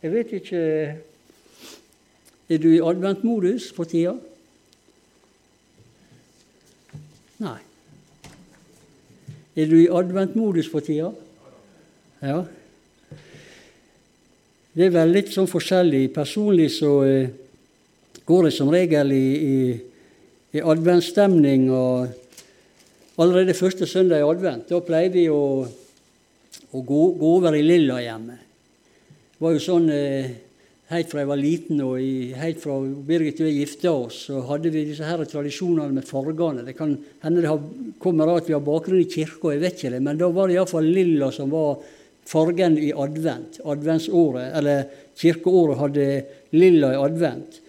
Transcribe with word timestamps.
Jeg 0.00 0.12
vet 0.12 0.32
ikke 0.32 0.60
Er 2.50 2.58
du 2.58 2.70
i 2.72 2.80
adventmodus 2.82 3.68
for 3.76 3.84
tida? 3.84 4.16
Nei. 7.40 7.58
Er 9.56 9.68
du 9.70 9.76
i 9.78 9.90
adventmodus 9.92 10.68
for 10.72 10.80
tida? 10.80 11.12
Ja. 12.20 12.40
Det 14.74 14.88
er 14.88 14.92
vel 14.94 15.14
litt 15.14 15.30
sånn 15.34 15.48
forskjellig. 15.50 16.08
Personlig 16.14 16.68
så 16.74 16.90
eh, 17.06 17.30
går 18.26 18.48
det 18.48 18.52
som 18.56 18.70
regel 18.72 19.14
i, 19.14 19.24
i, 19.36 19.56
i 20.58 20.62
adventsstemning. 20.74 21.70
og 21.70 23.20
Allerede 23.20 23.54
første 23.54 23.86
søndag 23.86 24.22
i 24.22 24.28
advent 24.28 24.70
da 24.70 24.82
pleier 24.84 25.12
vi 25.14 25.28
å, 25.30 25.42
å 25.64 26.78
gå, 26.80 27.02
gå, 27.14 27.34
over 27.36 27.56
i 27.58 27.62
lilla 27.66 28.02
hjemme. 28.02 28.38
Det 28.38 28.49
var 29.40 29.56
jo 29.56 29.64
sånn 29.64 29.90
eh, 29.94 30.30
Helt 30.90 31.06
fra 31.06 31.20
jeg 31.20 31.28
var 31.30 31.38
liten 31.38 31.80
og 31.84 32.00
i, 32.02 32.32
helt 32.34 32.58
fra 32.58 32.74
Birgit 32.82 33.38
og 33.38 33.46
jeg 33.46 33.60
gifta 33.60 33.90
oss, 33.94 34.24
så 34.26 34.40
hadde 34.48 34.72
vi 34.74 34.80
disse 34.88 35.06
her 35.06 35.20
tradisjonene 35.22 35.94
med 35.94 36.02
fargene. 36.02 36.64
Det 36.66 36.74
kan 36.74 36.96
hende 37.22 37.44
det 37.44 37.52
kommer 38.02 38.26
av 38.26 38.40
at 38.40 38.48
vi 38.50 38.56
har 38.56 38.64
bakgrunn 38.66 38.98
i 38.98 39.06
kirka, 39.06 39.52
jeg 39.54 39.62
vet 39.62 39.76
ikke 39.78 39.92
det, 39.94 40.00
men 40.02 40.18
da 40.18 40.26
var 40.34 40.50
det 40.50 40.56
iallfall 40.56 40.90
lilla 40.90 41.28
som 41.30 41.54
var 41.54 41.78
fargen 42.26 42.74
i 42.82 42.90
advent. 42.90 43.60
Adventsåret, 43.70 44.50
eller 44.58 44.82
kirkeåret 45.22 45.78
hadde 45.78 46.08
lilla 46.58 46.90
i 46.96 47.00
advent. 47.06 47.60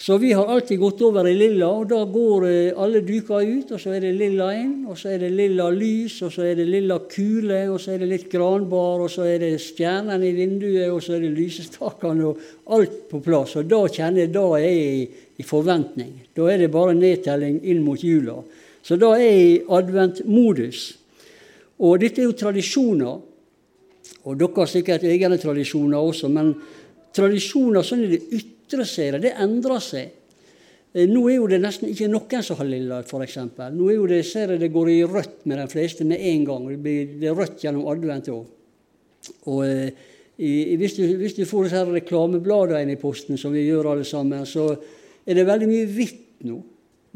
Så 0.00 0.18
vi 0.18 0.32
har 0.32 0.46
alltid 0.46 0.78
gått 0.80 1.02
over 1.04 1.26
i 1.28 1.34
lilla, 1.36 1.66
og 1.68 1.90
da 1.90 1.98
går 2.08 2.44
eh, 2.48 2.78
alle 2.80 3.02
duker 3.04 3.44
ut. 3.44 3.72
Og 3.74 3.80
så 3.82 3.90
er 3.92 4.06
det 4.06 4.14
lilla 4.16 4.46
inn, 4.56 4.86
og 4.88 4.96
så 4.96 5.10
er 5.12 5.18
det 5.20 5.28
lilla 5.36 5.66
lys, 5.74 6.14
og 6.24 6.30
så 6.32 6.46
er 6.48 6.54
det 6.56 6.64
lilla 6.70 6.96
kule, 7.04 7.58
og 7.68 7.76
så 7.82 7.92
er 7.92 8.00
det 8.00 8.06
litt 8.08 8.30
granbar, 8.32 9.02
og 9.04 9.10
så 9.12 9.26
er 9.28 9.42
det 9.42 9.50
stjernene 9.60 10.24
i 10.24 10.32
vinduet, 10.38 10.86
og 10.88 11.02
så 11.04 11.18
er 11.18 11.26
det 11.26 11.34
lysestakene, 11.34 12.30
og 12.30 12.72
alt 12.72 12.94
på 13.10 13.20
plass. 13.26 13.58
Og 13.60 13.68
da 13.68 13.82
kjenner 13.92 14.24
jeg 14.24 14.30
da 14.32 14.44
er 14.56 14.64
jeg 14.64 15.02
i, 15.36 15.44
forventning. 15.44 16.14
Da 16.36 16.46
er 16.48 16.62
det 16.62 16.70
bare 16.72 16.94
nedtelling 16.96 17.58
inn 17.68 17.82
mot 17.84 18.00
jula. 18.00 18.38
Så 18.84 18.96
da 19.00 19.10
er 19.18 19.26
jeg 19.26 19.42
i 19.50 19.58
adventmodus. 19.76 20.80
Og 21.80 22.00
dette 22.00 22.22
er 22.22 22.30
jo 22.30 22.38
tradisjoner. 22.40 23.20
Og 24.24 24.40
dere 24.40 24.62
har 24.62 24.72
sikkert 24.72 25.04
egne 25.08 25.36
tradisjoner 25.40 26.00
også, 26.00 26.32
men 26.32 26.54
tradisjoner 27.16 27.84
sånn 27.84 28.06
er 28.06 28.16
det 28.16 28.22
ytterligere 28.24 28.56
ytre 28.70 28.86
seg, 28.86 29.18
det 29.22 29.34
endrer 29.42 29.82
seg. 29.82 30.12
Eh, 30.92 31.06
nå 31.10 31.24
er 31.30 31.36
jo 31.38 31.48
det 31.50 31.60
nesten 31.62 31.90
ikke 31.90 32.08
noen 32.10 32.44
som 32.46 32.58
har 32.58 32.68
lilla, 32.68 33.02
f.eks. 33.02 33.36
Nå 33.74 33.90
er 33.90 33.96
jo 33.96 34.06
det, 34.10 34.22
ser 34.26 34.54
jeg 34.54 34.62
det 34.62 34.72
går 34.74 34.90
i 34.90 35.02
rødt 35.06 35.44
med 35.50 35.60
de 35.60 35.66
fleste 35.70 36.06
med 36.06 36.22
en 36.32 36.46
gang. 36.46 36.70
Det, 36.70 36.78
blir, 36.82 37.12
det 37.20 37.34
rødt 37.34 37.62
gjennom 37.64 37.86
advent 37.90 38.30
òg. 38.34 38.48
Og 39.52 39.62
eh, 39.66 40.08
hvis, 40.40 40.96
du, 40.96 41.04
hvis, 41.20 41.36
du, 41.36 41.44
får 41.46 41.68
disse 41.68 41.84
reklamebladene 41.90 42.82
inn 42.86 42.94
i 42.94 43.00
posten, 43.00 43.38
som 43.38 43.54
vi 43.54 43.66
gjør 43.66 43.92
alle 43.92 44.06
sammen, 44.08 44.46
så 44.48 44.70
er 45.26 45.36
det 45.36 45.46
veldig 45.46 45.68
mye 45.70 45.88
hvitt 45.90 46.46
nå. 46.48 46.60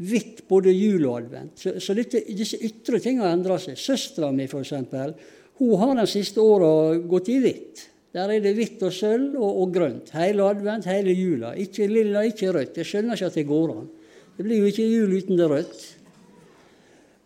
Hvitt 0.05 0.43
både 0.49 0.73
jul 0.75 1.05
og 1.07 1.21
advent. 1.21 1.55
Så, 1.59 1.77
så 1.79 1.95
dette, 1.95 2.21
disse 2.35 2.59
ytre 2.67 2.99
tingene 2.99 3.31
endrer 3.31 3.61
seg. 3.63 3.79
Søstera 3.79 4.31
mi, 4.35 4.47
f.eks., 4.47 4.75
hun 5.55 5.79
har 5.79 5.93
de 5.95 6.03
siste 6.11 6.43
åra 6.43 6.97
gått 7.07 7.29
i 7.31 7.37
hvitt. 7.39 7.85
Der 8.15 8.31
er 8.31 8.39
det 8.39 8.53
hvitt 8.55 8.83
og 8.87 8.93
sølv 8.95 9.35
og, 9.35 9.49
og, 9.61 9.71
grønt. 9.75 10.13
Hele 10.15 10.45
advent, 10.47 10.87
hele 10.87 11.11
jula. 11.11 11.51
Ikke 11.59 11.89
lilla, 11.91 12.23
ikke 12.23 12.53
rødt. 12.55 12.77
Jeg 12.79 12.87
skjønner 12.87 13.17
ikke 13.17 13.27
at 13.27 13.39
det 13.41 13.47
går 13.49 13.73
an. 13.73 13.89
Det 14.37 14.45
blir 14.45 14.61
jo 14.61 14.69
ikke 14.71 14.87
jul 14.87 15.17
uten 15.17 15.39
det 15.39 15.49
rødt. 15.51 15.83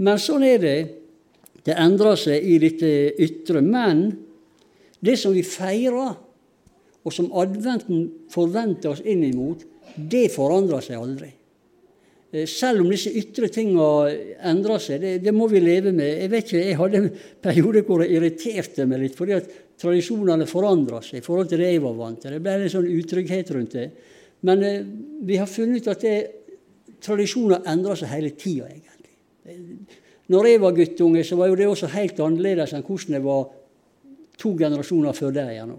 Men 0.01 0.21
sånn 0.21 0.47
er 0.47 0.63
det. 0.63 0.79
Det 1.65 1.75
endrer 1.77 2.17
seg 2.17 2.41
i 2.41 2.57
dette 2.63 2.89
ytre. 3.21 3.61
Men 3.61 4.07
det 5.05 5.19
som 5.21 5.35
vi 5.35 5.45
feirer, 5.45 6.17
og 7.05 7.15
som 7.15 7.29
adventen 7.37 8.07
forventer 8.33 8.95
oss 8.95 9.05
inn 9.05 9.21
imot, 9.29 9.61
det 9.93 10.27
forandrer 10.33 10.83
seg 10.83 10.97
aldri. 10.97 11.29
Eh, 12.33 12.45
selv 12.49 12.83
om 12.83 12.89
disse 12.91 13.13
ytre 13.13 13.49
tingene 13.53 14.17
endrer 14.49 14.81
seg, 14.81 15.01
det, 15.05 15.15
det, 15.23 15.33
må 15.33 15.47
vi 15.53 15.61
leve 15.63 15.93
med. 15.93 16.17
Jeg 16.25 16.33
vet 16.33 16.49
ikke, 16.49 16.65
jeg 16.65 16.81
hadde 16.81 17.01
en 17.03 17.09
periode 17.45 17.85
hvor 17.87 18.03
det 18.03 18.11
irriterte 18.13 18.89
meg 18.89 19.05
litt, 19.05 19.17
fordi 19.17 19.37
at 19.37 19.49
tradisjonene 19.79 20.47
forandra 20.49 20.99
seg 21.05 21.21
i 21.21 21.25
forhold 21.25 21.49
til 21.51 21.61
det 21.61 21.71
jeg 21.71 21.83
var 21.83 21.95
vant 21.97 22.19
til. 22.21 22.35
Det 22.35 22.43
ble 22.43 22.55
en 22.57 22.73
sånn 22.73 22.89
utrygghet 22.91 23.53
rundt 23.55 23.77
det. 23.77 23.87
Men 24.47 24.65
eh, 24.65 24.83
vi 25.27 25.39
har 25.39 25.49
funnet 25.49 25.83
ut 25.83 25.91
at 25.93 26.03
det, 26.03 26.17
tradisjoner 27.03 27.63
endrer 27.71 27.99
seg 27.99 28.11
hele 28.11 28.33
tida, 28.35 28.67
egentlig. 28.67 29.77
Når 30.29 30.49
jeg 30.49 30.61
var 30.61 30.75
guttunge, 30.77 31.23
så 31.25 31.37
var 31.39 31.49
jo 31.49 31.57
det 31.57 31.69
også 31.69 31.89
helt 31.95 32.19
annerledes 32.21 32.75
enn 32.75 32.85
hvordan 32.85 33.15
det 33.15 33.23
var 33.23 33.47
to 34.39 34.51
generasjoner 34.59 35.15
før 35.15 35.33
der 35.35 35.53
igjen. 35.53 35.73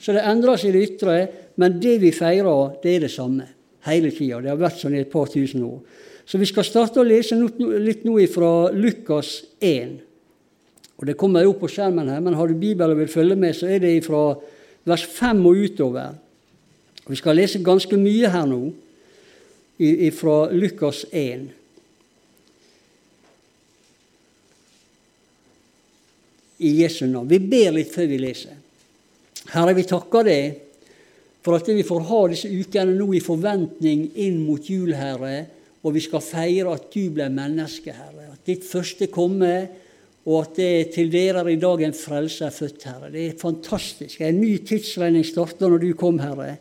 Så 0.00 0.14
det 0.14 0.24
endrer 0.26 0.58
seg 0.60 0.70
i 0.70 0.76
det 0.76 0.86
ytre, 0.88 1.18
men 1.60 1.76
det 1.82 1.98
vi 2.02 2.14
feirer, 2.14 2.78
det 2.82 2.94
er 2.94 3.04
det 3.04 3.12
samme 3.12 3.46
hele 3.88 4.10
tida. 4.14 4.40
Det 4.42 4.50
har 4.52 4.62
vært 4.62 4.80
sånn 4.80 4.96
i 4.96 5.02
et 5.02 5.12
par 5.12 5.28
tusen 5.30 5.66
år. 5.66 5.78
Så 6.24 6.40
vi 6.40 6.48
skal 6.48 6.64
starte 6.66 7.02
å 7.02 7.06
lese 7.06 7.36
litt 7.36 8.06
nå 8.06 8.16
fra 8.32 8.50
Lukas 8.72 9.36
1. 9.60 9.98
Og 10.98 11.06
Det 11.06 11.16
kommer 11.18 11.42
jo 11.42 11.54
opp 11.54 11.64
på 11.64 11.70
skjermen 11.72 12.08
her, 12.08 12.20
men 12.22 12.36
har 12.38 12.48
du 12.48 12.54
Bibelen 12.54 12.94
og 12.94 13.00
vil 13.02 13.10
følge 13.10 13.36
med, 13.36 13.54
så 13.56 13.66
er 13.66 13.82
det 13.82 14.04
fra 14.06 14.36
vers 14.86 15.04
5 15.04 15.46
og 15.46 15.64
utover. 15.66 16.14
Vi 17.06 17.16
skal 17.16 17.36
lese 17.36 17.62
ganske 17.64 17.96
mye 18.00 18.30
her 18.32 18.46
nå 18.48 18.62
fra 20.14 20.36
Lukas 20.54 21.04
1. 21.10 21.48
I 26.64 26.70
Jesu 26.80 27.06
navn. 27.10 27.28
Vi 27.28 27.40
ber 27.42 27.74
litt 27.74 27.90
før 27.92 28.06
vi 28.08 28.20
leser. 28.22 28.54
Herre, 29.52 29.74
vi 29.76 29.84
takker 29.84 30.24
deg 30.24 30.60
for 31.44 31.58
at 31.58 31.68
vi 31.68 31.84
får 31.84 32.06
ha 32.08 32.20
disse 32.32 32.48
ukene 32.48 32.94
nå 32.96 33.10
i 33.18 33.20
forventning 33.20 34.06
inn 34.24 34.38
mot 34.46 34.64
jul, 34.70 34.94
Herre, 34.96 35.44
og 35.84 35.92
vi 35.92 36.00
skal 36.00 36.22
feire 36.24 36.72
at 36.72 36.86
du 36.94 37.10
ble 37.12 37.26
menneske, 37.28 37.92
Herre. 37.92 38.30
At 38.32 38.46
ditt 38.48 38.64
første 38.64 39.10
komme, 39.12 39.66
og 40.24 40.38
at 40.40 40.56
det 40.56 40.92
til 40.94 41.10
dere 41.12 41.44
i 41.52 41.60
dag 41.60 41.82
en 41.84 41.96
frelse 41.96 42.46
er 42.46 42.54
født, 42.54 42.86
Herre. 42.88 43.10
Det 43.12 43.26
er 43.28 43.40
fantastisk. 43.40 44.22
En 44.24 44.40
ny 44.40 44.56
tidsregning 44.64 45.26
starter 45.26 45.68
når 45.68 45.82
du 45.82 45.90
kom, 46.00 46.18
Herre. 46.22 46.56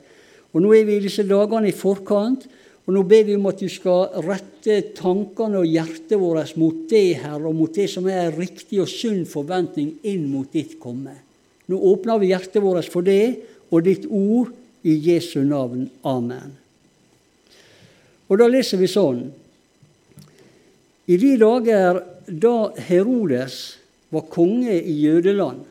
Og 0.52 0.62
Nå 0.62 0.74
er 0.76 0.84
vi 0.86 0.98
i 1.00 1.06
disse 1.06 1.24
dagene 1.26 1.72
i 1.72 1.76
forkant, 1.76 2.44
og 2.84 2.92
nå 2.92 3.06
ber 3.08 3.24
vi 3.24 3.36
om 3.38 3.46
at 3.48 3.62
du 3.64 3.70
skal 3.72 4.12
rette 4.26 4.76
tankene 4.98 5.62
og 5.62 5.70
hjertet 5.70 6.20
vårt 6.20 6.58
mot 6.60 6.82
det, 6.92 7.22
Herre, 7.22 7.48
og 7.48 7.56
mot 7.56 7.72
det 7.72 7.88
som 7.90 8.10
er 8.12 8.26
en 8.26 8.36
riktig 8.36 8.82
og 8.84 8.92
sunn 8.92 9.24
forventning 9.30 9.94
inn 10.12 10.26
mot 10.28 10.52
ditt 10.52 10.76
komme. 10.84 11.16
Nå 11.72 11.80
åpner 11.94 12.20
vi 12.20 12.34
hjertet 12.34 12.60
vårt 12.64 12.92
for 12.92 13.08
det 13.08 13.40
og 13.72 13.86
ditt 13.88 14.04
ord 14.12 14.52
i 14.84 14.98
Jesu 15.00 15.40
navn. 15.48 15.88
Amen. 16.04 16.58
Og 18.28 18.40
da 18.42 18.50
leser 18.52 18.82
vi 18.82 18.92
sånn 18.92 19.24
I 21.06 21.18
de 21.20 21.36
dager 21.40 22.00
da 22.28 22.58
Herodes 22.88 23.60
var 24.14 24.28
konge 24.32 24.76
i 24.80 24.94
Jødeland, 25.04 25.64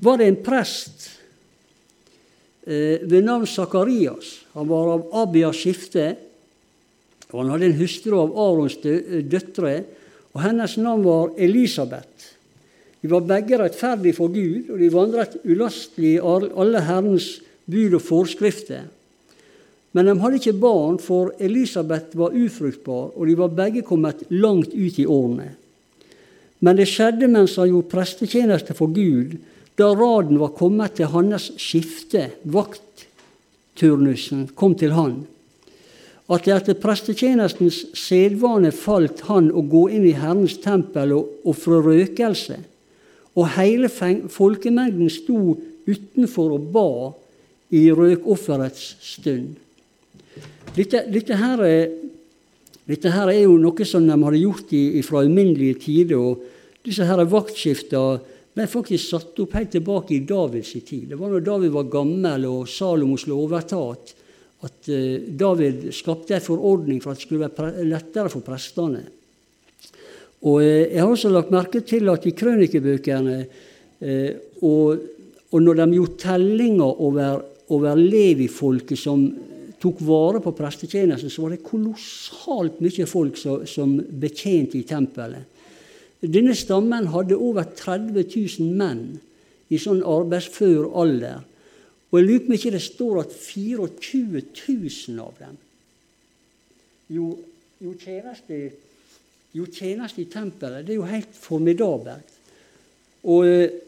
var 0.00 0.16
det 0.20 0.28
en 0.30 0.38
prest 0.40 1.08
eh, 2.64 3.02
ved 3.04 3.26
navn 3.26 3.48
Sakarias. 3.48 4.38
Han 4.54 4.68
var 4.70 4.94
av 4.94 5.08
Abias 5.26 5.58
skifte, 5.60 6.14
og 7.30 7.42
han 7.42 7.50
hadde 7.52 7.68
en 7.68 7.80
hustru 7.80 8.16
av 8.16 8.32
Arons 8.46 8.78
døtre, 8.80 9.74
og 10.30 10.44
hennes 10.44 10.76
navn 10.80 11.04
var 11.04 11.34
Elisabeth. 11.36 12.30
De 13.00 13.10
var 13.10 13.26
begge 13.28 13.58
rettferdige 13.60 14.16
for 14.16 14.32
Gud, 14.32 14.70
og 14.70 14.80
de 14.80 14.92
vandret 14.92 15.38
ulastelig 15.44 16.16
i 16.16 16.22
alle 16.22 16.82
Herrens 16.84 17.38
bud 17.70 17.96
og 17.96 18.02
forskrifter. 18.04 18.88
Men 19.92 20.06
de 20.06 20.18
hadde 20.22 20.38
ikke 20.38 20.60
barn, 20.62 20.98
for 21.02 21.32
Elisabeth 21.42 22.14
var 22.18 22.36
ufruktbar, 22.36 23.10
og 23.16 23.26
de 23.26 23.38
var 23.38 23.56
begge 23.56 23.82
kommet 23.86 24.22
langt 24.30 24.74
ut 24.74 25.00
i 25.02 25.06
årene. 25.06 25.48
Men 26.60 26.78
det 26.78 26.86
skjedde 26.90 27.30
mens 27.30 27.56
han 27.58 27.72
gjorde 27.72 27.90
prestetjeneste 27.90 28.76
for 28.78 28.92
Gud, 28.94 29.38
da 29.80 29.90
raden 29.96 30.38
var 30.38 30.54
kommet 30.58 30.98
til 30.98 31.10
hans 31.10 31.48
skifte, 31.58 32.28
vaktturnusen, 32.44 34.50
kom 34.54 34.76
til 34.78 34.94
han, 34.94 35.22
at 36.30 36.44
det 36.46 36.54
etter 36.54 36.76
prestetjenestens 36.78 37.80
sedvane 37.98 38.70
falt 38.76 39.24
han 39.26 39.48
å 39.50 39.64
gå 39.66 39.88
inn 39.96 40.04
i 40.06 40.14
Herrens 40.14 40.60
tempel 40.62 41.16
og 41.16 41.48
ofre 41.50 41.80
røkelse 41.82 42.60
og 43.38 43.50
hele 43.56 43.90
folkemengden 44.30 45.10
sto 45.12 45.56
utenfor 45.88 46.56
og 46.56 46.70
ba 46.74 46.90
i 47.74 47.88
røkofferets 47.94 48.94
stund. 49.04 49.54
Dette, 50.76 51.02
dette, 51.10 51.34
her 51.34 51.62
er, 51.66 51.88
dette, 52.86 53.10
her 53.10 53.30
er, 53.32 53.42
jo 53.42 53.56
noe 53.58 53.86
som 53.88 54.06
de 54.06 54.14
hadde 54.14 54.40
gjort 54.40 54.74
i, 54.76 55.02
fra 55.06 55.24
alminnelige 55.24 55.80
tider. 55.82 56.18
og 56.18 56.84
Disse 56.86 57.06
her 57.08 57.22
vaktskiftene 57.28 58.38
ble 58.54 58.66
faktisk 58.70 59.12
satt 59.12 59.38
opp 59.42 59.54
helt 59.58 59.72
tilbake 59.74 60.16
i 60.16 60.24
Davids 60.26 60.72
tid. 60.78 61.10
Det 61.10 61.18
var 61.18 61.32
når 61.34 61.44
David 61.46 61.74
var 61.74 61.90
gammel 61.90 62.46
og 62.50 62.68
Salomo 62.70 63.18
skulle 63.18 63.38
overta, 63.38 63.82
at 64.60 64.90
uh, 64.92 65.28
David 65.44 65.88
skapte 65.96 66.36
en 66.36 66.44
forordning 66.44 66.98
for 67.02 67.12
at 67.12 67.20
det 67.20 67.26
skulle 67.26 67.46
være 67.46 67.86
lettere 67.88 68.32
for 68.32 68.44
prestene. 68.44 69.04
Og 70.40 70.62
eh, 70.64 70.88
Jeg 70.88 71.02
har 71.02 71.10
også 71.10 71.28
lagt 71.28 71.50
merke 71.52 71.82
til 71.84 72.08
at 72.08 72.24
i 72.24 72.32
krønikebøkene 72.32 73.34
eh, 74.00 74.30
og 74.64 75.08
og 75.50 75.62
når 75.62 75.80
de 75.80 75.96
gjorde 75.96 76.18
tellinger 76.22 77.00
over, 77.02 77.40
over 77.74 77.98
Levi-folket 77.98 78.98
som 78.98 79.24
tok 79.80 80.02
vare 80.04 80.42
på 80.44 80.52
prestetjenesten, 80.56 81.32
så 81.32 81.46
var 81.46 81.54
det 81.54 81.64
kolossalt 81.64 82.82
mye 82.84 83.06
folk 83.08 83.38
som, 83.40 83.64
som 83.68 83.96
betjente 83.96 84.78
i 84.78 84.86
tempelet. 84.88 85.46
Denne 86.20 86.52
stammen 86.56 87.08
hadde 87.14 87.38
over 87.40 87.64
30 87.64 88.26
000 88.60 88.74
menn 88.76 89.04
i 89.72 89.78
sånn 89.80 90.02
arbeidsfør 90.04 90.90
alder. 91.00 91.40
Og 92.10 92.18
jeg 92.18 92.26
lurer 92.26 92.42
på 92.44 92.50
om 92.50 92.56
ikke 92.58 92.74
det 92.74 92.82
står 92.84 93.20
at 93.22 93.34
24 93.38 94.42
000 94.52 95.22
av 95.22 95.36
dem 95.40 95.58
gjorde 97.10 97.96
tjeneste, 98.04 98.58
tjeneste 99.74 100.22
i 100.22 100.28
tempelet. 100.30 100.84
Det 100.86 100.94
er 100.94 101.00
jo 101.00 101.08
helt 101.08 101.38
formidabelt. 101.38 102.36
Og 103.30 103.46
eh, 103.48 103.78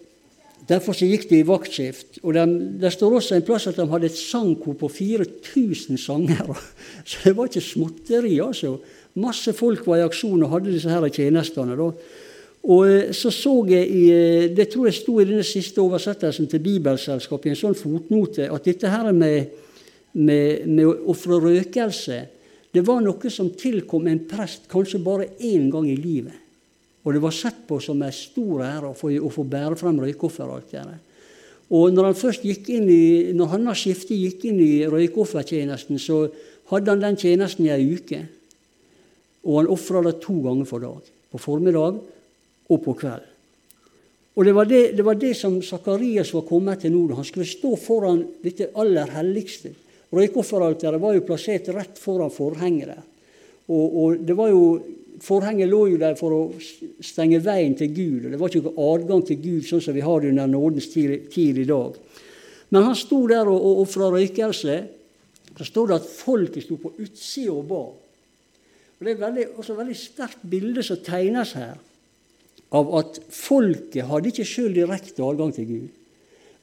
Derfor 0.68 0.94
så 0.94 1.08
gikk 1.08 1.26
de 1.30 1.40
i 1.40 1.46
vaktskift. 1.46 2.20
og 2.22 2.34
de, 2.34 2.46
Det 2.80 2.92
står 2.92 3.16
også 3.18 3.34
en 3.34 3.46
plass 3.46 3.66
at 3.66 3.76
de 3.76 3.86
hadde 3.88 4.06
et 4.06 4.18
sangkor 4.18 4.74
på 4.78 4.88
4000 4.88 5.98
sangere. 5.98 6.54
Så 7.04 7.18
det 7.24 7.36
var 7.36 7.50
ikke 7.50 7.60
småtteri, 7.60 8.38
altså. 8.40 8.76
Masse 9.14 9.52
folk 9.52 9.86
var 9.86 9.98
i 9.98 10.06
aksjon 10.06 10.42
og 10.42 10.50
hadde 10.50 10.72
disse 10.72 10.88
her 10.88 11.08
tjenestene. 11.08 11.76
da. 11.76 11.90
Og 12.62 12.86
eh, 12.86 13.12
så 13.12 13.30
så 13.30 13.66
jeg 13.68 13.88
i, 13.90 14.10
eh, 14.10 14.50
Det 14.56 14.68
tror 14.70 14.86
jeg 14.86 14.94
sto 14.94 15.18
i 15.20 15.24
denne 15.24 15.42
siste 15.42 15.80
oversettelsen 15.82 16.46
til 16.46 16.60
Bibelselskapet, 16.60 17.46
i 17.46 17.50
en 17.50 17.58
sånn 17.58 17.74
fotnote, 17.74 18.46
at 18.46 18.64
dette 18.64 18.88
her 18.88 19.12
med, 19.12 19.50
med, 20.14 20.66
med 20.66 20.86
å 20.86 20.94
ofre 21.10 21.40
røkelse, 21.42 22.20
det 22.72 22.86
var 22.86 23.02
noe 23.02 23.30
som 23.30 23.50
tilkom 23.50 24.06
en 24.08 24.22
prest 24.30 24.70
kanskje 24.70 25.02
bare 25.02 25.32
én 25.40 25.68
gang 25.70 25.90
i 25.90 25.96
livet. 25.98 26.41
Og 27.02 27.14
det 27.14 27.22
var 27.22 27.34
sett 27.34 27.64
på 27.66 27.80
som 27.82 28.02
en 28.02 28.14
stor 28.14 28.62
ære 28.62 28.92
å 28.92 28.96
få, 28.96 29.10
å 29.18 29.30
få 29.32 29.44
bære 29.48 29.78
frem 29.80 29.98
røykofferalteret. 30.04 31.08
Og 31.72 31.88
når 31.94 32.10
han 32.10 32.18
først 32.18 32.44
gikk 32.44 32.68
inn 32.74 32.88
i, 32.92 33.32
når 33.34 33.54
Hanna 33.54 33.74
Skifte 33.78 34.14
gikk 34.14 34.44
inn 34.50 34.60
i 34.60 34.84
røykoffertjenesten, 34.92 35.98
så 35.98 36.26
hadde 36.70 36.92
han 36.92 37.02
den 37.02 37.18
tjenesten 37.18 37.66
i 37.66 37.72
ei 37.72 37.86
uke. 37.96 38.20
Og 39.48 39.62
han 39.62 39.70
ofra 39.72 40.02
det 40.04 40.18
to 40.22 40.36
ganger 40.44 40.68
for 40.68 40.84
dag. 40.84 41.12
På 41.32 41.40
formiddag 41.40 41.96
og 42.68 42.82
på 42.84 42.94
kveld. 43.00 43.28
Og 44.32 44.44
Det 44.44 44.52
var 44.56 44.64
det, 44.64 44.82
det, 44.96 45.04
var 45.04 45.16
det 45.20 45.34
som 45.36 45.58
Sakarias 45.60 46.32
var 46.32 46.46
kommet 46.48 46.80
til 46.80 46.92
nå. 46.94 47.04
Han 47.16 47.24
skulle 47.24 47.48
stå 47.48 47.74
foran 47.76 48.22
dette 48.44 48.70
aller 48.80 49.10
helligste. 49.12 49.74
Røykofferalteret 50.12 51.00
var 51.00 51.16
jo 51.16 51.24
plassert 51.26 51.68
rett 51.72 52.00
foran 52.00 52.32
forhenget 52.32 52.94
der. 52.94 53.02
Og, 53.68 53.96
og 54.02 54.24
det 54.24 54.36
var 54.36 54.48
jo 54.52 54.62
Forhenget 55.22 55.70
lå 55.70 55.84
jo 55.92 55.98
der 56.00 56.16
for 56.18 56.34
å 56.34 56.40
stenge 57.04 57.38
veien 57.44 57.76
til 57.78 57.92
Gud. 57.94 58.24
og 58.24 58.32
Det 58.32 58.40
var 58.40 58.50
ikke 58.50 58.64
noen 58.66 58.88
adgang 58.90 59.22
til 59.26 59.38
Gud 59.42 59.68
sånn 59.68 59.84
som 59.84 59.94
vi 59.94 60.02
har 60.02 60.20
det 60.20 60.32
under 60.32 60.50
nådens 60.50 60.88
tid 60.90 61.60
i 61.62 61.68
dag. 61.68 61.98
Men 62.74 62.88
han 62.88 62.98
sto 62.98 63.20
der 63.30 63.46
og, 63.46 63.58
og 63.58 63.84
ofra 63.84 64.10
røykelse. 64.10 64.76
Så 65.52 65.68
står 65.68 65.90
det 65.90 65.98
at 66.00 66.08
folket 66.08 66.64
sto 66.64 66.78
på 66.80 66.94
utsida 67.04 67.54
og 67.54 67.66
ba. 67.70 67.82
Og 68.98 69.06
Det 69.06 69.12
er 69.12 69.20
veldig, 69.20 69.46
også 69.58 69.74
et 69.74 69.80
veldig 69.82 69.98
sterkt 69.98 70.44
bilde 70.48 70.82
som 70.86 71.00
tegnes 71.04 71.54
her, 71.58 71.78
av 72.72 72.92
at 72.98 73.18
folket 73.34 74.06
hadde 74.08 74.30
ikke 74.30 74.46
sjøl 74.48 74.74
direkte 74.74 75.24
adgang 75.26 75.52
til 75.54 75.66
Gud. 75.68 75.88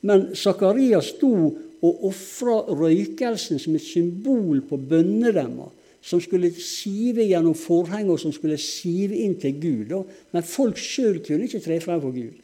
Men 0.10 0.30
Zakaria 0.40 1.02
sto 1.06 1.34
og 1.80 2.06
ofra 2.10 2.62
røykelsen 2.72 3.60
som 3.62 3.76
et 3.78 3.86
symbol 3.86 4.64
på 4.68 4.80
bønnedemmer 4.90 5.70
som 6.02 6.22
skulle 6.24 6.52
sive 6.56 7.26
gjennom 7.28 7.56
forhenget, 7.58 8.14
og 8.14 8.22
som 8.22 8.34
skulle 8.36 8.58
sive 8.62 9.18
inn 9.26 9.36
til 9.40 9.58
Gud. 9.60 9.96
Men 10.32 10.48
folk 10.48 10.80
sjøl 10.80 11.20
kunne 11.26 11.48
ikke 11.48 11.64
tre 11.64 11.80
frem 11.84 12.02
for 12.04 12.16
Gud. 12.16 12.38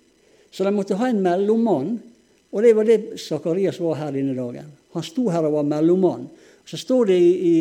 Så 0.51 0.63
de 0.63 0.73
måtte 0.75 0.97
ha 0.99 1.09
en 1.11 1.23
mellommann. 1.23 1.95
Og 2.55 2.63
det 2.63 2.75
var 2.75 2.87
det 2.87 3.19
Sakarias 3.19 3.81
var 3.83 3.99
her 3.99 4.15
denne 4.15 4.35
dagen. 4.37 4.69
Han 4.95 5.03
sto 5.03 5.27
her 5.31 5.47
og 5.47 5.57
var 5.57 5.67
mellommann. 5.67 6.29
Så 6.65 6.79
står 6.79 7.11
det 7.11 7.19
i 7.19 7.55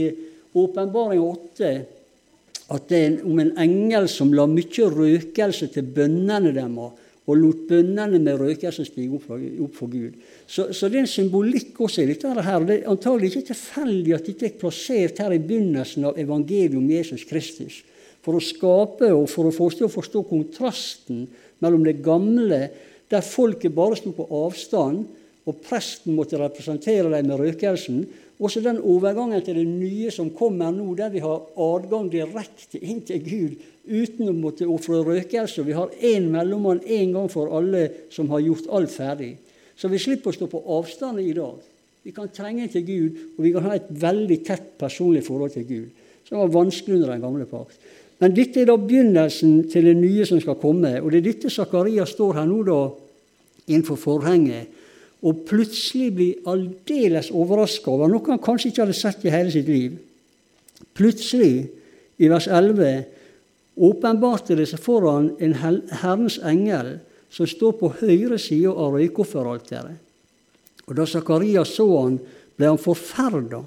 Åpenbaring 0.55 1.20
8 1.20 1.70
at 2.75 2.85
det 2.88 2.99
er 2.99 3.17
om 3.26 3.40
en 3.43 3.50
engel 3.61 4.06
som 4.08 4.31
la 4.32 4.47
mye 4.49 4.87
røkelse 4.88 5.69
til 5.75 5.88
bønnene 5.97 6.55
deres 6.55 7.02
og 7.25 7.38
lot 7.41 7.62
bønnene 7.71 8.21
med 8.21 8.37
røkelsen 8.37 8.85
stige 8.85 9.17
opp, 9.17 9.31
opp 9.32 9.76
for 9.79 9.88
Gud. 9.88 10.17
Så, 10.44 10.69
så, 10.76 10.91
det 10.91 10.99
er 10.99 11.05
en 11.06 11.11
symbolikk 11.11 11.79
også 11.81 12.03
i 12.03 12.11
dette. 12.11 12.29
her. 12.29 12.67
Det 12.69 12.76
er 12.82 12.91
antagelig 12.93 13.32
ikke 13.32 13.49
tilfeldig 13.55 14.15
at 14.17 14.29
dette 14.29 14.49
er 14.50 14.59
plassert 14.61 15.23
her 15.25 15.32
i 15.32 15.41
begynnelsen 15.41 16.05
av 16.11 16.21
evangeliet 16.21 16.76
om 16.76 16.91
Jesus 16.93 17.25
Kristus. 17.29 17.81
For 18.25 18.37
å 18.37 18.44
skape 18.44 19.09
og 19.12 19.25
for 19.32 19.49
å 19.49 19.55
forstå, 19.55 19.88
forstå 19.93 20.25
kontrasten 20.29 21.25
mellom 21.65 21.85
det 21.85 21.99
gamle, 22.05 22.61
der 23.09 23.25
folket 23.25 23.73
bare 23.76 23.97
sto 23.97 24.12
på 24.17 24.29
avstand, 24.44 25.05
og 25.44 25.61
presten 25.65 26.17
måtte 26.17 26.41
representere 26.41 27.11
dem 27.12 27.26
med 27.29 27.41
røkelsen, 27.41 28.05
også 28.43 28.63
den 28.65 28.81
overgangen 28.83 29.43
til 29.45 29.61
det 29.61 29.67
nye 29.69 30.11
som 30.11 30.33
kommer 30.35 30.73
nå, 30.75 30.89
der 30.99 31.13
vi 31.13 31.23
har 31.23 31.45
adgang 31.61 32.09
direkte 32.11 32.81
inn 32.83 33.05
til 33.07 33.23
Gud 33.23 33.55
uten 33.85 34.31
å 34.31 34.35
måtte 34.35 34.69
ofre 34.71 35.03
røkelse. 35.07 35.63
Vi 35.67 35.77
har 35.77 35.93
én 36.03 36.27
mellommann 36.33 36.83
én 36.83 37.13
gang 37.15 37.31
for 37.31 37.53
alle 37.55 37.87
som 38.11 38.31
har 38.33 38.43
gjort 38.43 38.71
alt 38.75 38.91
ferdig. 38.91 39.35
Så 39.77 39.91
vi 39.91 40.03
slipper 40.03 40.33
å 40.33 40.37
stå 40.37 40.49
på 40.51 40.63
avstand 40.77 41.23
i 41.23 41.35
dag. 41.37 41.59
Vi 42.05 42.13
kan 42.13 42.31
trenge 42.35 42.67
til 42.73 42.85
Gud, 42.85 43.21
og 43.37 43.45
vi 43.47 43.53
kan 43.55 43.67
ha 43.69 43.77
et 43.79 43.89
veldig 43.89 44.41
tett 44.45 44.75
personlig 44.79 45.25
forhold 45.27 45.55
til 45.55 45.67
Gud. 45.69 46.03
Som 46.29 46.41
var 46.43 46.53
vanskelig 46.53 46.99
under 46.99 47.15
den 47.15 47.25
gamle 47.25 47.47
pakt. 47.49 47.79
Men 48.21 48.35
dette 48.35 48.63
er 48.63 48.69
da 48.69 48.77
begynnelsen 48.81 49.65
til 49.73 49.89
det 49.89 49.97
nye 49.99 50.27
som 50.29 50.41
skal 50.41 50.59
komme. 50.61 50.95
Og 51.01 51.11
det 51.13 51.21
er 51.21 51.29
dette 51.31 51.53
Zakaria 51.53 52.07
står 52.09 52.39
her 52.39 52.49
nå 52.49 52.61
da 52.67 52.79
innenfor 53.67 53.99
forhenget 54.01 54.84
og 55.25 55.44
plutselig 55.49 56.11
blir 56.12 56.49
aldeles 56.50 57.31
overraska 57.32 57.91
over 57.91 58.11
noe 58.12 58.29
han 58.29 58.43
kanskje 58.44 58.71
ikke 58.71 58.85
hadde 58.85 58.97
sett 58.99 59.25
i 59.25 59.32
hele 59.32 59.53
sitt 59.53 59.71
liv. 59.71 59.97
Plutselig, 60.94 61.71
i 62.21 62.29
vers 62.31 62.47
11, 62.47 63.05
åpenbarte 63.75 64.55
det 64.59 64.69
seg 64.71 64.82
foran 64.85 65.32
en 65.43 65.56
Herrens 65.59 66.37
engel 66.44 66.99
som 67.32 67.49
står 67.50 67.73
på 67.81 67.93
høyre 68.03 68.38
side 68.38 68.71
av 68.71 68.94
røykofferalteret. 68.94 69.97
Og 70.85 70.93
Da 70.94 71.06
Zakaria 71.09 71.65
så 71.65 71.87
han, 71.97 72.19
ble 72.55 72.69
han 72.69 72.79
forferda, 72.79 73.62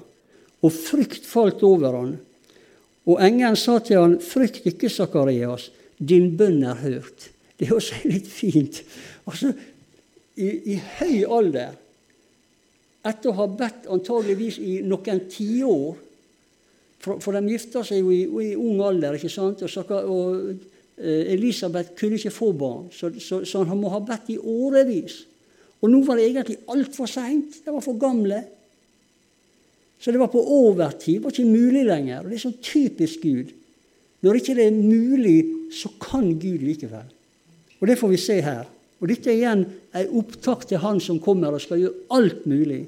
og 0.62 0.72
frykt 0.74 1.26
falt 1.26 1.62
over 1.66 1.96
han. 1.98 2.14
Og 3.08 3.20
engelen 3.24 3.58
sa 3.58 3.78
til 3.82 4.00
han, 4.00 4.16
frykt 4.22 4.66
ikke, 4.68 4.90
Sakarias, 4.92 5.68
din 5.98 6.36
bønn 6.38 6.62
er 6.62 6.78
hørt. 6.82 7.30
Det 7.58 7.68
er 7.68 7.74
også 7.74 7.98
litt 8.06 8.28
fint. 8.30 8.82
Altså, 9.26 9.52
i, 10.38 10.48
i 10.74 10.76
høy 10.98 11.22
alder, 11.38 11.76
etter 13.08 13.30
å 13.30 13.38
ha 13.38 13.46
bedt 13.50 13.88
antageligvis 13.90 14.58
i 14.62 14.78
noen 14.86 15.24
tiår 15.30 15.96
for, 16.98 17.20
for 17.22 17.36
de 17.36 17.54
gifta 17.54 17.84
seg 17.86 18.02
jo 18.02 18.12
i, 18.12 18.24
i, 18.26 18.52
ung 18.58 18.82
alder, 18.84 19.16
ikke 19.18 19.30
sant? 19.30 19.62
Og, 19.62 19.92
og 20.10 20.48
eh, 20.98 21.32
Elisabeth 21.34 21.94
kunne 21.98 22.18
ikke 22.18 22.34
få 22.34 22.52
barn, 22.58 22.88
så, 22.94 23.12
så, 23.22 23.44
så, 23.46 23.62
han 23.68 23.78
må 23.80 23.92
ha 23.92 24.00
bedt 24.04 24.32
i 24.34 24.38
årevis. 24.38 25.20
Og 25.78 25.92
nå 25.92 26.02
var 26.06 26.18
det 26.18 26.26
egentlig 26.26 26.58
altfor 26.74 27.06
seint. 27.10 27.60
De 27.62 27.70
var 27.70 27.84
for 27.84 28.00
gamle. 28.02 28.40
Så 30.02 30.10
det 30.10 30.18
var 30.18 30.30
på 30.32 30.42
overtid. 30.42 31.20
Det 31.20 31.28
var 31.28 31.36
ikke 31.36 31.52
mulig 31.52 31.84
lenger. 31.86 32.24
Og 32.24 32.32
Det 32.32 32.38
er 32.38 32.42
sånn 32.48 32.58
typisk 32.58 33.22
Gud. 33.22 33.52
Når 34.26 34.40
ikke 34.40 34.56
det 34.58 34.66
er 34.66 34.74
mulig, 34.74 35.36
så 35.70 35.92
kan 36.02 36.32
Gud 36.42 36.64
likevel. 36.66 37.06
Og 37.78 37.86
det 37.86 37.94
får 38.00 38.10
vi 38.10 38.18
se 38.18 38.40
her. 38.42 38.66
Og 38.98 39.10
dette 39.10 39.30
er 39.30 39.38
igjen 39.38 39.64
en 39.94 40.14
opptak 40.18 40.66
til 40.68 40.82
Han 40.82 40.98
som 41.02 41.20
kommer 41.22 41.54
og 41.54 41.62
skal 41.62 41.82
gjøre 41.82 42.06
alt 42.18 42.46
mulig. 42.50 42.82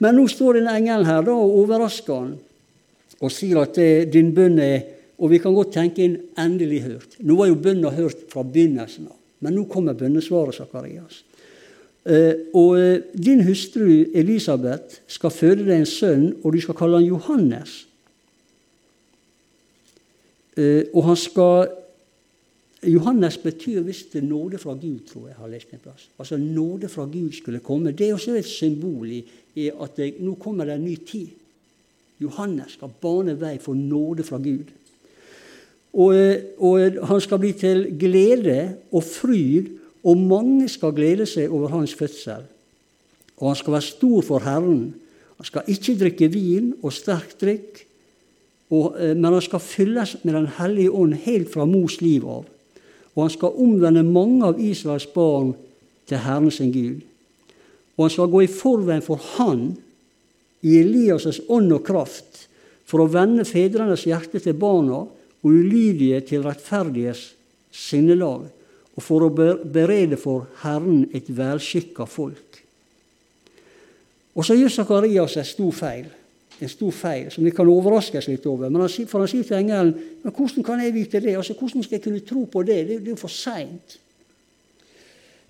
Men 0.00 0.16
nå 0.18 0.26
står 0.28 0.60
en 0.60 0.72
engelen 0.72 1.06
her 1.08 1.22
da, 1.26 1.36
og 1.36 1.60
overrasker 1.62 2.14
han 2.18 2.34
og 3.22 3.30
sier 3.32 3.60
at 3.62 3.76
det, 3.78 4.12
din 4.12 4.34
bønn 4.34 4.58
er 4.60 4.90
Og 5.14 5.30
vi 5.30 5.38
kan 5.38 5.54
godt 5.54 5.70
tenke 5.72 6.02
inn 6.02 6.16
'endelig 6.34 6.82
hørt'. 6.82 7.16
Nå 7.22 7.36
var 7.36 7.46
jo 7.46 7.54
bønna 7.54 7.90
hørt 7.94 8.26
fra 8.28 8.42
begynnelsen 8.42 9.06
av, 9.06 9.14
men 9.40 9.54
nå 9.54 9.64
kommer 9.70 9.94
bønnesvaret, 9.94 10.54
Sakarias. 10.54 11.22
Uh, 12.04 12.34
og 12.52 12.70
uh, 12.74 12.98
din 13.14 13.44
hustru 13.46 14.10
Elisabeth 14.12 15.06
skal 15.06 15.30
føde 15.30 15.62
deg 15.64 15.78
en 15.78 15.86
sønn, 15.86 16.34
og 16.42 16.52
du 16.52 16.60
skal 16.60 16.74
kalle 16.74 16.98
han 16.98 17.06
Johannes. 17.06 17.86
Og 20.92 21.04
han 21.04 21.16
skal 21.16 21.68
Johannes 22.86 23.38
betyr 23.38 23.82
visst 23.86 24.14
nåde 24.14 24.58
fra 24.58 24.74
Gud, 24.74 25.06
tror 25.08 25.28
jeg 25.28 25.36
har 25.38 25.48
lest 25.48 25.72
en 25.72 25.82
plass. 25.82 26.08
Altså 26.18 26.36
nåde 26.36 26.88
fra 26.88 27.04
Gud 27.04 27.32
skulle 27.32 27.60
komme. 27.60 27.92
Det 27.92 28.08
er 28.08 28.14
også 28.14 28.34
et 28.38 28.48
symbol 28.48 29.10
i, 29.10 29.24
i 29.54 29.70
at 29.70 29.96
det, 29.96 30.14
nå 30.20 30.34
kommer 30.40 30.64
det 30.64 30.78
en 30.78 30.84
ny 30.84 30.96
tid. 31.06 31.28
Johannes 32.22 32.76
skal 32.76 32.92
bane 33.02 33.34
vei 33.40 33.56
for 33.62 33.74
nåde 33.74 34.24
fra 34.26 34.38
Gud. 34.42 34.70
Og, 35.94 36.14
og, 36.58 36.98
han 37.06 37.22
skal 37.22 37.38
bli 37.38 37.52
til 37.58 37.86
glede 37.98 38.74
og 38.92 39.04
fryd, 39.06 39.70
og 40.04 40.18
mange 40.18 40.68
skal 40.68 40.94
glede 40.94 41.26
seg 41.26 41.52
over 41.52 41.70
hans 41.72 41.94
fødsel. 41.94 42.44
Og 43.38 43.50
han 43.50 43.58
skal 43.58 43.76
være 43.76 43.88
stor 43.88 44.22
for 44.26 44.42
Herren. 44.44 44.94
Han 45.38 45.48
skal 45.48 45.70
ikke 45.70 45.98
drikke 46.00 46.30
vin 46.32 46.72
og 46.82 46.92
sterk 46.94 47.36
drikk, 47.40 47.84
og, 48.70 48.96
eh, 48.98 49.14
men 49.14 49.32
han 49.32 49.42
skal 49.44 49.60
fylles 49.60 50.16
med 50.24 50.34
Den 50.34 50.50
hellige 50.58 50.90
ånd 50.90 51.14
helt 51.14 51.52
fra 51.52 51.64
mors 51.64 52.00
liv 52.00 52.26
av. 52.26 52.44
Og 53.14 53.24
han 53.24 53.32
skal 53.34 53.60
omvende 53.62 54.02
mange 54.06 54.44
av 54.46 54.60
Israels 54.60 55.06
barn 55.06 55.54
til 56.08 56.22
Herren 56.22 56.50
sin 56.50 56.72
Gud. 56.72 57.02
og 57.96 58.04
han 58.04 58.10
skal 58.10 58.30
gå 58.30 58.40
i 58.42 58.50
forveien 58.50 59.02
for 59.02 59.20
Han 59.36 59.76
i 60.62 60.80
Elias' 60.80 61.44
ånd 61.48 61.72
og 61.72 61.84
kraft, 61.86 62.48
for 62.84 63.04
å 63.04 63.10
vende 63.10 63.44
fedrenes 63.44 64.04
hjerte 64.08 64.40
til 64.42 64.56
barna 64.58 65.04
og 65.04 65.46
ulydige 65.46 66.20
til 66.26 66.42
rettferdighets 66.42 67.34
sinnelag, 67.70 68.48
og 68.94 69.02
for 69.02 69.26
å 69.26 69.30
berede 69.30 70.18
for 70.20 70.48
Herren 70.62 71.08
et 71.14 71.28
velskikka 71.28 72.06
folk. 72.06 72.60
Og 74.34 74.46
så 74.46 74.56
gjør 74.58 74.72
Sakarias 74.72 75.36
en 75.38 75.46
stor 75.46 75.74
feil, 75.74 76.06
en 76.60 76.70
stor 76.70 76.92
feil 76.94 77.30
som 77.34 77.44
vi 77.44 77.52
kan 77.54 77.68
overraskes 77.68 78.28
litt 78.30 78.46
over. 78.46 78.70
Men 78.70 78.84
han, 78.84 79.08
for 79.10 79.24
han 79.24 79.30
sier 79.30 79.46
til 79.46 79.58
engelen 79.58 79.94
men 80.22 80.34
hvordan 80.34 80.66
kan 80.66 80.82
jeg 80.82 80.94
vite 80.94 81.20
det? 81.20 81.36
Altså, 81.36 81.56
Hvordan 81.58 81.84
skal 81.84 81.98
jeg 81.98 82.04
kunne 82.06 82.24
tro 82.26 82.44
på 82.50 82.62
det? 82.62 82.80
Det, 82.88 82.98
det 83.02 83.10
er 83.10 83.16
jo 83.16 83.20
for 83.20 83.32
seint. 83.32 83.98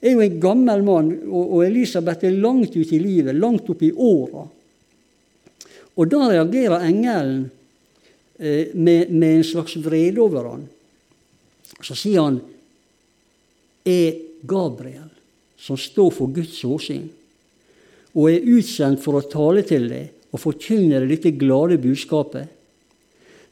Jeg 0.01 0.11
er 0.11 0.17
jo 0.19 0.25
en 0.25 0.41
gammel 0.41 0.83
mann, 0.85 1.11
og, 1.31 1.63
Elisabeth 1.65 2.27
er 2.27 2.37
langt 2.37 2.75
ute 2.77 2.97
i 2.97 3.01
livet, 3.01 3.37
langt 3.41 3.69
opp 3.73 3.83
i 3.83 3.93
åra. 3.93 4.43
Og 5.95 6.11
da 6.11 6.27
reagerer 6.29 6.85
engelen 6.85 7.47
eh, 8.37 8.75
med, 8.75 9.13
med, 9.15 9.31
en 9.39 9.47
slags 9.47 9.79
vrede 9.81 10.21
over 10.21 10.51
han. 10.51 10.67
Så 11.81 11.97
sier 11.97 12.27
han 12.27 12.41
er 13.87 14.19
Gabriel, 14.45 15.09
som 15.57 15.79
står 15.81 16.11
for 16.13 16.35
Guds 16.35 16.59
åsyn, 16.69 17.07
og 18.15 18.29
er 18.29 18.51
utsendt 18.59 19.01
for 19.05 19.17
å 19.19 19.29
tale 19.31 19.65
til 19.67 19.89
deg 19.89 20.14
og 20.35 20.43
forkynne 20.43 20.99
deg 20.99 21.13
dette 21.15 21.31
glade 21.39 21.79
budskapet, 21.79 22.51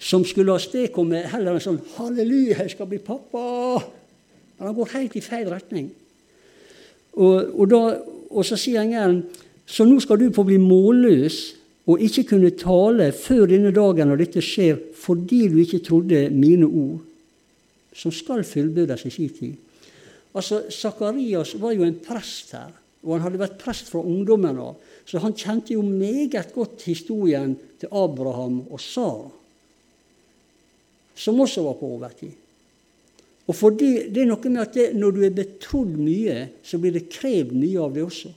som 0.03 0.25
skulle 0.27 0.55
avstedkomme 0.57 1.21
heller 1.31 1.55
en 1.55 1.63
sånn 1.63 1.81
'Halleluja, 1.95 2.63
jeg 2.67 2.75
skal 2.75 2.91
bli 2.91 2.99
pappa'. 2.99 3.85
Men 4.59 4.67
han 4.67 4.75
går 4.75 4.95
helt 4.99 5.17
i 5.17 5.21
feil 5.23 5.49
retning. 5.49 5.93
Og, 7.13 7.61
og, 7.61 7.71
da, 7.71 7.81
og 8.31 8.45
så 8.45 8.57
sier 8.57 8.83
engelen 8.83 9.23
så 9.67 9.85
nå 9.87 10.01
skal 10.03 10.19
du 10.19 10.33
få 10.35 10.45
bli 10.45 10.59
målløs 10.59 11.55
og 11.87 12.03
ikke 12.03 12.25
kunne 12.35 12.51
tale 12.59 13.13
før 13.13 13.47
denne 13.51 13.73
dagen 13.75 14.11
når 14.11 14.23
dette 14.25 14.43
skjer, 14.43 14.79
fordi 14.95 15.49
du 15.49 15.59
ikke 15.63 15.83
trodde 15.87 16.31
mine 16.31 16.67
ord, 16.67 17.01
som 17.95 18.13
skal 18.15 18.45
fullbyrdes 18.45 19.07
i 19.07 19.11
sin 19.11 19.31
tid. 19.31 19.55
Altså, 20.35 20.63
Sakarias 20.71 21.55
var 21.61 21.75
jo 21.77 21.85
en 21.85 21.99
prest 22.07 22.53
her, 22.57 22.73
og 23.03 23.17
han 23.17 23.25
hadde 23.25 23.41
vært 23.41 23.59
prest 23.61 23.91
fra 23.91 24.03
ungdommen 24.07 24.59
av. 24.63 24.77
Så 25.07 25.21
han 25.23 25.35
kjente 25.35 25.75
jo 25.75 25.83
meget 25.83 26.53
godt 26.55 26.85
historien 26.87 27.57
til 27.81 27.91
Abraham 27.91 28.61
og 28.71 28.81
Sara, 28.81 29.31
som 31.19 31.41
også 31.43 31.65
var 31.67 31.81
på 31.81 31.91
overtid. 31.97 32.39
Og 33.51 33.57
fordi 33.59 34.09
Det 34.09 34.23
er 34.23 34.29
noe 34.31 34.51
med 34.51 34.63
at 34.63 34.75
det, 34.75 34.93
når 34.95 35.11
du 35.11 35.25
er 35.27 35.35
betrodd 35.35 35.97
mye, 35.99 36.37
så 36.63 36.79
blir 36.79 36.95
det 36.95 37.11
krevd 37.11 37.57
mye 37.59 37.81
av 37.83 37.93
det 37.95 38.05
også. 38.07 38.31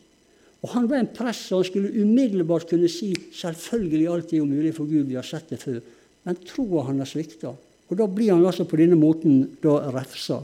Og 0.65 0.71
Han 0.73 0.89
var 0.89 0.97
en 0.97 1.13
prest, 1.13 1.51
og 1.51 1.61
han 1.61 1.67
skulle 1.69 1.93
umiddelbart 2.01 2.65
kunne 2.69 2.89
si 2.89 3.13
selvfølgelig 3.13 4.07
alt 4.09 4.33
er 4.33 4.37
jo 4.41 4.49
mulig 4.49 4.73
for 4.73 4.89
Gud, 4.89 5.05
vi 5.05 5.15
har 5.15 5.23
sett 5.23 5.49
det 5.49 5.61
før. 5.61 5.77
Men 6.25 6.41
troa 6.41 6.87
han 6.87 6.97
har 6.97 7.05
svikta. 7.05 7.53
Og 7.85 7.97
da 7.99 8.07
blir 8.09 8.33
han 8.33 8.45
altså 8.45 8.65
på 8.65 8.79
denne 8.81 8.97
måten 8.97 9.43
da 9.61 9.77
refsa. 9.93 10.41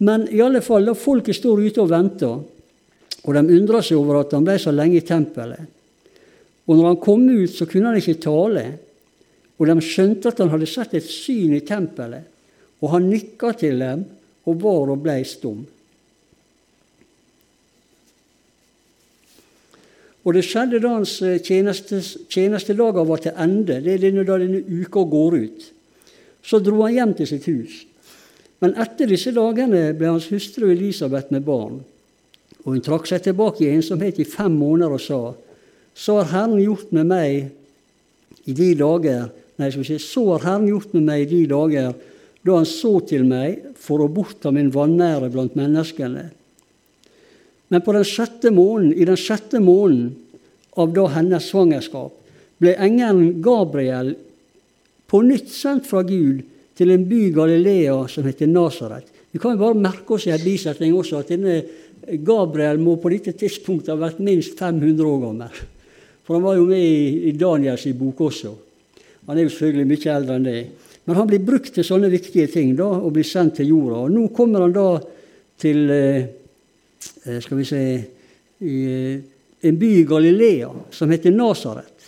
Men 0.00 0.26
i 0.32 0.40
alle 0.40 0.62
fall, 0.64 0.86
da 0.88 0.96
folket 0.96 1.36
står 1.36 1.60
ute 1.66 1.82
og 1.82 1.90
venter, 1.90 2.38
og 3.20 3.36
de 3.36 3.56
undrer 3.58 3.84
seg 3.84 3.98
over 4.00 4.22
at 4.22 4.32
han 4.32 4.46
ble 4.46 4.56
så 4.60 4.72
lenge 4.72 5.00
i 5.00 5.06
tempelet. 5.06 5.66
Og 6.64 6.76
når 6.78 6.86
han 6.86 7.00
kom 7.02 7.26
ut, 7.28 7.52
så 7.52 7.66
kunne 7.68 7.90
han 7.90 8.00
ikke 8.00 8.20
tale. 8.22 8.64
Og 9.60 9.68
de 9.68 9.76
skjønte 9.84 10.30
at 10.30 10.40
han 10.40 10.52
hadde 10.52 10.68
sett 10.70 10.94
et 10.96 11.04
syn 11.04 11.52
i 11.56 11.64
tempelet. 11.66 12.24
Og 12.80 12.94
han 12.94 13.10
nikka 13.10 13.52
til 13.60 13.82
dem 13.82 14.06
og 14.48 14.62
var 14.62 14.94
og 14.94 15.02
blei 15.04 15.20
stum. 15.28 15.60
Og 20.20 20.36
det 20.36 20.44
skjedde 20.44 20.80
da 20.82 20.94
hans 20.98 21.14
eh, 21.24 21.38
tjeneste, 21.40 22.00
tjenestedager 22.28 23.06
var 23.08 23.22
til 23.24 23.36
ende. 23.40 23.80
Det 23.84 23.96
er 23.96 24.18
da 24.20 24.36
denne 24.40 24.60
uka 24.68 25.04
går 25.08 25.36
ut. 25.40 25.68
Så 26.44 26.60
dro 26.64 26.82
han 26.84 26.96
hjem 26.96 27.14
til 27.16 27.30
sitt 27.30 27.48
hus. 27.48 27.78
Men 28.60 28.76
etter 28.80 29.08
disse 29.08 29.32
dagene 29.32 29.90
ble 29.96 30.10
hans 30.12 30.28
hustru 30.32 30.68
Elisabeth 30.70 31.32
med 31.32 31.46
barn, 31.46 31.80
og 32.60 32.74
hun 32.74 32.82
trakk 32.84 33.08
seg 33.08 33.24
tilbake 33.24 33.64
i 33.64 33.72
ensomhet 33.72 34.20
i 34.20 34.28
fem 34.28 34.52
måneder 34.52 34.96
og 34.96 35.00
sa:" 35.00 35.22
Så 35.94 36.20
har 36.20 36.30
Herren 36.30 36.60
gjort 36.62 36.92
med 36.92 37.06
meg 37.06 37.50
i 38.46 38.52
de 38.52 38.74
dager 38.74 39.30
Nei, 39.60 39.68
skal 39.68 39.82
vi 39.82 39.88
si, 39.90 39.98
så 40.00 40.22
har 40.30 40.44
Herren 40.46 40.68
gjort 40.70 40.94
med 40.96 41.02
meg 41.04 41.22
i 41.26 41.28
de 41.28 41.40
dager 41.50 41.90
da 42.40 42.54
Han 42.56 42.64
så 42.64 42.94
til 43.04 43.26
meg 43.28 43.74
for 43.76 44.00
å 44.00 44.08
bortta 44.08 44.48
min 44.54 44.70
vanære 44.72 45.28
blant 45.28 45.56
menneskene. 45.58 46.30
Men 47.68 47.84
på 47.84 47.92
den 47.92 48.06
sjette 48.08 48.48
måneden, 48.50 48.94
i 48.96 49.04
den 49.04 49.20
sjette 49.20 49.60
måneden 49.60 50.14
av 50.80 50.94
da 50.96 51.04
hennes 51.12 51.50
svangerskap 51.50 52.16
ble 52.60 52.72
engelen 52.80 53.42
Gabriel 53.44 54.14
på 55.10 55.20
nytt 55.26 55.52
sendt 55.52 55.88
fra 55.90 56.00
Gud 56.06 56.40
til 56.80 56.94
en 56.94 57.04
by 57.04 57.18
i 57.26 57.32
Galilea 57.36 57.96
som 58.08 58.24
heter 58.24 58.48
Nasaret. 58.48 59.04
Vi 59.30 59.38
kan 59.38 59.52
jo 59.52 59.60
bare 59.60 59.76
merke 59.76 60.16
oss 60.16 60.24
i 60.26 60.32
en 60.32 60.40
bisetning 60.40 60.94
også 60.96 61.20
at 61.20 61.28
denne 61.34 61.58
Gabriel 62.24 62.80
må 62.80 62.96
på 62.98 63.12
dette 63.12 63.34
tidspunktet 63.36 63.92
ha 63.92 63.98
vært 64.00 64.22
minst 64.24 64.56
500 64.58 65.04
år 65.04 65.18
gammel. 65.26 65.58
For 66.24 66.38
han 66.38 66.46
var 66.46 66.56
jo 66.56 66.64
med 66.70 66.80
i, 66.80 67.28
i 67.28 67.34
Daniels 67.36 67.84
bok 67.98 68.24
også. 68.30 68.54
Han 69.28 69.36
er 69.36 69.44
jo 69.44 69.52
selvfølgelig 69.52 69.90
mye 69.90 70.14
eldre 70.14 70.38
enn 70.40 70.48
det. 70.48 70.62
Men 71.04 71.18
han 71.20 71.28
blir 71.28 71.44
brukt 71.44 71.74
til 71.76 71.84
sånne 71.86 72.08
viktige 72.12 72.48
ting 72.50 72.72
da, 72.78 72.88
og 72.88 73.12
blir 73.12 73.28
sendt 73.28 73.58
til 73.60 73.74
jorda. 73.74 74.00
Og 74.06 74.14
nå 74.16 74.24
kommer 74.34 74.64
han 74.64 74.74
da 74.74 74.88
til 75.60 75.84
eh, 75.92 76.20
eh 77.28 77.40
skal 77.44 77.60
vi 77.60 77.68
se, 77.68 77.84
eh, 78.64 79.20
en 79.68 79.80
by 79.84 79.92
i 80.00 80.08
Galilea 80.08 80.72
som 80.96 81.12
heter 81.12 81.36
Nasaret 81.36 81.99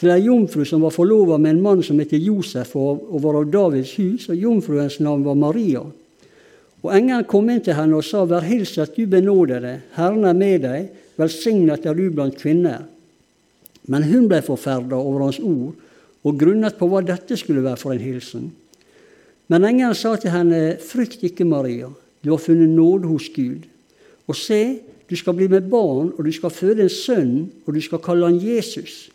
til 0.00 0.14
ei 0.14 0.24
jomfru 0.24 0.64
som 0.64 0.80
var 0.80 0.94
forlova 0.94 1.36
med 1.36 1.58
en 1.58 1.64
mann 1.64 1.82
som 1.84 1.98
het 2.00 2.14
Josef 2.16 2.72
og 2.76 3.18
var 3.20 3.36
av 3.42 3.50
Davids 3.52 3.92
hus, 4.00 4.30
og 4.32 4.38
jomfruens 4.40 4.96
navn 5.04 5.26
var 5.26 5.36
Maria. 5.36 5.82
Og 6.80 6.94
Engelen 6.96 7.26
kom 7.28 7.50
inn 7.52 7.60
til 7.60 7.76
henne 7.76 7.98
og 7.98 8.06
sa, 8.06 8.24
Vær 8.24 8.46
hilset, 8.48 8.96
du 8.96 9.04
benådede, 9.04 9.74
Herren 9.98 10.24
er 10.24 10.38
med 10.38 10.64
deg, 10.64 10.88
velsignet 11.20 11.84
er 11.84 11.98
du 11.98 12.06
blant 12.08 12.38
kvinner. 12.40 12.86
Men 13.92 14.08
hun 14.08 14.24
ble 14.30 14.40
forferda 14.44 14.96
over 14.96 15.26
hans 15.26 15.42
ord, 15.44 15.76
og 16.24 16.40
grunnet 16.40 16.80
på 16.80 16.88
hva 16.88 17.04
dette 17.04 17.36
skulle 17.36 17.64
være 17.64 17.80
for 17.80 17.92
en 17.92 18.00
hilsen. 18.00 18.48
Men 19.52 19.66
engelen 19.68 19.96
sa 19.98 20.14
til 20.16 20.32
henne, 20.32 20.78
Frykt 20.80 21.24
ikke, 21.28 21.44
Maria, 21.44 21.90
du 22.24 22.32
har 22.32 22.40
funnet 22.40 22.72
nåde 22.72 23.08
hos 23.10 23.28
Gud. 23.36 23.68
Og 24.28 24.36
se, 24.36 24.80
du 25.10 25.16
skal 25.16 25.36
bli 25.36 25.48
med 25.50 25.68
barn, 25.68 26.14
og 26.16 26.24
du 26.24 26.32
skal 26.32 26.54
føde 26.54 26.86
en 26.86 26.92
sønn, 26.92 27.50
og 27.66 27.74
du 27.76 27.80
skal 27.84 28.00
kalle 28.00 28.30
han 28.30 28.40
Jesus. 28.40 29.10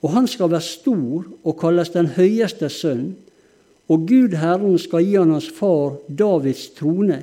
Og 0.00 0.14
han 0.14 0.28
skal 0.28 0.50
være 0.50 0.64
stor 0.64 1.26
og 1.44 1.58
kalles 1.60 1.92
den 1.92 2.08
høyeste 2.16 2.70
sønn. 2.72 3.12
Og 3.90 4.06
Gud 4.08 4.36
Herren 4.38 4.78
skal 4.78 5.04
gi 5.04 5.18
han 5.18 5.34
hans 5.34 5.50
far 5.52 5.98
Davids 6.08 6.70
trone. 6.76 7.20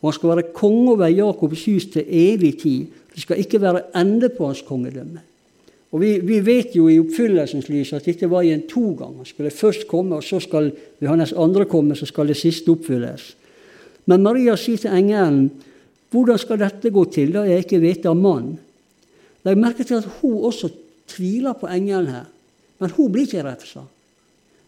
Og 0.00 0.10
han 0.10 0.16
skal 0.16 0.34
være 0.34 0.50
konge 0.54 0.92
over 0.94 1.10
Jakobs 1.10 1.64
hus 1.68 1.88
til 1.92 2.06
evig 2.06 2.56
tid. 2.62 2.86
Det 3.14 3.22
skal 3.22 3.40
ikke 3.42 3.60
være 3.60 3.86
ende 3.98 4.28
på 4.28 4.46
hans 4.46 4.62
kongedømme. 4.66 5.24
Og 5.92 6.02
vi, 6.02 6.18
vi 6.20 6.40
vet 6.44 6.74
jo 6.76 6.88
i 6.90 6.98
oppfyllelsens 7.00 7.70
lys 7.72 7.94
at 7.96 8.04
dette 8.04 8.28
var 8.28 8.44
i 8.44 8.52
en 8.52 8.66
togang. 8.68 9.16
Han 9.22 9.28
skulle 9.28 9.54
først 9.54 9.86
komme, 9.88 10.18
og 10.18 10.24
så 10.24 10.40
skal 10.40 10.72
ved 11.00 11.08
hans 11.08 11.32
andre 11.32 11.64
komme, 11.64 11.96
så 11.96 12.06
skal 12.06 12.28
det 12.28 12.36
siste 12.36 12.74
oppfylles. 12.74 13.30
Men 14.08 14.24
Maria 14.24 14.56
sier 14.56 14.76
til 14.76 14.92
engelen, 14.92 15.50
'Hvordan 16.10 16.38
skal 16.38 16.58
dette 16.58 16.90
gå 16.90 17.04
til, 17.04 17.32
da 17.32 17.42
jeg 17.44 17.58
ikke 17.58 17.80
vet 17.80 18.06
av 18.06 18.16
mann?' 18.16 18.58
Legg 19.44 19.58
merke 19.58 19.84
til 19.84 19.94
at 19.94 20.08
hun 20.20 20.44
også 20.44 20.68
tviler 21.08 21.56
på 21.58 21.68
engelen 21.70 22.12
her. 22.12 22.26
Men 22.78 22.92
hun 22.94 23.12
blir 23.12 23.26
ikke 23.26 23.44
refsa. 23.46 23.82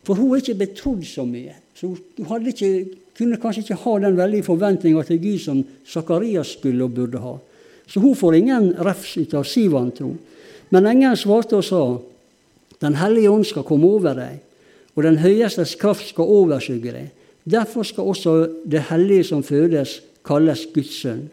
For 0.06 0.16
hun 0.18 0.32
er 0.32 0.42
ikke 0.42 0.60
betrodd 0.62 1.04
så 1.06 1.26
mye. 1.28 1.54
Så 1.76 1.92
hun 1.92 2.46
ikke, 2.48 2.88
kunne 3.16 3.38
kanskje 3.40 3.66
ikke 3.66 3.82
ha 3.82 3.96
den 4.00 4.16
veldige 4.16 4.46
forventninga 4.48 5.04
til 5.06 5.20
Gud 5.22 5.38
som 5.42 5.62
Sakarias 5.86 6.56
skulle 6.56 6.84
og 6.84 6.94
burde 6.96 7.20
ha. 7.20 7.36
Så 7.86 8.00
hun 8.00 8.16
får 8.16 8.38
ingen 8.38 8.70
refs 8.80 9.16
ut 9.18 9.34
av 9.34 9.44
si 9.48 9.66
vantro. 9.68 10.14
Men 10.70 10.86
engelen 10.86 11.18
svarte 11.18 11.58
og 11.58 11.66
sa, 11.66 11.82
Den 12.80 12.94
hellige 12.96 13.28
ånd 13.28 13.44
skal 13.44 13.64
komme 13.68 13.84
over 13.84 14.14
deg, 14.16 14.38
og 14.96 15.02
den 15.04 15.18
høyestes 15.20 15.74
kraft 15.76 16.06
skal 16.08 16.30
overskygge 16.32 16.94
deg. 16.94 17.10
Derfor 17.44 17.84
skal 17.84 18.08
også 18.08 18.32
det 18.64 18.86
hellige 18.88 19.26
som 19.28 19.42
fødes, 19.44 19.98
kalles 20.24 20.62
Guds 20.72 20.94
sønn. 21.02 21.26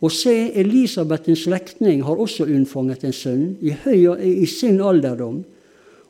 Og 0.00 0.12
se, 0.12 0.32
Elisabeth, 0.56 1.28
en 1.28 1.36
slektning, 1.36 2.04
har 2.04 2.16
også 2.16 2.46
unnfanget 2.48 3.04
en 3.04 3.12
sønn 3.12 3.42
i, 3.60 3.74
i 4.42 4.46
sin 4.48 4.80
alderdom. 4.80 5.42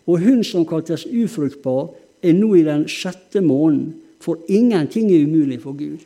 Og 0.07 0.23
hun 0.23 0.45
som 0.47 0.67
kaltes 0.67 1.07
ufruktbar, 1.07 1.91
er 2.23 2.37
nå 2.37 2.53
i 2.55 2.67
den 2.67 2.85
sjette 2.89 3.41
måneden, 3.41 3.95
for 4.21 4.39
ingenting 4.53 5.09
er 5.11 5.25
umulig 5.25 5.63
for 5.63 5.73
Gud. 5.73 6.03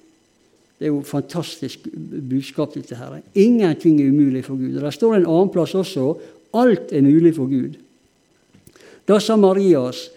Det 0.79 0.87
er 0.87 0.93
jo 0.93 1.03
fantastisk 1.07 1.89
budskap, 2.31 2.75
dette 2.75 2.95
her. 2.95 3.19
Ingenting 3.35 4.01
er 4.01 4.13
umulig 4.13 4.45
for 4.47 4.55
Gud. 4.55 4.77
Og 4.77 4.83
Det 4.83 4.95
står 4.95 5.17
en 5.17 5.27
annen 5.27 5.51
plass 5.51 5.75
også 5.75 6.15
alt 6.55 6.93
er 6.93 7.03
mulig 7.03 7.35
for 7.35 7.51
Gud. 7.51 7.75
Da 9.09 9.19
sa 9.21 9.37
Marias, 9.37 10.09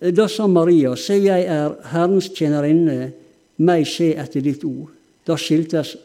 da 0.00 0.28
sa 0.28 0.46
Maria, 0.46 0.94
se, 0.96 1.18
jeg 1.20 1.46
er 1.46 1.74
Herrens 1.92 2.30
tjenerinne, 2.34 3.12
meg 3.62 3.86
skje 3.86 4.14
etter 4.18 4.42
ditt 4.42 4.64
ord. 4.64 4.90
Da 5.26 5.36
skiltes 5.38 5.96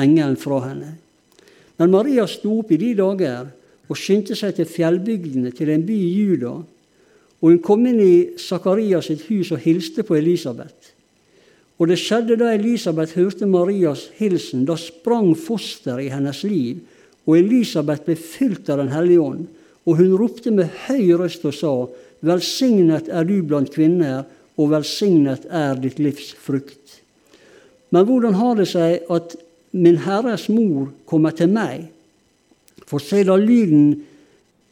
engelen 0.00 0.36
fra 0.40 0.60
henne. 0.68 0.94
Men 1.76 1.92
Maria 1.92 2.26
sto 2.28 2.58
opp 2.60 2.72
i 2.72 2.80
de 2.80 2.94
dager 2.96 3.50
og 3.86 3.98
skyndte 3.98 4.36
seg 4.38 4.56
til 4.56 4.68
fjellbygdene, 4.68 5.52
til 5.54 5.70
en 5.70 5.84
by 5.86 5.94
i 5.94 6.12
Juda. 6.16 6.54
Og 7.42 7.50
hun 7.50 7.62
kom 7.62 7.84
inn 7.86 8.00
i 8.02 8.14
Sakarias 8.40 9.10
sitt 9.10 9.26
hus 9.28 9.52
og 9.54 9.62
hilste 9.62 10.02
på 10.06 10.16
Elisabeth. 10.18 10.92
Og 11.76 11.90
det 11.90 11.98
skjedde 12.00 12.38
da 12.40 12.54
Elisabeth 12.54 13.18
hørte 13.18 13.46
Marias 13.46 14.06
hilsen, 14.16 14.64
da 14.64 14.78
sprang 14.80 15.34
fosteret 15.36 16.06
i 16.06 16.12
hennes 16.12 16.40
liv, 16.48 16.80
og 17.26 17.36
Elisabeth 17.36 18.06
ble 18.06 18.16
fylt 18.16 18.70
av 18.72 18.80
Den 18.80 18.94
hellige 18.94 19.20
ånd. 19.20 19.46
Og 19.86 20.00
hun 20.00 20.16
ropte 20.18 20.50
med 20.50 20.72
høy 20.86 21.12
røst 21.20 21.44
og 21.46 21.54
sa, 21.54 21.74
Velsignet 22.24 23.10
er 23.12 23.26
du 23.28 23.42
blant 23.44 23.70
kvinner, 23.70 24.24
og 24.56 24.70
velsignet 24.72 25.44
er 25.52 25.76
ditt 25.76 25.98
livs 26.00 26.32
frukt. 26.32 27.02
Men 27.92 28.06
hvordan 28.08 28.38
har 28.40 28.56
det 28.56 28.70
seg 28.70 29.04
at 29.12 29.36
min 29.76 30.00
Herres 30.04 30.48
mor 30.52 30.90
kommer 31.08 31.34
til 31.36 31.52
meg? 31.52 31.86
For 32.86 33.02
se 33.02 33.22
da 33.26 33.36
lyden 33.38 33.96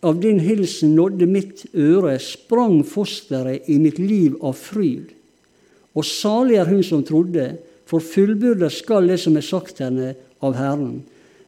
av 0.04 0.20
din 0.20 0.40
hilsen 0.44 0.94
nådde 0.96 1.28
mitt 1.28 1.64
øre, 1.72 2.16
sprang 2.20 2.82
fosteret 2.86 3.68
i 3.72 3.78
mitt 3.80 3.98
liv 3.98 4.36
av 4.44 4.56
fryd. 4.58 5.14
Og 5.94 6.04
salig 6.06 6.58
er 6.60 6.68
hun 6.68 6.82
som 6.84 7.04
trodde, 7.06 7.54
for 7.88 8.04
fullbyrdet 8.04 8.72
skal 8.72 9.08
det 9.08 9.20
som 9.22 9.36
er 9.38 9.46
sagt 9.46 9.80
henne 9.84 10.14
av 10.44 10.56
Herren. 10.58 11.02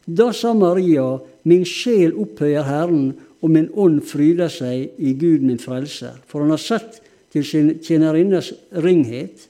Da 0.06 0.30
sa 0.36 0.52
Maria, 0.54 1.16
min 1.48 1.64
sjel 1.66 2.14
opphøyer 2.14 2.66
Herren, 2.66 3.14
og 3.42 3.52
min 3.52 3.68
ånd 3.74 4.00
fryder 4.06 4.50
seg 4.52 4.96
i 4.98 5.12
Gud 5.18 5.44
min 5.44 5.60
frelser. 5.60 6.16
For 6.26 6.42
han 6.42 6.54
har 6.54 6.62
sett 6.62 7.00
til 7.34 7.44
sin 7.46 7.74
tjenerinnes 7.84 8.52
ringhet. 8.82 9.46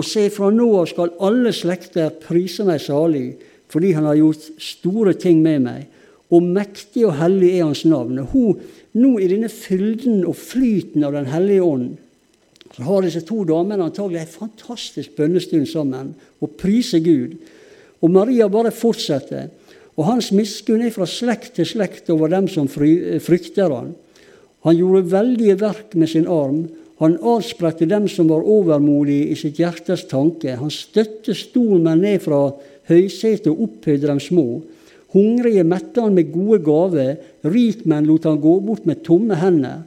Og 0.00 0.06
se, 0.08 0.22
fra 0.32 0.48
nå 0.48 0.66
av 0.80 0.86
skal 0.88 1.12
alle 1.20 1.52
slekter 1.52 2.14
prise 2.22 2.64
meg 2.64 2.80
salig, 2.80 3.34
fordi 3.70 3.92
han 3.92 4.06
har 4.08 4.16
gjort 4.16 4.46
store 4.64 5.12
ting 5.20 5.42
med 5.44 5.66
meg. 5.66 5.88
Og 6.32 6.46
mektig 6.46 7.04
og 7.04 7.18
hellig 7.18 7.50
er 7.58 7.66
hans 7.66 7.82
navn. 7.84 8.22
Og 8.22 8.32
hun, 8.32 8.62
nå 8.96 9.10
i 9.20 9.28
denne 9.28 9.50
fylden 9.52 10.22
og 10.24 10.38
flyten 10.38 11.04
av 11.04 11.12
Den 11.18 11.28
hellige 11.28 11.66
ånd, 11.66 11.90
så 12.70 12.86
har 12.86 13.02
disse 13.02 13.24
to 13.26 13.42
damene 13.44 13.90
antagelig 13.90 14.22
en 14.22 14.36
fantastisk 14.38 15.16
bønnestund 15.18 15.66
sammen 15.68 16.14
og 16.40 16.54
priser 16.56 17.02
Gud. 17.02 17.34
Og 18.00 18.12
Maria 18.14 18.46
bare 18.48 18.70
fortsetter. 18.72 19.50
Og 19.98 20.06
hans 20.06 20.30
miskunn 20.32 20.86
er 20.86 20.94
fra 20.94 21.04
slekt 21.10 21.58
til 21.58 21.68
slekt 21.68 22.08
over 22.14 22.30
dem 22.32 22.46
som 22.48 22.70
frykter 22.70 23.74
han. 23.74 23.90
Han 24.64 24.78
gjorde 24.78 25.10
veldige 25.12 25.58
verk 25.60 25.96
med 25.98 26.08
sin 26.08 26.30
arm. 26.30 26.62
Han 27.00 27.16
avspredte 27.24 27.88
dem 27.88 28.08
som 28.12 28.28
var 28.28 28.44
overmodige 28.44 29.30
i 29.32 29.36
sitt 29.38 29.60
hjertes 29.60 30.04
tanke. 30.10 30.52
Han 30.60 30.72
støtte 30.72 31.32
stormenn 31.36 32.02
ned 32.04 32.20
fra 32.20 32.50
høysetet 32.90 33.48
og 33.52 33.62
opphøyde 33.68 34.10
dem 34.10 34.20
små. 34.20 34.60
Hungrige 35.14 35.64
mette 35.66 36.02
han 36.04 36.14
med 36.14 36.28
gode 36.30 36.60
gaver, 36.66 37.14
rikmenn 37.42 38.06
lot 38.06 38.28
han 38.28 38.38
gå 38.42 38.52
bort 38.62 38.84
med 38.86 39.00
tomme 39.06 39.38
hender. 39.40 39.80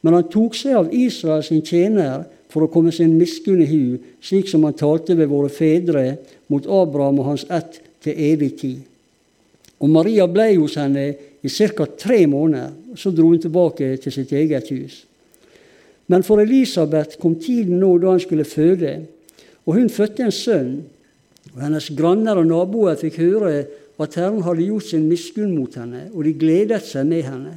Men 0.00 0.16
han 0.16 0.30
tok 0.32 0.54
seg 0.56 0.78
av 0.78 0.94
Israel 0.94 1.42
sin 1.44 1.64
tjener 1.66 2.22
for 2.50 2.64
å 2.64 2.70
komme 2.72 2.94
sin 2.94 3.18
miskunn 3.18 3.60
i 3.62 3.68
hu, 3.68 3.98
slik 4.22 4.48
som 4.48 4.64
han 4.64 4.78
talte 4.78 5.18
ved 5.18 5.28
våre 5.30 5.50
fedre 5.52 6.04
mot 6.50 6.64
Abraham 6.64 7.20
og 7.20 7.32
hans 7.32 7.44
ett 7.50 7.82
til 8.00 8.16
evig 8.30 8.54
tid. 8.62 8.80
Og 9.80 9.90
Maria 9.90 10.26
ble 10.30 10.52
hos 10.54 10.78
henne 10.78 11.10
i 11.42 11.50
ca. 11.50 11.86
tre 11.98 12.26
måneder. 12.26 12.72
Så 12.96 13.10
dro 13.10 13.28
hun 13.30 13.40
tilbake 13.40 13.96
til 14.02 14.12
sitt 14.12 14.32
eget 14.32 14.68
hus. 14.70 15.04
Men 16.10 16.24
for 16.26 16.42
Elisabeth 16.42 17.20
kom 17.22 17.36
tiden 17.38 17.78
nå 17.78 17.92
da 18.02 18.16
han 18.16 18.22
skulle 18.22 18.48
føde, 18.48 18.96
og 19.62 19.76
hun 19.76 19.92
fødte 19.92 20.26
en 20.26 20.34
sønn. 20.34 20.72
og 21.54 21.62
Hennes 21.62 21.90
granner 21.94 22.40
og 22.40 22.48
naboer 22.50 22.98
fikk 22.98 23.20
høre 23.22 23.52
at 24.00 24.16
Herren 24.16 24.42
hadde 24.42 24.64
gjort 24.64 24.88
sin 24.88 25.06
miskunn 25.08 25.52
mot 25.54 25.74
henne, 25.76 26.08
og 26.14 26.24
de 26.24 26.32
gledet 26.34 26.82
seg 26.88 27.06
med 27.06 27.22
henne. 27.26 27.52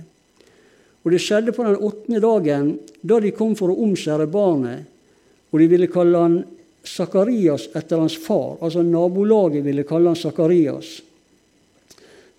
Og 1.03 1.11
det 1.11 1.21
skjedde 1.23 1.55
på 1.55 1.65
den 1.65 1.79
åttende 1.79 2.21
dagen, 2.23 2.67
da 3.01 3.19
de 3.23 3.31
kom 3.35 3.55
for 3.59 3.71
å 3.71 3.79
omskjære 3.87 4.29
barnet, 4.31 4.85
og 5.51 5.59
de 5.61 5.69
ville 5.71 5.89
kalle 5.91 6.21
han 6.21 6.37
Sakarias 6.83 7.69
etter 7.73 8.01
hans 8.01 8.15
far, 8.19 8.57
altså 8.61 8.83
nabolaget 8.83 9.63
ville 9.63 9.85
kalle 9.87 10.11
han 10.11 10.19
Sakarias. 10.19 10.97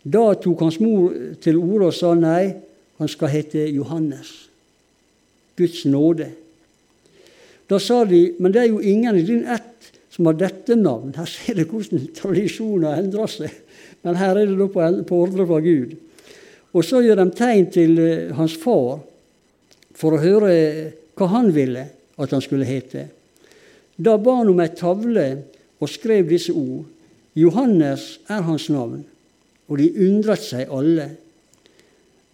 Da 0.05 0.35
tok 0.37 0.67
hans 0.67 0.81
mor 0.85 1.13
til 1.41 1.59
orde 1.59 1.89
og 1.89 1.97
sa 1.97 2.13
nei, 2.19 2.53
han 3.01 3.11
skal 3.11 3.33
hete 3.33 3.65
Johannes. 3.73 4.44
Guds 5.59 5.85
nåde. 5.89 6.31
Da 7.71 7.79
sa 7.81 8.03
de, 8.05 8.27
men 8.39 8.53
det 8.53 8.63
er 8.63 8.73
jo 8.73 8.81
ingen 8.81 9.17
i 9.17 9.25
din 9.27 9.47
ett 9.49 9.93
som 10.13 10.29
har 10.29 10.37
dette 10.39 10.77
navn. 10.79 11.15
Her 11.17 11.29
ser 11.29 11.59
du 11.59 11.65
hvordan 11.67 12.09
tradisjoner 12.15 13.01
endrer 13.01 13.31
seg. 13.31 13.55
Men 14.05 14.19
her 14.21 14.37
er 14.37 14.51
det 14.51 14.59
da 14.61 14.69
på, 14.69 15.17
ordre 15.17 15.47
fra 15.49 15.61
Gud. 15.65 15.97
Og 16.75 16.85
så 16.85 17.01
gjør 17.03 17.23
de 17.23 17.27
tegn 17.35 17.69
til 17.73 17.99
eh, 18.03 18.35
hans 18.37 18.55
far 18.61 19.01
for 19.95 20.15
å 20.15 20.23
høre 20.23 20.55
hva 21.15 21.31
han 21.33 21.51
ville 21.55 21.87
at 22.21 22.35
han 22.35 22.43
skulle 22.45 22.69
hete. 22.69 23.09
Da 23.97 24.17
ba 24.19 24.41
han 24.41 24.51
om 24.51 24.63
ei 24.63 24.71
tavle 24.75 25.27
og 25.79 25.91
skrev 25.91 26.29
disse 26.31 26.53
ord. 26.55 26.85
Johannes 27.35 28.21
er 28.31 28.45
hans 28.47 28.69
navn, 28.71 29.03
og 29.67 29.79
de 29.81 29.89
undret 30.07 30.43
seg 30.43 30.71
alle. 30.71 31.09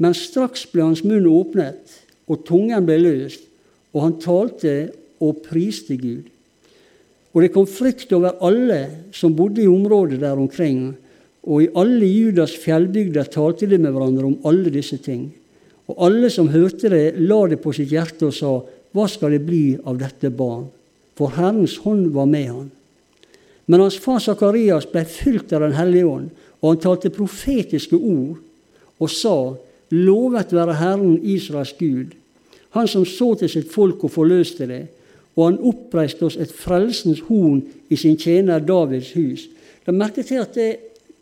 Men 0.00 0.16
straks 0.16 0.66
ble 0.68 0.84
hans 0.84 1.04
munn 1.04 1.28
åpnet, 1.28 1.94
og 2.30 2.44
tungen 2.46 2.86
ble 2.86 2.98
løst, 3.02 3.42
og 3.90 4.04
han 4.04 4.18
talte 4.22 4.74
og 5.20 5.42
priste 5.44 5.96
Gud. 5.98 6.28
Og 7.34 7.44
det 7.44 7.52
kom 7.54 7.66
frykt 7.70 8.12
over 8.14 8.38
alle 8.46 8.80
som 9.14 9.34
bodde 9.38 9.62
i 9.62 9.70
området 9.70 10.20
der 10.22 10.38
omkring, 10.38 10.92
og 11.46 11.62
i 11.62 11.70
alle 11.78 12.06
Judas 12.06 12.54
fjellbygder 12.62 13.30
talte 13.32 13.68
de 13.70 13.78
med 13.78 13.94
hverandre 13.94 14.28
om 14.28 14.40
alle 14.46 14.72
disse 14.72 14.98
ting. 15.02 15.30
Og 15.90 15.96
alle 16.06 16.30
som 16.30 16.50
hørte 16.52 16.90
det, 16.92 17.16
la 17.18 17.40
det 17.50 17.60
på 17.62 17.72
sitt 17.74 17.90
hjerte 17.90 18.28
og 18.28 18.36
sa, 18.36 18.52
Hva 18.90 19.06
skal 19.06 19.36
det 19.36 19.46
bli 19.46 19.78
av 19.86 19.98
dette 19.98 20.30
barn? 20.34 20.66
For 21.18 21.32
Herrens 21.36 21.76
hånd 21.84 22.10
var 22.14 22.28
med 22.30 22.46
han. 22.50 22.68
Men 23.70 23.84
hans 23.84 23.98
far 24.02 24.18
Sakarias 24.22 24.88
ble 24.90 25.04
fylt 25.06 25.52
av 25.54 25.62
Den 25.62 25.76
hellige 25.78 26.10
ånd, 26.10 26.30
og 26.60 26.72
han 26.72 26.82
talte 26.82 27.12
profetiske 27.14 27.96
ord 27.96 28.38
og 29.00 29.10
sa, 29.10 29.36
Lovet 29.90 30.52
være 30.54 30.76
Herren 30.78 31.16
Israels 31.26 31.72
Gud, 31.78 32.12
Han 32.76 32.88
som 32.88 33.06
så 33.06 33.34
til 33.38 33.50
sitt 33.50 33.72
folk 33.72 34.04
og 34.04 34.14
forløste 34.14 34.66
det, 34.70 34.82
og 35.36 35.44
han 35.46 35.62
oppreiste 35.70 36.26
oss 36.26 36.36
et 36.36 36.52
frelsens 36.52 37.22
horn 37.28 37.62
i 37.90 37.96
sin 37.98 38.18
tjener 38.18 38.62
Davids 38.62 39.12
hus. 39.16 39.48
Da 39.86 39.94
merket 39.94 40.28
til 40.30 40.42
at 40.42 40.54
det 40.54 40.70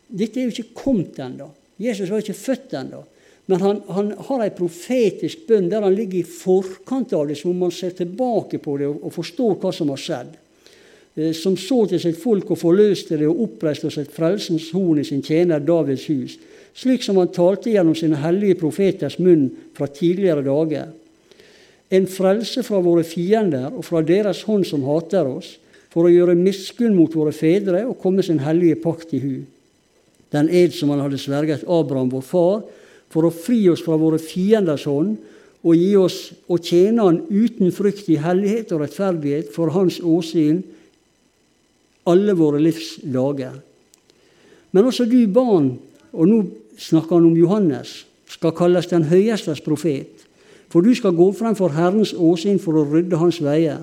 dette 0.09 0.41
er 0.41 0.47
jo 0.47 0.55
ikke 0.55 0.81
kommet 0.83 1.19
ennå. 1.21 1.51
Jesus 1.79 2.09
var 2.09 2.23
ikke 2.23 2.37
født 2.37 2.75
ennå. 2.79 3.03
Men 3.49 3.61
han, 3.61 3.81
han 3.89 4.11
har 4.27 4.43
en 4.45 4.57
profetisk 4.57 5.47
bønn 5.49 5.69
der 5.71 5.85
han 5.85 5.95
ligger 5.97 6.19
i 6.19 6.27
forkant 6.27 7.13
av 7.17 7.29
det, 7.29 7.37
som 7.39 7.53
om 7.53 7.65
han 7.65 7.73
ser 7.73 7.95
tilbake 7.97 8.59
på 8.61 8.77
det 8.77 8.89
og, 8.89 8.99
og 9.05 9.13
forstår 9.13 9.57
hva 9.61 9.71
som 9.73 9.89
har 9.93 10.01
skjedd. 10.01 10.35
Eh, 11.15 11.31
som 11.37 11.57
så 11.57 11.83
til 11.89 12.01
sitt 12.01 12.19
folk 12.21 12.51
og 12.53 12.61
forløste 12.61 13.17
det 13.17 13.29
og 13.29 13.41
oppreiste 13.47 13.89
oss 13.89 13.97
et 14.01 14.13
frelsens 14.13 14.69
horn 14.73 15.01
i 15.01 15.07
sin 15.07 15.25
tjener 15.25 15.61
Davids 15.65 16.05
hus. 16.09 16.37
Slik 16.77 17.05
som 17.05 17.17
han 17.21 17.33
talte 17.33 17.73
gjennom 17.73 17.97
sine 17.97 18.21
hellige 18.21 18.59
profeters 18.61 19.17
munn 19.21 19.47
fra 19.77 19.89
tidligere 19.89 20.45
dager. 20.45 20.91
En 21.89 22.05
frelse 22.09 22.61
fra 22.65 22.81
våre 22.85 23.03
fiender 23.07 23.71
og 23.73 23.85
fra 23.87 24.03
deres 24.05 24.43
hånd 24.45 24.67
som 24.69 24.85
hater 24.85 25.27
oss, 25.29 25.55
for 25.89 26.05
å 26.05 26.11
gjøre 26.13 26.37
miskunn 26.37 26.93
mot 26.93 27.15
våre 27.17 27.33
fedre 27.33 27.81
og 27.89 27.97
komme 28.01 28.21
sin 28.21 28.43
hellige 28.43 28.77
pakt 28.83 29.15
i 29.17 29.23
hu 29.23 29.37
den 30.33 30.49
ed 30.53 30.73
som 30.75 30.91
han 30.93 31.01
hadde 31.03 31.19
sverget 31.21 31.65
Abraham, 31.65 32.11
vår 32.13 32.25
far, 32.25 32.61
for 33.09 33.25
å 33.25 33.33
fri 33.33 33.63
oss 33.71 33.81
fra 33.81 33.97
våre 33.97 34.19
fienders 34.21 34.85
hånd 34.89 35.17
og 35.65 35.75
gi 35.75 35.93
oss 35.99 36.19
å 36.47 36.59
tjene 36.61 37.03
Han 37.03 37.23
uten 37.27 37.73
frykt 37.75 38.07
i 38.13 38.19
hellighet 38.21 38.71
og 38.71 38.83
rettferdighet 38.85 39.49
for 39.51 39.73
Hans 39.73 39.99
åsyn 39.99 40.61
alle 42.09 42.33
våre 42.37 42.61
livs 42.61 42.97
dager. 43.03 43.57
Men 44.71 44.85
også 44.85 45.05
du 45.09 45.19
barn, 45.27 45.73
og 46.13 46.29
nå 46.29 46.37
snakker 46.79 47.17
han 47.17 47.27
om 47.27 47.37
Johannes, 47.37 48.05
skal 48.29 48.53
kalles 48.55 48.87
den 48.89 49.07
høyestes 49.09 49.61
profet. 49.65 50.18
For 50.69 50.85
du 50.85 50.93
skal 50.95 51.15
gå 51.17 51.31
frem 51.33 51.55
for 51.57 51.73
Herrens 51.73 52.13
åsyn 52.13 52.59
for 52.61 52.77
å 52.77 52.85
rydde 52.85 53.17
hans 53.17 53.39
veier. 53.41 53.81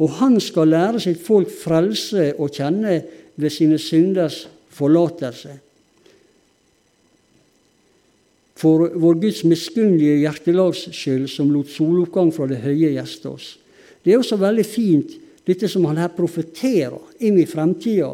Og 0.00 0.16
han 0.18 0.38
skal 0.42 0.72
lære 0.72 1.00
sitt 1.02 1.20
folk 1.22 1.50
frelse 1.52 2.32
og 2.40 2.54
kjenne 2.56 3.00
ved 3.40 3.52
sine 3.52 3.78
synders 3.78 4.46
forlatelse. 4.74 5.58
For 8.60 8.90
vår 9.00 9.20
Guds 9.22 9.42
miskunnlige 9.48 10.20
hjertelags 10.20 10.86
skyld, 10.92 11.28
som 11.32 11.52
lot 11.52 11.70
soloppgang 11.72 12.32
fra 12.34 12.48
det 12.50 12.60
høye 12.64 12.92
gjeste 12.96 13.30
oss. 13.30 13.54
Det 14.04 14.12
er 14.12 14.20
også 14.20 14.40
veldig 14.40 14.64
fint, 14.66 15.14
dette 15.46 15.68
som 15.68 15.86
han 15.88 16.00
her 16.00 16.12
profeterer 16.12 16.98
inn 17.24 17.38
i 17.40 17.48
fremtida, 17.48 18.10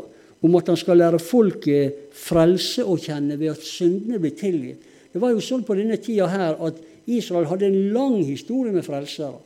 om 0.47 0.59
at 0.59 0.69
han 0.71 0.79
skal 0.79 1.01
lære 1.01 1.23
folket 1.23 2.13
frelse 2.15 2.85
å 2.87 2.95
kjenne 3.01 3.39
ved 3.41 3.57
at 3.57 3.65
syndene 3.67 4.21
blir 4.23 4.37
tilgitt. 4.39 4.83
Det 5.11 5.23
var 5.23 5.33
jo 5.33 5.43
sånn 5.43 5.65
på 5.67 5.75
denne 5.79 5.97
tida 6.03 6.29
her 6.31 6.59
at 6.63 6.79
Israel 7.07 7.47
hadde 7.51 7.69
en 7.71 7.93
lang 7.95 8.19
historie 8.27 8.75
med 8.75 8.85
frelsere. 8.87 9.39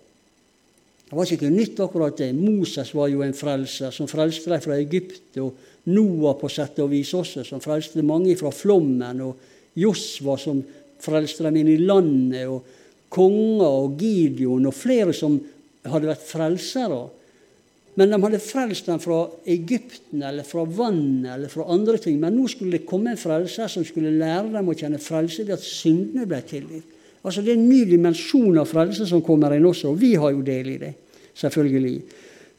Det 1.10 1.16
var 1.18 1.26
ikke 1.26 1.50
nytt 1.50 1.80
akkurat 1.82 2.18
det. 2.20 2.30
Moses 2.36 2.92
var 2.94 3.08
jo 3.10 3.24
en 3.26 3.34
frelser 3.34 3.90
som 3.90 4.08
frelste 4.08 4.52
dem 4.52 4.62
fra 4.62 4.76
Egypt 4.78 5.40
og 5.42 5.56
Noah 5.90 6.36
på 6.38 6.48
sett 6.52 6.78
og 6.78 6.92
vis 6.92 7.10
også, 7.16 7.42
som 7.44 7.62
frelste 7.62 8.04
mange 8.06 8.36
fra 8.38 8.52
flommen, 8.54 9.24
og 9.24 9.80
Josva 9.80 10.36
som 10.38 10.60
frelste 11.02 11.46
dem 11.46 11.58
inn 11.60 11.72
i 11.72 11.80
landet, 11.82 12.46
og 12.46 12.62
konger 13.10 13.66
og 13.66 13.96
Gideon 13.98 14.68
og 14.70 14.76
flere 14.76 15.16
som 15.16 15.40
hadde 15.82 16.12
vært 16.12 16.28
frelsere. 16.28 17.00
Men 17.98 18.14
de 18.14 18.20
hadde 18.22 18.42
frelst 18.44 18.86
dem 18.86 19.02
fra 19.02 19.24
Egypten 19.50 20.22
eller 20.22 20.46
fra 20.46 20.62
vannet 20.62 21.32
eller 21.34 21.50
fra 21.50 21.66
andre 21.74 21.98
ting. 21.98 22.20
Men 22.22 22.36
nå 22.38 22.46
skulle 22.48 22.78
det 22.78 22.86
komme 22.88 23.16
en 23.16 23.20
frelser 23.20 23.68
som 23.72 23.84
skulle 23.84 24.14
lære 24.14 24.54
dem 24.54 24.70
å 24.70 24.76
kjenne 24.78 25.02
frelse 25.02 25.42
ved 25.42 25.56
at 25.58 25.66
syndene 25.66 26.28
ble 26.30 26.38
tilgitt. 26.46 26.96
Altså 27.24 27.42
Det 27.42 27.52
er 27.52 27.58
en 27.58 27.68
ny 27.68 27.84
dimensjon 27.84 28.58
av 28.58 28.68
frelse 28.68 29.06
som 29.06 29.22
kommer 29.22 29.52
inn 29.56 29.66
også, 29.68 29.92
og 29.92 30.00
vi 30.00 30.14
har 30.16 30.32
jo 30.32 30.44
del 30.44 30.70
i 30.72 30.78
det. 30.80 30.92
Selvfølgelig. 31.36 31.96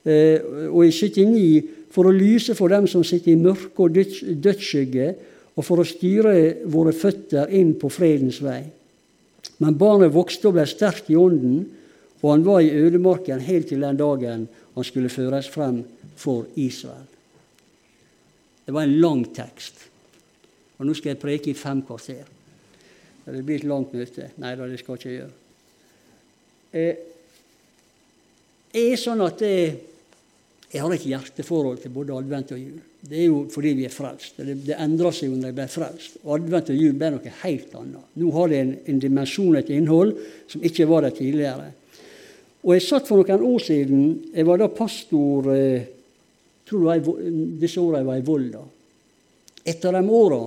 Eh, 0.05 0.67
og 0.69 0.85
i 0.85 0.91
79 0.93 1.89
for 1.91 2.07
å 2.07 2.15
lyse 2.15 2.55
for 2.57 2.71
dem 2.71 2.87
som 2.87 3.03
sitter 3.03 3.33
i 3.33 3.41
mørke 3.41 3.85
og 3.85 3.97
dødsskygge, 3.97 5.09
og 5.51 5.65
for 5.67 5.81
å 5.81 5.87
styre 5.87 6.33
våre 6.71 6.93
føtter 6.95 7.51
inn 7.57 7.73
på 7.79 7.89
fredens 7.91 8.39
vei. 8.43 8.61
Men 9.61 9.77
barnet 9.77 10.13
vokste 10.13 10.47
og 10.49 10.55
ble 10.55 10.65
sterkt 10.69 11.09
i 11.11 11.17
ånden, 11.19 11.65
og 12.21 12.27
han 12.31 12.45
var 12.45 12.61
i 12.61 12.73
ødemarken 12.77 13.41
helt 13.43 13.67
til 13.71 13.83
den 13.83 13.97
dagen 13.99 14.45
han 14.75 14.87
skulle 14.87 15.11
føres 15.11 15.49
frem 15.51 15.81
for 16.15 16.45
Israel. 16.55 17.07
Det 18.65 18.73
var 18.73 18.85
en 18.85 18.99
lang 19.01 19.25
tekst. 19.35 19.87
Og 20.79 20.87
nå 20.87 20.93
skal 20.97 21.13
jeg 21.13 21.21
preke 21.21 21.51
i 21.51 21.57
fem 21.57 21.81
kvarter. 21.85 22.23
Det 23.35 23.45
blir 23.45 23.61
et 23.61 23.69
langt 23.69 23.93
møte. 23.95 24.31
Nei 24.41 24.55
da, 24.57 24.67
det 24.67 24.79
skal 24.81 24.97
jeg 24.97 25.01
ikke 25.01 25.15
gjøre. 25.15 25.37
Eh, 26.71 27.07
det 28.71 28.85
er 28.93 28.99
sånn 28.99 29.23
at 29.25 29.41
jeg, 29.43 29.73
jeg 30.71 30.83
har 30.83 30.95
et 30.95 31.09
hjerteforhold 31.11 31.81
til 31.83 31.93
både 31.95 32.15
advent 32.15 32.53
og 32.55 32.61
jul. 32.61 32.79
Det 33.01 33.17
er 33.17 33.27
jo 33.27 33.43
fordi 33.51 33.73
vi 33.79 33.87
er 33.87 33.93
frelst. 33.93 34.39
Det, 34.39 34.55
det 34.67 34.77
endrer 34.79 35.15
seg 35.15 35.31
jo 35.31 35.37
når 35.37 35.51
jeg 35.51 35.57
ble 35.57 35.67
frelst. 35.73 36.19
Advent 36.23 36.71
og 36.71 36.79
jul 36.79 36.97
ble 36.97 37.11
noe 37.15 37.35
helt 37.41 37.77
annet. 37.79 38.11
Nå 38.21 38.33
har 38.37 38.51
det 38.51 38.59
en, 38.61 38.75
en 38.93 39.01
dimensjon, 39.03 39.57
et 39.59 39.71
innhold, 39.73 40.13
som 40.51 40.63
ikke 40.67 40.87
var 40.89 41.07
der 41.07 41.15
tidligere. 41.17 41.71
Og 42.61 42.75
jeg 42.75 42.85
satt 42.85 43.07
for 43.09 43.17
noen 43.17 43.41
år 43.41 43.63
siden 43.65 44.01
Jeg 44.35 44.45
var 44.45 44.59
da 44.61 44.67
pastor 44.69 45.47
eh, 45.49 45.87
tror 46.71 46.83
det 46.85 47.03
var 47.03 47.31
disse 47.59 47.81
åra 47.81 47.99
jeg 47.99 48.07
var 48.07 48.19
i 48.21 48.25
Volda. 48.25 48.61
Etter 49.65 49.97
de 49.97 50.01
åra 50.07 50.41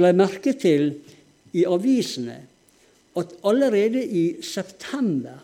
la 0.00 0.10
jeg 0.12 0.18
merke 0.18 0.54
til 0.54 0.92
i 1.52 1.66
avisene 1.66 2.38
at 3.18 3.32
allerede 3.44 4.02
i 4.06 4.24
september 4.42 5.40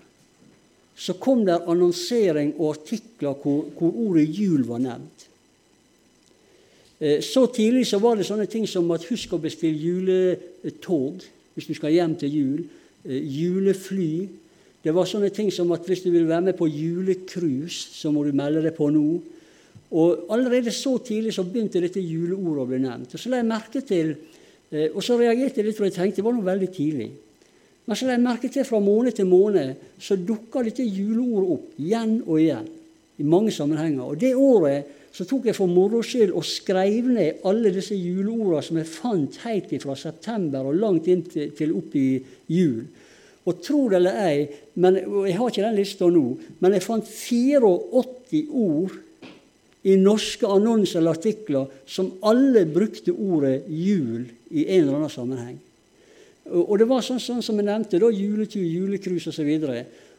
så 0.97 1.16
kom 1.21 1.45
det 1.45 1.59
annonsering 1.69 2.55
og 2.57 2.77
artikler 2.79 3.35
hvor, 3.42 3.66
hvor 3.77 3.99
ordet 4.07 4.29
jul 4.33 4.64
var 4.64 4.81
nevnt. 4.81 5.27
Eh, 7.01 7.21
så 7.21 7.45
tidlig 7.53 7.85
så 7.87 8.01
var 8.01 8.16
det 8.16 8.25
sånne 8.29 8.47
ting 8.49 8.64
som 8.69 8.88
at 8.95 9.05
husk 9.11 9.35
å 9.37 9.42
bestille 9.42 9.77
juletog 9.77 11.27
hvis 11.57 11.69
du 11.69 11.75
skal 11.77 11.92
hjem 11.92 12.16
til 12.21 12.33
jul. 12.33 12.62
Eh, 13.05 13.21
julefly. 13.21 14.29
Det 14.83 14.95
var 14.95 15.09
sånne 15.09 15.29
ting 15.35 15.51
som 15.53 15.73
at 15.77 15.85
hvis 15.85 16.05
du 16.07 16.11
vil 16.14 16.29
være 16.29 16.49
med 16.49 16.57
på 16.57 16.69
julecruise, 16.71 17.90
så 17.92 18.12
må 18.14 18.25
du 18.25 18.33
melde 18.37 18.64
deg 18.64 18.77
på 18.77 18.88
nå. 18.95 19.09
Og 19.97 20.33
Allerede 20.33 20.73
så 20.75 20.97
tidlig 20.99 21.35
så 21.35 21.45
begynte 21.45 21.83
dette 21.83 22.01
juleordet 22.01 22.62
å 22.62 22.69
bli 22.71 22.81
nevnt. 22.83 23.12
Og 23.12 23.21
Så 23.21 23.31
la 23.31 23.42
jeg 23.42 23.51
merke 23.51 23.83
til, 23.85 24.14
eh, 24.70 24.90
og 24.92 25.02
så 25.05 25.18
reagerte 25.20 25.61
jeg 25.61 25.68
litt, 25.68 25.79
for 25.79 25.88
jeg 25.88 25.96
tenkte 25.96 26.22
det 26.22 26.26
var 26.26 26.37
noe 26.37 26.46
veldig 26.46 26.68
tidlig. 26.74 27.09
Men 27.87 27.98
så 27.98 28.09
la 28.09 28.16
jeg 28.16 28.24
merke 28.24 28.50
til 28.50 28.66
fra 28.66 28.81
måned 28.83 29.14
til 29.14 29.29
måned 29.31 29.87
så 30.02 30.18
dukka 30.18 30.64
dette 30.66 30.83
juleordet 30.83 31.52
opp 31.55 31.81
igjen 31.83 32.16
og 32.24 32.40
igjen. 32.42 32.68
I 33.16 33.24
mange 33.24 33.52
sammenhenger. 33.55 34.11
Og 34.11 34.18
det 34.20 34.35
året 34.37 34.90
så 35.16 35.24
tok 35.24 35.46
jeg 35.48 35.57
for 35.57 35.70
moro 35.70 36.02
skyld 36.05 36.35
og 36.37 36.44
skrev 36.44 37.07
ned 37.09 37.46
alle 37.48 37.70
disse 37.72 37.96
juleordene 37.96 38.64
som 38.66 38.81
jeg 38.81 38.90
fant 38.90 39.38
helt 39.46 39.72
fra 39.81 39.94
september 39.96 40.66
og 40.68 40.76
langt 40.76 41.07
inn 41.09 41.22
til, 41.24 41.55
til 41.57 41.72
opp 41.79 41.94
i 41.96 42.09
jul. 42.52 42.83
Og 43.46 43.62
tro 43.62 43.87
det 43.88 44.00
eller 44.00 44.18
ei, 44.26 44.44
men, 44.83 44.98
jeg 45.24 45.38
har 45.38 45.52
ikke 45.52 45.64
den 45.64 45.79
lista 45.79 46.09
nå, 46.11 46.24
men 46.61 46.74
jeg 46.74 46.85
fant 46.85 47.07
84 47.07 48.42
ord 48.50 48.96
i 49.87 49.94
norske 50.01 50.49
annonser 50.51 50.99
eller 51.01 51.14
artikler 51.14 51.68
som 51.87 52.11
alle 52.27 52.64
brukte 52.66 53.14
ordet 53.14 53.68
jul 53.70 54.25
i 54.51 54.66
en 54.66 54.83
eller 54.83 54.99
annen 54.99 55.12
sammenheng. 55.12 55.61
Og 56.46 56.75
det 56.79 56.87
var 56.90 57.03
sånn, 57.03 57.22
sånn 57.22 57.42
som 57.42 57.59
jeg 57.59 57.66
nevnte, 57.66 58.01
da, 58.03 58.11
juletur, 58.11 58.62
julekrus 58.62 59.29
osv. 59.33 59.51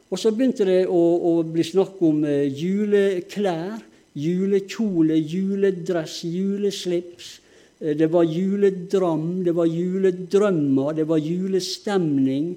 Og 0.07 0.19
så 0.19 0.31
begynte 0.35 0.67
det 0.67 0.81
å, 0.91 0.99
å 0.99 1.31
bli 1.47 1.63
snakk 1.67 1.99
om 2.03 2.23
eh, 2.27 2.47
juleklær, 2.51 3.79
julekjole, 4.17 5.17
juledress, 5.19 6.21
juleslips. 6.27 7.33
Eh, 7.79 7.95
det 7.99 8.09
var 8.11 8.27
juledram, 8.27 9.43
det 9.43 9.55
var 9.55 9.67
juledrømmer, 9.71 10.95
det 10.99 11.07
var 11.07 11.23
julestemning. 11.23 12.53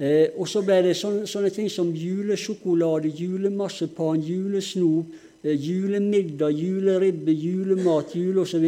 Eh, 0.00 0.36
og 0.36 0.48
så 0.48 0.64
ble 0.64 0.80
det 0.88 0.96
sånne, 0.96 1.28
sånne 1.28 1.52
ting 1.52 1.68
som 1.72 1.92
julesjokolade, 1.92 3.12
julemarsipan, 3.16 4.24
julesnop, 4.24 5.12
julemiddag, 5.44 6.52
juleribbe, 6.52 7.32
julemat, 7.32 8.14
jule 8.14 8.44
osv. 8.44 8.66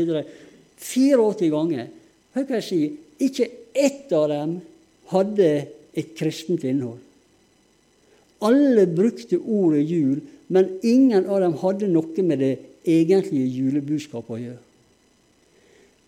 84 0.78 1.50
ganger. 1.52 1.88
Hva 2.32 2.44
jeg 2.58 2.66
sier. 2.66 2.98
Ikke 3.22 3.48
ett 3.72 4.12
av 4.16 4.28
dem 4.32 4.58
hadde 5.12 5.48
et 5.94 6.14
kristent 6.18 6.64
innhold. 6.66 7.00
Alle 8.42 8.88
brukte 8.90 9.38
ordet 9.38 9.84
jul, 9.86 10.18
men 10.52 10.78
ingen 10.82 11.28
av 11.30 11.44
dem 11.44 11.54
hadde 11.60 11.90
noe 11.92 12.24
med 12.26 12.42
det 12.42 12.52
egentlige 12.88 13.46
julebudskapet 13.46 14.34
å 14.34 14.40
gjøre. 14.40 14.62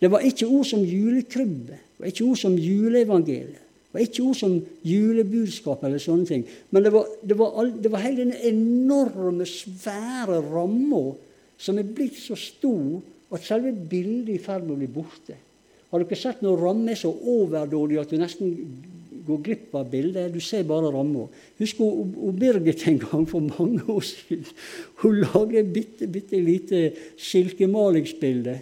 Det 0.01 0.09
var 0.11 0.25
ikke 0.27 0.49
ord 0.51 0.67
som 0.67 0.83
julekrybbe, 0.83 1.77
det 1.77 2.03
var 2.03 2.11
ikke 2.11 2.27
ord 2.27 2.41
som 2.41 2.57
juleevangeliet. 2.59 3.64
Det 3.95 4.01
var 4.01 4.09
ikke 4.09 4.23
ord 4.27 4.35
som 4.35 4.55
julebudskap 4.83 5.83
eller 5.87 6.01
sånne 6.03 6.27
ting. 6.27 6.41
Men 6.75 6.83
det 6.83 6.89
var, 6.91 7.05
det 7.23 7.37
var, 7.39 7.53
all, 7.61 7.69
det 7.79 7.91
var 7.93 8.01
hele 8.03 8.25
denne 8.25 8.41
enorme, 8.43 9.47
svære 9.47 10.41
ramma 10.43 10.99
som 11.55 11.79
er 11.79 11.87
blitt 11.87 12.17
så 12.19 12.35
stor 12.35 12.99
at 13.31 13.47
selve 13.47 13.71
bildet 13.71 14.33
er 14.33 14.35
i 14.35 14.43
ferd 14.43 14.65
med 14.65 14.75
å 14.75 14.81
bli 14.81 14.91
borte. 14.97 15.37
Har 15.93 16.03
dere 16.03 16.19
sett 16.19 16.43
når 16.43 16.59
ramme 16.59 16.91
er 16.91 16.99
så 16.99 17.13
overdådig 17.15 18.01
at 18.01 18.11
du 18.11 18.19
nesten 18.19 18.51
går 19.29 19.41
glipp 19.47 19.79
av 19.79 19.87
bildet? 19.95 20.35
Du 20.35 20.43
ser 20.43 20.67
bare 20.67 20.91
ramma. 20.91 21.29
Hun 21.55 22.35
Birgit 22.35 22.83
en 22.91 22.99
gang 22.99 23.23
for 23.31 23.47
mange 23.47 23.79
år 23.95 24.03
siden. 24.11 24.43
Hun 25.05 25.23
lagde 25.23 25.61
et 25.63 25.71
bitte, 25.71 26.11
bitte 26.11 26.43
lite 26.43 26.89
silkemalingsbilde 27.31 28.59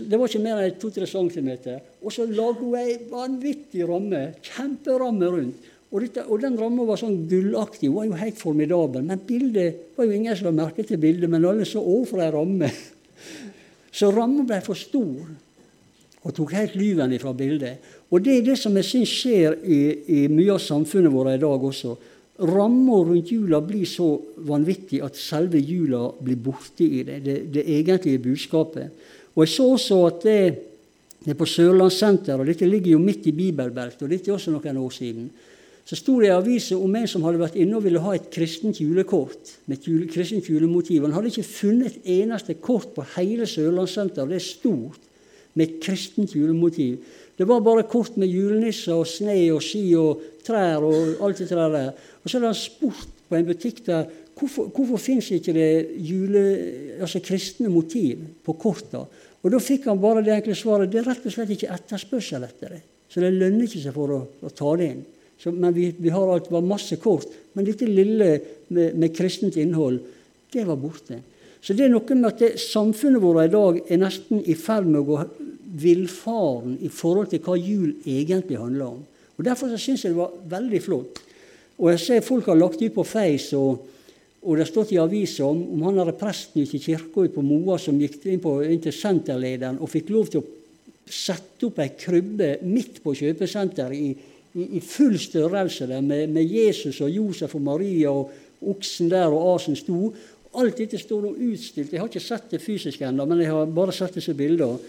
det 0.00 0.18
var 0.18 0.30
ikke 0.30 0.42
mer 0.44 0.62
enn 0.62 0.78
2-3 0.80 1.08
centimeter. 1.10 1.82
Og 2.02 2.14
så 2.14 2.24
lagde 2.28 2.62
hun 2.62 2.78
ei 2.80 2.96
vanvittig 3.10 3.84
ramme, 3.88 4.24
kjemperamme 4.46 5.30
rundt. 5.34 5.70
Og, 5.92 6.00
dette, 6.00 6.24
og 6.24 6.40
den 6.40 6.56
ramma 6.56 6.86
var 6.88 7.00
sånn 7.00 7.26
gullaktig. 7.28 7.90
Hun 7.90 7.98
var 7.98 8.06
jo 8.08 8.20
helt 8.22 8.40
formidabel. 8.40 9.04
Men 9.04 9.20
bildet 9.28 9.92
var 9.96 10.08
jo 10.08 10.16
ingen 10.16 10.38
som 10.38 10.48
la 10.48 10.54
merke 10.62 10.86
til 10.88 11.00
bildet, 11.00 11.28
men 11.28 11.44
alle 11.44 11.68
så 11.68 11.82
å, 11.84 11.98
for 12.08 12.24
ei 12.24 12.32
ramme. 12.32 12.72
Så 13.92 14.08
ramma 14.08 14.40
ble 14.48 14.56
for 14.64 14.72
stor 14.72 15.26
og 16.22 16.32
tok 16.32 16.54
helt 16.56 16.78
lyven 16.80 17.12
fra 17.20 17.34
bildet. 17.36 17.82
Og 18.08 18.22
det 18.24 18.38
er 18.38 18.46
det 18.46 18.54
som 18.56 18.76
jeg 18.78 18.86
syns 18.88 19.12
skjer 19.12 19.58
i, 19.68 19.80
i, 20.06 20.20
mye 20.32 20.54
av 20.54 20.62
samfunnet 20.64 21.12
vårt 21.12 21.34
i 21.34 21.42
dag 21.42 21.66
også. 21.68 21.92
Ramma 22.48 23.02
rundt 23.04 23.34
jula 23.34 23.60
blir 23.60 23.84
så 23.84 24.14
vanvittig 24.48 25.02
at 25.04 25.18
selve 25.20 25.60
jula 25.60 26.06
blir 26.24 26.40
borte 26.40 26.86
i 26.86 27.02
det, 27.04 27.18
det, 27.26 27.36
det 27.52 27.66
egentlige 27.68 28.22
budskapet. 28.30 29.04
Og 29.34 29.46
Jeg 29.46 29.48
så 29.48 29.68
også 29.72 30.06
at 30.06 30.22
det, 30.22 30.40
det 31.24 31.36
på 31.38 31.46
Sørlandssenteret, 31.48 32.40
og 32.40 32.46
dette 32.46 32.68
ligger 32.68 32.92
jo 32.92 32.98
midt 32.98 33.26
i 33.26 33.32
bibelbeltet, 33.32 34.02
og 34.02 34.10
dette 34.10 34.30
er 34.30 34.34
også 34.34 34.52
noen 34.52 34.80
år 34.82 34.90
siden, 34.90 35.30
så 35.84 35.98
sto 35.98 36.18
det 36.20 36.28
i 36.28 36.34
avisa 36.34 36.76
om 36.78 36.94
en 36.94 37.08
som 37.10 37.24
hadde 37.26 37.40
vært 37.40 37.56
inne 37.58 37.74
og 37.74 37.82
ville 37.82 38.02
ha 38.02 38.12
et 38.14 38.28
kristent 38.30 38.78
julekort 38.78 39.56
med 39.66 39.80
et 39.80 39.88
jule, 39.88 40.06
kristent 40.06 40.46
julemotiv. 40.46 41.02
Han 41.02 41.14
hadde 41.16 41.32
ikke 41.32 41.48
funnet 41.48 41.96
et 41.96 42.12
eneste 42.20 42.54
kort 42.62 42.92
på 42.94 43.06
hele 43.16 43.48
Sørlandssenteret. 43.50 44.30
Det 44.30 44.38
er 44.38 44.46
stort 44.46 45.00
med 45.58 45.66
et 45.66 45.80
kristent 45.82 46.36
julemotiv. 46.36 47.00
Det 47.38 47.48
var 47.48 47.64
bare 47.64 47.82
kort 47.90 48.16
med 48.16 48.30
julenisser 48.30 48.94
og 48.94 49.08
sne 49.10 49.34
og 49.50 49.62
ski 49.64 49.82
og 49.98 50.22
trær 50.46 50.84
og 50.86 51.24
alt 51.26 51.42
det 51.42 51.50
der. 51.50 51.90
Og 52.22 52.30
så 52.30 52.38
hadde 52.38 52.52
han 52.52 52.60
spurt 52.60 53.18
på 53.28 53.38
en 53.38 53.48
butikk 53.48 53.82
der 53.88 54.06
hvorfor, 54.38 54.70
hvorfor 54.74 55.00
fins 55.00 55.30
ikke 55.34 55.54
det 55.56 55.68
jule, 56.02 56.42
altså 57.00 57.22
kristne 57.24 57.70
motiv 57.72 58.22
på 58.44 58.56
korta? 58.60 59.04
Og 59.42 59.50
Da 59.50 59.58
fikk 59.58 59.88
han 59.90 60.00
bare 60.00 60.22
det 60.22 60.36
enkle 60.36 60.54
svaret 60.54 60.90
det 60.92 61.00
er 61.02 61.08
rett 61.10 61.26
og 61.26 61.34
slett 61.34 61.50
ikke 61.50 61.72
etterspørsel 61.74 62.46
etter 62.46 62.76
det. 62.76 62.82
Så 63.10 63.20
det 63.20 63.32
lønner 63.34 63.66
ikke 63.66 63.82
seg 63.82 63.94
for 63.96 64.14
å, 64.14 64.20
å 64.40 64.52
ta 64.54 64.76
det 64.78 64.88
inn. 64.92 65.02
Så, 65.42 65.50
men 65.50 65.74
vi, 65.74 65.88
vi, 65.98 66.12
har 66.14 66.30
alt, 66.30 66.50
var 66.52 66.62
masse 66.64 66.96
kort. 67.02 67.28
Men 67.52 67.66
dette 67.66 67.88
lille 67.88 68.28
med, 68.68 68.94
med, 68.94 69.10
kristent 69.16 69.58
innhold, 69.58 69.98
det 70.54 70.64
var 70.68 70.78
borte. 70.80 71.18
Så 71.62 71.74
det 71.74 71.86
er 71.86 71.92
noe 71.92 72.16
med 72.16 72.28
at 72.30 72.40
det, 72.42 72.52
samfunnet 72.62 73.22
vårt 73.22 73.48
i 73.48 73.52
dag 73.52 73.80
er 73.82 74.00
nesten 74.00 74.42
i 74.46 74.54
ferd 74.58 74.86
med 74.86 75.02
å 75.02 75.08
gå 75.10 75.18
villfaren 75.82 76.78
i 76.84 76.90
forhold 76.92 77.32
til 77.32 77.42
hva 77.42 77.58
jul 77.58 77.90
egentlig 78.06 78.60
handler 78.60 78.94
om. 78.94 79.02
Og 79.38 79.44
Derfor 79.46 79.74
syns 79.74 80.04
jeg 80.04 80.14
det 80.14 80.20
var 80.20 80.34
veldig 80.52 80.80
flott. 80.84 81.22
Og 81.80 81.90
jeg 81.90 82.02
ser 82.02 82.26
folk 82.26 82.46
har 82.46 82.60
lagt 82.60 82.82
ut 82.82 82.94
på 82.94 83.04
Face 83.08 83.58
og 83.58 83.88
Og 84.42 84.56
det 84.56 84.64
har 84.64 84.70
stått 84.72 84.90
i 84.94 84.98
avisa 84.98 85.46
om, 85.46 85.60
om 85.76 85.84
han 85.86 86.00
hadde 86.02 86.16
presten 86.18 86.64
ute 86.64 86.74
i 86.76 86.82
kirka 86.82 87.28
på 87.30 87.44
Moa 87.46 87.76
som 87.78 88.00
gikk 88.00 88.24
inn, 88.26 88.40
på, 88.42 88.56
inn 88.66 88.82
til 88.82 88.94
senterlederen 88.94 89.78
og 89.78 89.90
fikk 89.90 90.10
lov 90.10 90.32
til 90.32 90.42
å 90.42 90.48
sette 91.06 91.68
opp 91.68 91.78
ei 91.82 91.92
krybbe 91.98 92.56
midt 92.66 92.98
på 93.04 93.14
kjøpesenteret 93.18 93.94
i, 93.94 94.10
i, 94.58 94.66
i, 94.78 94.80
full 94.82 95.14
størrelse 95.20 95.86
der, 95.90 96.02
med, 96.02 96.32
med, 96.34 96.42
Jesus 96.50 96.98
og 97.04 97.12
Josef 97.12 97.54
og 97.58 97.62
Maria 97.68 98.10
og 98.10 98.32
oksen 98.72 99.10
der 99.12 99.30
og 99.30 99.54
asen 99.54 99.78
sto. 99.78 100.10
Alt 100.58 100.82
dette 100.82 100.98
står 101.00 101.22
nå 101.22 101.32
utstilt. 101.52 101.94
Jeg 101.94 102.02
har 102.02 102.10
ikke 102.10 102.22
sett 102.22 102.50
det 102.50 102.62
fysisk 102.62 103.02
ennå, 103.06 103.26
men 103.28 103.40
jeg 103.44 103.52
har 103.54 103.70
bare 103.70 103.94
sett 103.94 104.18
disse 104.18 104.34
bildene 104.36 104.80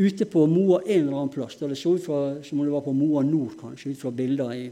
ute 0.00 0.24
på 0.30 0.46
Moa 0.48 0.78
en 0.80 1.02
eller 1.02 1.16
annen 1.18 1.32
plass. 1.32 1.58
Det 1.60 1.76
så 1.76 1.92
ut 1.96 2.06
som 2.06 2.60
om 2.60 2.64
det 2.64 2.72
var 2.72 2.84
på 2.84 2.94
Moa 2.96 3.22
Nord, 3.26 3.52
kanskje, 3.60 3.92
ut 3.92 4.00
fra 4.00 4.12
bilder 4.14 4.52
i 4.56 4.64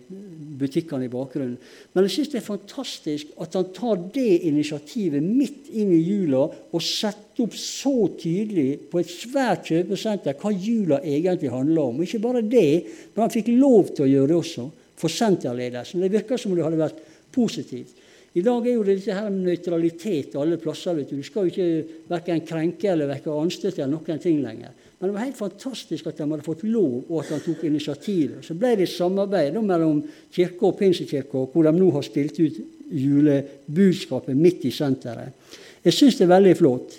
butikkene 0.61 1.05
i 1.05 1.13
bakgrunnen. 1.13 1.59
Men 1.93 2.07
jeg 2.07 2.15
syns 2.15 2.33
det 2.33 2.41
er 2.41 2.47
fantastisk 2.47 3.35
at 3.45 3.59
han 3.59 3.69
tar 3.77 4.01
det 4.15 4.41
initiativet 4.49 5.25
midt 5.25 5.69
inn 5.69 5.93
i 5.93 6.01
jula 6.01 6.47
og 6.49 6.85
setter 6.85 7.45
opp 7.45 7.55
så 7.61 7.95
tydelig 8.19 8.89
på 8.91 9.03
et 9.03 9.13
svært 9.13 9.69
kjøpesenter 9.69 10.39
hva 10.41 10.55
jula 10.55 11.03
egentlig 11.05 11.53
handler 11.53 11.93
om. 11.93 12.03
Ikke 12.03 12.23
bare 12.25 12.43
det, 12.43 12.71
men 13.13 13.27
han 13.27 13.35
fikk 13.35 13.53
lov 13.53 13.93
til 13.93 14.09
å 14.09 14.13
gjøre 14.15 14.33
det 14.33 14.41
også 14.41 14.69
for 14.99 15.13
senterledelsen. 15.13 16.03
Det 16.03 16.15
virker 16.17 16.41
som 16.41 16.53
om 16.53 16.59
det 16.59 16.67
hadde 16.67 16.81
vært 16.81 17.05
positivt. 17.35 17.95
I 18.37 18.43
dag 18.45 18.67
er 18.67 18.77
jo 18.77 18.85
det 18.85 18.99
dette 19.01 19.15
her 19.17 19.31
med 19.33 19.47
nøytralitet 19.49 20.37
alle 20.39 20.59
plasser. 20.61 20.95
vet 20.95 21.11
Du 21.11 21.17
Du 21.17 21.23
skal 21.23 21.49
jo 21.49 21.53
ikke 21.53 22.09
verken 22.11 22.45
krenke 22.47 22.91
eller 22.91 23.09
vekke 23.09 23.33
anstøt 23.33 23.79
eller 23.79 23.97
noen 23.97 24.21
ting 24.21 24.43
lenger. 24.43 24.75
Men 24.99 25.11
det 25.11 25.15
var 25.15 25.27
helt 25.29 25.39
fantastisk 25.39 26.09
at 26.11 26.19
de 26.19 26.27
hadde 26.27 26.47
fått 26.47 26.65
lov, 26.67 27.05
og 27.07 27.21
at 27.23 27.31
han 27.37 27.43
tok 27.45 27.63
initiativet. 27.69 28.43
Så 28.43 28.57
ble 28.59 28.75
det 28.75 28.89
et 28.89 28.95
samarbeid 28.97 29.55
mellom 29.63 30.01
kirka 30.35 30.67
og 30.67 30.79
Pinsekirka, 30.81 31.45
hvor 31.53 31.69
de 31.69 31.73
nå 31.77 31.91
har 31.95 32.07
stilt 32.07 32.41
ut 32.43 32.59
julebudskapet 32.89 34.37
midt 34.37 34.67
i 34.67 34.73
senteret. 34.75 35.37
Jeg 35.85 35.95
syns 35.95 36.19
det 36.19 36.27
er 36.27 36.35
veldig 36.35 36.57
flott. 36.59 36.97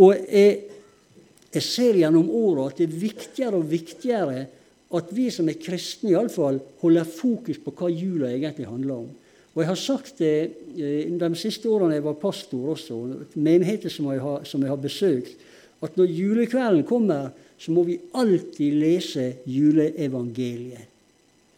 Og 0.00 0.14
jeg, 0.24 0.54
jeg 1.52 1.66
ser 1.66 2.00
gjennom 2.00 2.30
åra 2.32 2.70
at 2.70 2.80
det 2.80 2.88
er 2.88 3.02
viktigere 3.02 3.60
og 3.60 3.68
viktigere 3.70 4.46
at 4.94 5.10
vi 5.12 5.26
som 5.34 5.48
er 5.50 5.60
kristne 5.60 6.14
iallfall 6.14 6.60
holder 6.80 7.08
fokus 7.08 7.60
på 7.60 7.74
hva 7.76 7.90
jula 7.90 8.30
egentlig 8.32 8.70
handler 8.70 9.02
om. 9.02 9.10
Og 9.54 9.62
Jeg 9.62 9.68
har 9.68 9.78
sagt 9.78 10.18
det 10.18 10.36
eh, 10.74 11.10
de 11.10 11.34
siste 11.38 11.68
årene 11.70 11.98
jeg 11.98 12.06
var 12.06 12.18
pastor 12.18 12.72
også, 12.74 12.96
menigheter 13.34 13.92
som 13.92 14.08
jeg 14.10 14.22
har, 14.22 14.46
som 14.48 14.62
jeg 14.62 14.72
har 14.72 14.80
besøkt, 14.80 15.36
at 15.82 15.96
når 15.98 16.10
julekvelden 16.10 16.84
kommer, 16.88 17.30
så 17.58 17.72
må 17.74 17.84
vi 17.86 18.00
alltid 18.14 18.80
lese 18.80 19.30
juleevangeliet 19.46 20.90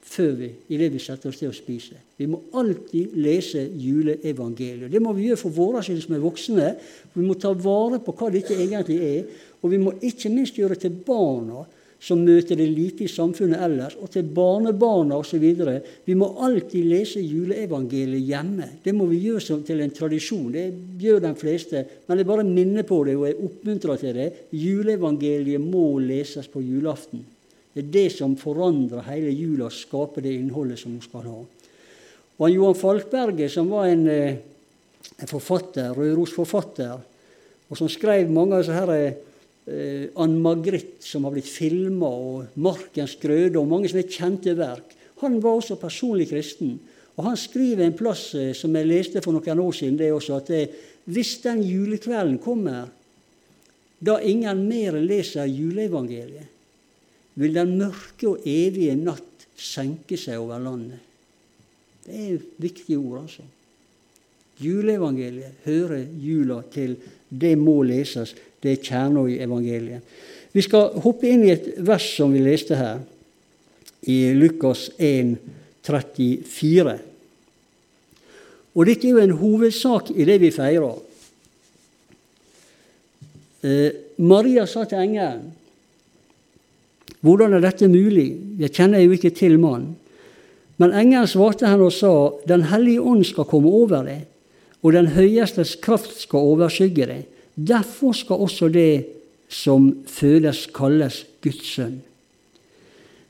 før 0.06 0.36
vi, 0.38 0.48
i 0.70 0.78
det 0.78 0.86
vi 0.94 1.00
setter 1.02 1.32
oss 1.32 1.40
til 1.40 1.50
å 1.50 1.56
spise. 1.56 1.98
Vi 2.16 2.28
må 2.30 2.38
alltid 2.56 3.16
lese 3.18 3.64
juleevangeliet. 3.66 4.90
Det 4.92 5.00
må 5.02 5.12
vi 5.16 5.26
gjøre 5.26 5.40
for 5.40 5.56
våre 5.56 5.82
skyld 5.84 6.04
som 6.04 6.14
er 6.16 6.22
voksne. 6.22 6.68
Vi 7.12 7.24
må 7.24 7.34
ta 7.40 7.50
vare 7.50 7.98
på 8.04 8.14
hva 8.16 8.30
dette 8.32 8.54
egentlig 8.54 9.00
er. 9.02 9.26
Og 9.60 9.72
vi 9.72 9.80
må 9.82 9.96
ikke 10.06 10.30
minst 10.32 10.58
gjøre 10.58 10.76
det 10.76 10.84
til 10.86 11.00
barna, 11.06 11.64
som 12.00 12.20
møter 12.20 12.58
det 12.58 12.66
lite 12.68 13.06
i 13.06 13.10
samfunnet 13.10 13.62
ellers, 13.64 13.96
og 13.96 14.10
til 14.12 14.26
barnebarna 14.36 15.16
osv. 15.16 15.44
Vi 16.04 16.16
må 16.18 16.28
alltid 16.44 16.90
lese 16.90 17.22
juleevangeliet 17.24 18.26
hjemme. 18.28 18.68
Det 18.84 18.92
må 18.94 19.08
vi 19.10 19.22
gjøre 19.24 19.60
til 19.64 19.80
en 19.80 19.94
tradisjon. 19.96 20.50
Det 20.52 20.66
gjør 21.00 21.22
de 21.24 21.32
fleste. 21.40 21.84
Men 22.06 22.20
jeg 22.20 22.28
bare 22.28 22.44
minner 22.46 22.86
på 22.86 23.00
det, 23.08 23.16
og 23.16 23.26
jeg 23.30 23.40
oppmuntrer 23.48 24.02
til 24.02 24.20
det. 24.20 24.28
Juleevangeliet 24.52 25.64
må 25.64 25.88
leses 26.04 26.50
på 26.52 26.62
julaften. 26.64 27.24
Det 27.72 27.84
er 27.84 27.92
det 27.92 28.06
som 28.14 28.36
forandrer 28.40 29.04
hele 29.10 29.32
jula, 29.32 29.70
skaper 29.72 30.24
det 30.24 30.36
innholdet 30.36 30.80
som 30.80 30.94
hun 30.94 31.04
skal 31.04 31.26
ha. 31.28 31.40
Og 32.36 32.52
Johan 32.52 32.76
Falkberget, 32.76 33.52
som 33.52 33.68
var 33.72 33.88
en, 33.88 34.06
eh, 34.08 34.36
en 35.20 35.28
forfatter, 35.28 35.92
rørosforfatter, 35.96 37.00
og 37.68 37.76
som 37.76 37.88
skrev 37.88 38.30
mange 38.30 38.54
av 38.54 38.62
disse 38.62 38.72
her 38.72 39.16
eh, 39.66 39.74
eh, 39.76 40.04
Ann 40.22 40.38
Margrit, 40.42 40.96
som 41.04 41.24
har 41.26 41.34
blitt 41.34 41.50
filma, 41.50 42.08
og 42.08 42.58
Markens 42.62 43.16
grøde, 43.20 43.58
og 43.58 43.68
mange 43.70 43.90
som 43.90 44.00
er 44.00 44.10
kjente 44.10 44.54
verk. 44.58 44.94
Han 45.22 45.40
var 45.42 45.58
også 45.58 45.78
personlig 45.80 46.28
kristen. 46.30 46.76
Og 47.16 47.24
han 47.24 47.38
skriver 47.40 47.86
en 47.86 47.96
plass 47.96 48.28
eh, 48.36 48.52
som 48.56 48.74
jeg 48.76 48.88
leste 48.88 49.22
for 49.24 49.36
noen 49.36 49.64
år 49.64 49.74
siden, 49.76 49.98
det 50.00 50.12
også, 50.12 50.40
at 50.40 50.52
det, 50.52 50.62
hvis 51.10 51.38
den 51.44 51.62
julekvelden 51.64 52.38
kommer 52.42 52.90
da 53.98 54.18
ingen 54.20 54.66
mer 54.68 54.98
leser 55.00 55.48
juleevangeliet, 55.48 56.52
vil 57.36 57.56
den 57.56 57.74
mørke 57.80 58.30
og 58.30 58.44
evige 58.48 58.96
natt 58.96 59.46
senke 59.56 60.16
seg 60.20 60.40
over 60.40 60.60
landet. 60.60 61.00
Det 62.04 62.16
er 62.16 62.44
viktige 62.62 63.00
ord, 63.00 63.24
altså. 63.24 63.44
Juleevangeliet 64.62 65.66
hører 65.66 66.06
jula 66.20 66.62
til. 66.72 66.96
Det 67.28 67.56
må 67.58 67.82
leses. 67.84 68.34
Det 68.62 68.72
er 68.72 68.82
kjerna 68.82 69.26
i 69.28 69.40
evangeliet. 69.44 70.00
Vi 70.52 70.64
skal 70.64 70.94
hoppe 71.04 71.28
inn 71.28 71.44
i 71.44 71.52
et 71.52 71.74
vers 71.84 72.06
som 72.16 72.32
vi 72.32 72.40
leste 72.40 72.78
her, 72.78 73.02
i 74.08 74.32
Lukas 74.32 74.86
1, 74.96 75.34
34. 75.84 76.94
Og 78.76 78.88
dette 78.88 79.08
er 79.08 79.12
jo 79.12 79.20
en 79.20 79.36
hovedsak 79.36 80.12
i 80.14 80.24
det 80.28 80.38
vi 80.40 80.52
feirer. 80.54 80.96
Eh, 83.66 83.90
Maria 84.22 84.64
sa 84.68 84.84
til 84.88 85.02
engelen 85.02 85.46
hvordan 87.26 87.56
er 87.56 87.64
dette 87.64 87.88
mulig? 87.90 88.28
Jeg 88.60 88.70
kjenner 88.76 89.02
jo 89.02 89.14
ikke 89.16 89.32
til 89.34 89.56
mannen. 89.58 89.96
Men 90.78 90.92
engelen 90.92 91.26
svarte 91.26 91.66
henne 91.66 91.88
og 91.88 91.94
sa, 91.96 92.12
Den 92.46 92.68
hellige 92.70 93.02
ånd 93.02 93.24
skal 93.24 93.48
komme 93.48 93.68
over 93.72 94.04
deg, 94.06 94.26
og 94.82 94.92
Den 94.92 95.12
høyestes 95.16 95.76
kraft 95.82 96.12
skal 96.20 96.52
overskygge 96.52 97.06
deg. 97.08 97.24
Derfor 97.56 98.12
skal 98.12 98.42
også 98.44 98.68
det 98.68 99.06
som 99.48 99.88
fødes, 100.06 100.66
kalles 100.74 101.24
Guds 101.42 101.64
sønn. 101.76 102.02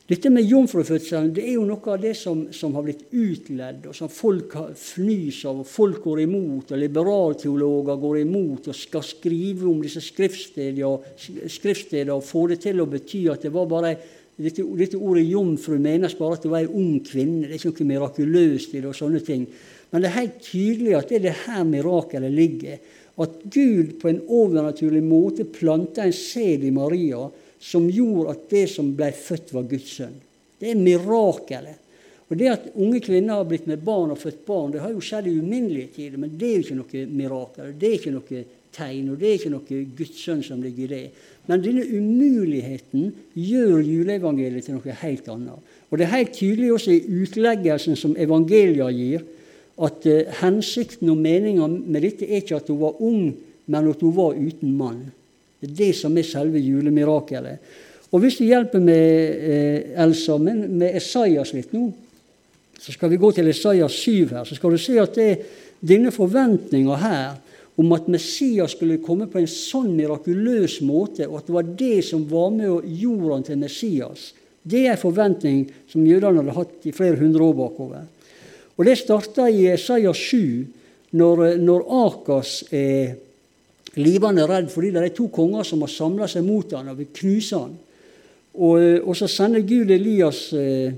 Dette 0.07 0.31
med 0.31 0.47
jomfrufødselen 0.47 1.33
det 1.35 1.43
er 1.49 1.57
jo 1.57 1.65
noe 1.67 1.91
av 1.91 1.99
det 1.99 2.13
som, 2.15 2.45
som 2.55 2.77
har 2.79 2.85
blitt 2.87 3.09
utledd, 3.11 3.89
og 3.91 3.95
som 3.97 4.11
folk 4.13 4.53
fnys 4.79 5.41
av, 5.51 5.65
og 5.65 5.67
folk 5.67 5.99
går 6.05 6.21
imot, 6.23 6.71
og 6.71 6.79
liberalteologer 6.79 7.99
går 8.05 8.21
imot 8.21 8.69
og 8.71 8.79
skal 8.79 9.03
skrive 9.03 9.67
om 9.67 9.81
disse 9.83 10.05
skriftstedene 10.07 10.87
og, 10.87 11.09
skriftsteder 11.51 12.15
og 12.15 12.23
få 12.23 12.45
det 12.53 12.61
til 12.69 12.85
å 12.85 12.87
bety 12.91 13.25
at 13.33 13.49
det 13.49 13.51
var 13.55 13.67
bare 13.71 13.97
dette, 14.37 14.63
dette 14.79 15.01
ordet 15.01 15.27
jomfru 15.27 15.75
menes 15.83 16.15
bare 16.15 16.39
at 16.39 16.47
det 16.47 16.53
var 16.53 16.63
ei 16.63 16.71
ung 16.71 17.01
kvinne. 17.03 17.49
Det 17.49 17.57
er 17.57 17.65
ikke 17.65 17.83
noe 17.83 17.91
mirakuløst 17.97 18.77
i 18.77 18.85
det 18.85 18.93
og 18.93 18.99
sånne 18.99 19.25
ting. 19.27 19.49
Men 19.91 20.03
det 20.03 20.11
er 20.11 20.19
helt 20.21 20.39
tydelig 20.43 20.95
at 20.99 21.09
det 21.11 21.19
er 21.21 21.27
det 21.29 21.41
her 21.47 21.65
mirakelet 21.69 22.33
ligger. 22.35 22.79
At 23.23 23.41
Gud 23.45 23.97
på 24.01 24.11
en 24.11 24.21
overnaturlig 24.27 25.03
måte 25.05 25.47
planta 25.49 26.05
en 26.05 26.15
sæd 26.15 26.67
i 26.67 26.75
Maria 26.75 27.23
som 27.63 27.89
gjorde 27.89 28.35
at 28.35 28.47
det 28.51 28.67
som 28.71 28.93
ble 28.97 29.09
født, 29.17 29.55
var 29.57 29.69
Guds 29.71 29.95
sønn. 29.99 30.17
Det 30.61 30.73
er 30.73 30.81
mirakelet. 30.81 31.83
Og 32.27 32.37
Det 32.37 32.49
at 32.51 32.69
unge 32.75 33.01
kvinner 33.01 33.39
har 33.39 33.47
blitt 33.47 33.69
med 33.71 33.85
barn 33.87 34.11
og 34.11 34.19
født 34.19 34.43
barn, 34.47 34.73
det 34.75 34.81
har 34.83 34.91
jo 34.91 35.03
skjedd 35.05 35.29
i 35.31 35.37
uminnelige 35.39 35.93
tider, 35.95 36.19
men 36.19 36.33
det 36.35 36.49
er 36.49 36.57
jo 36.57 36.65
ikke 36.65 36.79
noe 36.81 37.03
mirakel. 37.21 37.69
Det 37.79 37.89
er 37.89 37.99
ikke 38.01 38.15
noe 38.17 38.41
tegn, 38.75 39.13
og 39.13 39.21
det 39.21 39.29
er 39.29 39.39
ikke 39.39 39.53
noe 39.53 39.79
Guds 39.97 40.19
sønn 40.25 40.43
som 40.45 40.63
ligger 40.63 40.85
i 40.85 40.91
det. 40.91 41.05
Men 41.47 41.63
denne 41.63 41.85
umuligheten 41.87 43.13
gjør 43.39 43.79
juleevangeliet 43.79 44.67
til 44.67 44.75
noe 44.75 44.99
helt 45.05 45.31
annet. 45.31 45.73
Og 45.87 45.99
Det 45.99 46.07
er 46.07 46.17
helt 46.17 46.35
tydelig 46.35 46.73
også 46.75 46.97
i 46.97 47.23
utleggelsen 47.23 47.97
som 47.97 48.17
evangelia 48.19 48.91
gir, 48.91 49.23
at 49.77 50.07
uh, 50.09 50.23
hensikten 50.41 51.11
og 51.13 51.21
meninga 51.21 51.69
med 51.69 52.05
dette 52.05 52.29
er 52.29 52.41
ikke 52.41 52.61
at 52.61 52.71
hun 52.73 52.81
var 52.81 53.03
ung, 53.05 53.35
men 53.67 53.91
at 53.91 54.03
hun 54.05 54.15
var 54.17 54.39
uten 54.39 54.73
mann. 54.79 55.03
Det 55.61 55.71
er 55.71 55.77
det 55.81 55.93
som 55.99 56.17
er 56.17 56.27
selve 56.29 56.61
julemirakelet. 56.63 57.75
Og 58.13 58.23
Hvis 58.23 58.39
det 58.39 58.47
hjelper 58.49 58.81
med 58.81 59.47
eh, 59.51 60.03
Elsa, 60.05 60.37
men 60.39 60.63
med 60.79 60.95
Esaias 60.97 61.51
litt 61.57 61.73
nå, 61.75 61.89
så 62.79 62.95
skal 62.95 63.11
vi 63.11 63.19
gå 63.19 63.33
til 63.35 63.49
Esaias 63.51 63.97
7 63.99 64.29
her. 64.31 64.45
Så 64.47 64.57
skal 64.57 64.73
du 64.73 64.79
se 64.81 64.95
at 65.03 65.17
det 65.17 65.27
er 65.27 65.43
denne 65.83 66.13
forventninga 66.15 66.97
her 67.03 67.35
om 67.77 67.93
at 67.93 68.09
Messias 68.09 68.73
skulle 68.73 69.03
komme 69.05 69.27
på 69.29 69.41
en 69.43 69.51
sånn 69.51 69.91
mirakuløs 69.99 70.79
måte, 70.87 71.27
og 71.29 71.41
at 71.41 71.49
det 71.49 71.57
var 71.57 71.73
det 71.83 71.97
som 72.07 72.25
var 72.31 72.53
med 72.55 72.71
og 72.73 72.87
gjorde 72.89 73.33
han 73.35 73.47
til 73.51 73.61
Messias, 73.61 74.31
det 74.67 74.87
er 74.87 74.95
en 74.95 75.03
forventning 75.03 75.59
som 75.91 76.07
jødene 76.07 76.41
hadde 76.41 76.57
hatt 76.57 76.89
i 76.89 76.95
flere 76.97 77.21
hundre 77.21 77.45
år 77.45 77.59
bakover. 77.59 78.07
Og 78.77 78.85
Det 78.85 78.99
starta 79.01 79.49
i 79.49 79.67
Esaias 79.73 80.21
7, 80.21 80.67
når, 81.17 81.57
når 81.63 81.87
Akas 82.05 82.59
er 82.75 83.17
livende 83.97 84.45
redd 84.49 84.69
fordi 84.69 84.93
det 84.93 85.03
er 85.03 85.17
to 85.17 85.31
konger 85.33 85.65
som 85.65 85.85
har 85.85 85.93
samla 85.93 86.29
seg 86.29 86.45
mot 86.45 86.75
han 86.77 86.93
og 86.93 86.99
vil 87.01 87.13
knuse 87.17 87.61
han. 87.61 87.75
Og, 88.57 88.77
og, 89.05 89.13
så 89.17 89.29
sender 89.29 89.65
Gud 89.69 89.93
Elias 89.93 90.49
eh, 90.57 90.93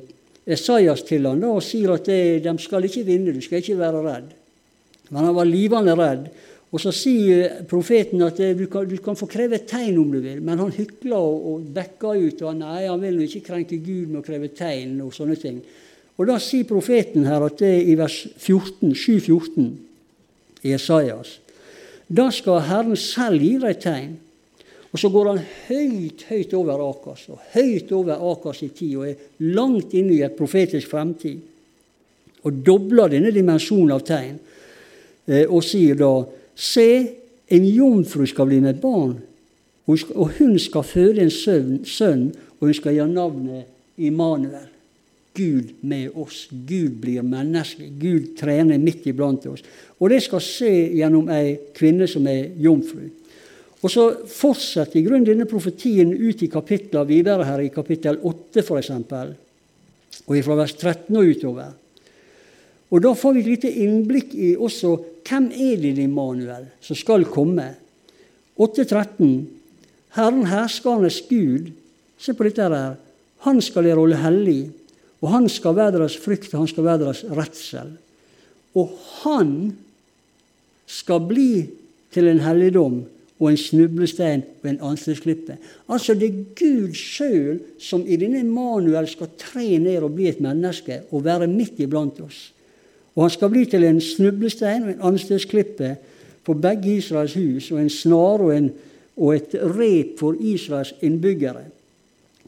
Esaias 0.47 1.03
til 1.07 1.27
han 1.27 1.43
da, 1.43 1.53
og 1.55 1.65
sier 1.65 1.95
at 1.95 2.07
det, 2.09 2.43
de 2.45 2.55
skal 2.63 2.87
ikke 2.87 3.07
vinne, 3.07 3.35
du 3.35 3.43
skal 3.45 3.63
ikke 3.63 3.79
være 3.79 4.05
redd. 4.07 4.29
Men 5.11 5.29
han 5.29 5.35
var 5.37 5.49
livende 5.49 5.97
redd. 5.99 6.29
Og 6.69 6.83
så 6.83 6.93
sier 6.93 7.63
profeten 7.69 8.21
at 8.27 8.37
du 8.37 8.67
kan, 8.69 8.85
du 8.89 8.99
kan, 9.01 9.17
få 9.17 9.27
kreve 9.31 9.57
et 9.57 9.69
tegn 9.71 9.97
om 10.03 10.11
du 10.13 10.19
vil, 10.21 10.43
men 10.45 10.61
han 10.61 10.73
hykler 10.75 11.17
og, 11.17 11.47
og 11.53 11.69
backer 11.75 12.21
ut. 12.21 12.43
og 12.45 12.59
Nei, 12.59 12.83
han 12.85 13.01
vil 13.01 13.23
ikke 13.25 13.47
krenke 13.47 13.79
Gud 13.81 14.11
med 14.13 14.21
å 14.21 14.27
kreve 14.27 14.51
tegn 14.53 14.99
og 15.05 15.15
sånne 15.17 15.39
ting. 15.41 15.63
Og 16.19 16.27
Da 16.27 16.39
sier 16.43 16.67
profeten 16.67 17.27
her 17.29 17.45
at 17.47 17.61
det 17.61 17.69
er 17.69 17.91
i 17.93 17.99
vers 17.99 18.17
14, 18.37 18.91
7-14 18.93 19.69
i 20.67 20.73
Esaias. 20.75 21.39
Da 22.09 22.31
skal 22.35 22.65
Herren 22.67 22.97
selv 22.99 23.43
gi 23.43 23.55
deg 23.63 23.79
tegn. 23.83 24.17
Og 24.89 24.99
så 24.99 25.11
går 25.13 25.29
han 25.29 25.41
høyt, 25.69 26.25
høyt 26.31 26.55
over 26.57 26.81
Akas, 26.87 27.27
og 27.29 27.43
høyt 27.53 27.93
over 27.93 28.23
Akas 28.33 28.63
i 28.65 28.71
tid, 28.73 28.95
og 28.97 29.11
er 29.11 29.51
langt 29.53 29.93
inne 29.95 30.15
i 30.17 30.23
et 30.25 30.37
profetisk 30.39 30.89
fremtid. 30.91 31.43
Og 32.49 32.63
dobler 32.65 33.13
denne 33.13 33.33
dimensjonen 33.35 33.93
av 33.93 34.07
tegn, 34.09 34.39
eh, 35.29 35.45
og 35.45 35.63
sier 35.65 35.99
da 35.99 36.13
Se, 36.59 36.89
en 37.55 37.65
jomfru 37.65 38.25
skal 38.27 38.49
bli 38.49 38.57
med 38.59 38.81
barn, 38.83 39.13
og 39.87 40.33
hun 40.41 40.59
skal 40.59 40.83
føde 40.83 41.23
en 41.23 41.31
sønn, 41.31 42.33
og 42.59 42.67
hun 42.67 42.75
skal 42.75 42.97
gjøre 42.97 43.13
navnet 43.13 43.69
Immanuel. 43.97 44.67
Gud 45.39 45.77
med 45.87 46.17
oss. 46.19 46.47
Gud 46.51 46.99
blir 46.99 47.23
menneske. 47.23 47.87
Gud 48.01 48.35
trener 48.39 48.81
midt 48.83 49.07
iblant 49.07 49.47
oss. 49.47 49.63
Og 49.99 50.11
det 50.11 50.21
skal 50.27 50.43
skje 50.43 50.73
gjennom 50.99 51.31
ei 51.31 51.55
kvinne 51.77 52.09
som 52.11 52.27
er 52.31 52.51
jomfru. 52.59 53.07
Og 53.79 53.93
så 53.93 54.09
fortsetter 54.27 54.99
i 54.99 55.05
grunnen 55.07 55.27
denne 55.27 55.47
profetien 55.47 56.11
ut 56.11 56.43
i 56.43 56.51
kapitler 56.51 57.07
videre 57.07 57.47
her, 57.47 57.63
i 57.63 57.71
kapittel 57.71 58.19
8 58.27 58.65
f.eks., 58.65 58.91
og 60.29 60.41
fra 60.45 60.57
vers 60.59 60.75
13 60.75 61.15
og 61.17 61.29
utover. 61.31 61.77
Og 62.91 63.03
Da 63.05 63.13
får 63.15 63.35
vi 63.37 63.41
et 63.41 63.51
lite 63.53 63.71
innblikk 63.85 64.35
i 64.35 64.55
også 64.57 64.97
hvem 65.29 65.51
er 65.53 65.77
det 65.81 65.99
Immanuel 66.03 66.67
som 66.81 66.97
skal 66.97 67.27
komme. 67.29 67.75
8.13. 68.59 69.45
Herren 70.17 70.47
herskernes 70.49 71.21
Gud, 71.29 71.71
se 72.19 72.35
på 72.35 72.47
dette 72.49 72.65
her, 72.65 72.97
han 73.45 73.61
skal 73.63 73.87
dere 73.87 74.01
holde 74.01 74.19
hellig, 74.19 74.71
og 75.21 75.33
han 75.33 75.49
skal 75.51 75.77
være 75.77 75.97
deres 75.99 76.17
frykt, 76.17 76.53
han 76.53 76.69
skal 76.71 76.85
være 76.87 77.03
deres 77.03 77.25
redsel. 77.35 77.95
Og 78.79 78.93
han 79.25 79.77
skal 80.87 81.25
bli 81.29 81.53
til 82.15 82.29
en 82.31 82.41
helligdom 82.41 83.01
og 83.39 83.51
en 83.51 83.57
snublestein 83.57 84.43
og 84.63 84.71
en 84.71 84.81
ansiktsklippe. 84.91 85.57
Altså 85.89 86.15
det 86.15 86.29
er 86.29 86.45
Gud 86.59 86.95
sjøl 86.95 87.59
som 87.83 88.05
i 88.07 88.19
denne 88.19 88.43
Manuel 88.47 89.09
skal 89.11 89.31
tre 89.39 89.67
ned 89.79 90.03
og 90.03 90.15
bli 90.17 90.29
et 90.31 90.41
menneske 90.43 91.03
og 91.11 91.25
være 91.25 91.51
midt 91.51 91.79
iblant 91.83 92.21
oss. 92.25 92.49
Og 93.15 93.27
han 93.27 93.35
skal 93.35 93.51
bli 93.51 93.65
til 93.67 93.85
en 93.85 94.01
snublestein 94.01 94.87
og 94.87 94.91
en 94.93 95.07
anstøtsklippe 95.13 95.97
for 96.47 96.59
begge 96.59 96.97
Israels 96.97 97.35
hus 97.35 97.71
og 97.75 97.81
en 97.83 97.91
snare 97.91 98.47
og, 98.47 98.71
og 99.17 99.35
et 99.35 99.55
rep 99.55 100.19
for 100.19 100.39
Israels 100.41 100.95
innbyggere. 101.03 101.67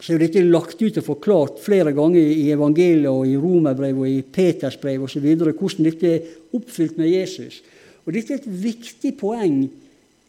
Så 0.01 0.15
er 0.15 0.23
dette 0.23 0.41
lagt 0.41 0.81
ut 0.81 0.97
og 0.97 1.05
forklart 1.05 1.59
flere 1.61 1.93
ganger 1.93 2.21
i 2.21 2.49
evangeliet 2.49 3.09
og 3.11 3.27
i 3.29 3.37
romerbrev 3.37 3.99
og 4.01 4.09
i 4.09 4.23
Peters 4.25 4.79
brev 4.81 5.05
osv. 5.05 5.27
hvordan 5.37 5.85
dette 5.85 6.09
er 6.09 6.31
oppfylt 6.57 6.97
med 6.97 7.11
Jesus. 7.11 7.61
Og 8.05 8.15
Dette 8.15 8.33
er 8.33 8.41
et 8.41 8.49
viktig 8.63 9.13
poeng 9.19 9.67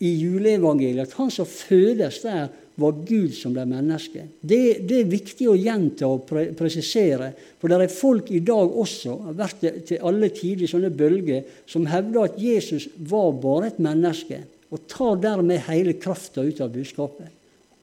i 0.02 0.10
juleevangeliet 0.20 1.06
at 1.06 1.16
han 1.16 1.32
som 1.32 1.48
fødes 1.48 2.20
der, 2.26 2.50
var 2.80 2.94
Gud 3.04 3.34
som 3.36 3.52
ble 3.52 3.66
menneske. 3.68 4.22
Det, 4.40 4.80
det, 4.88 5.02
er 5.02 5.10
viktig 5.10 5.48
å 5.50 5.56
gjenta 5.58 6.08
og 6.08 6.22
pre 6.28 6.46
presisere. 6.56 7.28
For 7.60 7.68
det 7.68 7.78
er 7.84 7.92
folk 7.92 8.30
i 8.32 8.40
dag 8.44 8.78
også, 8.80 9.18
har 9.26 9.36
vært 9.36 9.66
til 9.88 10.00
alle 10.08 10.30
tider 10.32 10.70
sånne 10.70 10.88
bølger, 10.96 11.44
som 11.68 11.84
hevder 11.90 12.30
at 12.30 12.38
Jesus 12.40 12.88
var 12.96 13.34
bare 13.42 13.68
et 13.68 13.82
menneske. 13.84 14.40
Og 14.72 14.86
tar 14.88 15.20
dermed 15.20 15.66
hele 15.68 15.98
krafta 16.00 16.44
ut 16.46 16.62
av 16.64 16.72
budskapet. 16.72 17.28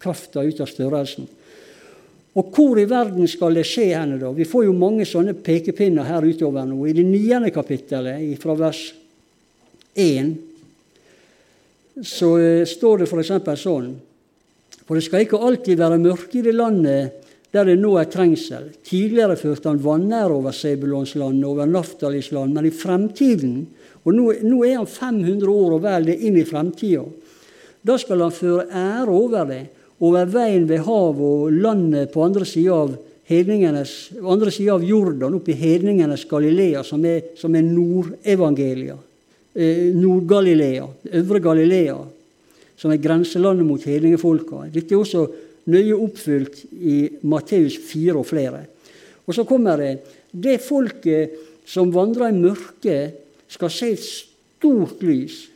Krafta 0.02 0.41
ut 0.41 0.63
av 0.63 0.71
størrelsen. 0.71 1.30
Og 2.38 2.52
hvor 2.54 2.78
i 2.78 2.86
verden 2.89 3.26
skal 3.28 3.58
det 3.58 3.65
skje 3.65 3.88
henne, 3.96 4.20
da? 4.22 4.30
Vi 4.36 4.46
får 4.46 4.68
jo 4.68 4.76
mange 4.78 5.08
sånne 5.08 5.34
pekepinner 5.34 6.06
her 6.06 6.26
utover 6.28 6.68
nå. 6.70 6.84
I 6.86 6.94
det 6.94 7.08
niende 7.08 7.50
kapittelet, 7.54 8.38
fra 8.42 8.54
vers 8.60 8.84
1 9.98 10.36
så 12.06 12.38
eh, 12.39 12.65
står 12.70 13.02
det 13.02 13.10
f.eks. 13.10 13.32
sånn 13.60 13.89
For 14.86 14.96
det 14.96 15.04
skal 15.04 15.26
ikke 15.26 15.42
alltid 15.44 15.80
være 15.82 15.98
mørke 16.02 16.39
i 16.39 16.46
det 16.46 16.56
landet 16.56 17.26
der 17.50 17.65
det 17.65 17.80
nå 17.82 17.96
er 17.98 18.06
trengsel. 18.06 18.68
Tidligere 18.86 19.34
førte 19.39 19.72
han 19.72 19.82
vanære 19.82 20.36
over 20.36 20.54
Sebulons 20.54 21.15
land, 21.18 21.42
over 21.46 21.65
Naftalis 21.65 22.30
land, 22.36 22.54
men 22.54 22.68
i 22.70 22.74
fremtiden 22.74 23.56
Og 24.06 24.13
nå, 24.15 24.30
nå 24.46 24.62
er 24.63 24.78
han 24.78 24.88
500 24.88 25.50
år 25.50 25.74
og 25.76 25.82
vel 25.84 26.06
det 26.08 26.22
inn 26.24 26.38
i 26.39 26.46
fremtida. 26.48 27.02
Da 27.84 27.98
skal 28.00 28.22
han 28.24 28.32
føre 28.32 28.70
ære 28.72 29.12
over 29.12 29.50
det, 29.50 29.63
over 30.00 30.30
veien 30.32 30.66
ved 30.70 30.86
havet 30.86 31.22
og 31.22 31.52
landet 31.52 32.12
på 32.14 32.24
andre 32.24 32.46
sida 32.48 32.74
av 32.86 32.98
av 34.74 34.84
Jordan, 34.84 35.36
opp 35.38 35.50
i 35.50 35.54
hedningenes 35.54 36.24
Galilea, 36.26 36.82
som 36.84 37.04
er, 37.06 37.36
som 37.38 37.54
er 37.56 37.62
Nordevangelia 37.62 38.96
eh, 39.54 39.94
Nord-Galilea, 39.94 40.88
Øvre 41.20 41.40
Galilea, 41.40 41.98
som 42.80 42.92
er 42.92 43.02
grenselandet 43.04 43.68
mot 43.68 43.84
hedningefolka. 43.84 44.66
Dette 44.74 44.96
er 44.96 45.04
også 45.04 45.26
nøye 45.70 45.98
oppfylt 46.00 46.64
i 46.80 46.98
Matteus 47.28 47.78
4 47.90 48.18
og 48.18 48.26
flere. 48.28 48.64
Og 49.28 49.36
så 49.36 49.46
kommer 49.46 49.78
det 49.78 49.94
det 50.32 50.58
folket 50.64 51.36
som 51.70 51.94
vandrer 51.94 52.32
i 52.32 52.38
mørket, 52.38 53.26
skal 53.50 53.72
se 53.74 53.92
et 53.94 54.02
stort 54.02 55.02
lys. 55.06 55.49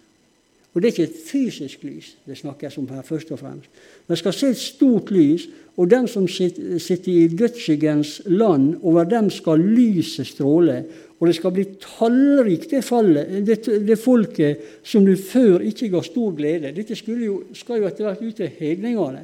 Og 0.73 0.81
det 0.81 0.87
er 0.87 0.93
ikke 0.93 1.05
et 1.11 1.25
fysisk 1.27 1.83
lys 1.85 2.15
det 2.25 2.37
snakkes 2.39 2.79
om 2.81 2.87
her, 2.89 3.03
først 3.05 3.31
og 3.31 3.39
fremst. 3.39 3.69
Det 4.09 4.17
skal 4.17 4.33
se 4.33 4.47
et 4.49 4.57
stort 4.57 5.11
lys, 5.13 5.45
og 5.77 5.89
den 5.89 6.07
som 6.09 6.25
sitter 6.27 7.11
i 7.11 7.27
dødsskyggens 7.27 8.21
land, 8.25 8.75
over 8.81 9.03
dem 9.09 9.29
skal 9.29 9.61
lyset 9.61 10.27
stråle. 10.27 10.83
Og 11.19 11.27
det 11.29 11.35
skal 11.37 11.53
bli 11.55 11.63
tallrikt, 11.79 12.71
det 12.71 12.83
fallet, 12.83 13.45
det, 13.47 13.59
det, 13.87 13.99
folket 14.01 14.81
som 14.83 15.05
du 15.05 15.13
før 15.15 15.63
ikke 15.63 15.91
ga 15.93 16.01
stor 16.03 16.33
glede. 16.35 16.73
Dette 16.75 16.97
jo, 16.97 17.37
skal 17.53 17.79
jo 17.79 17.87
etter 17.87 18.09
hvert 18.09 18.25
ut 18.25 18.35
til 18.41 18.51
hedningene. 18.57 19.23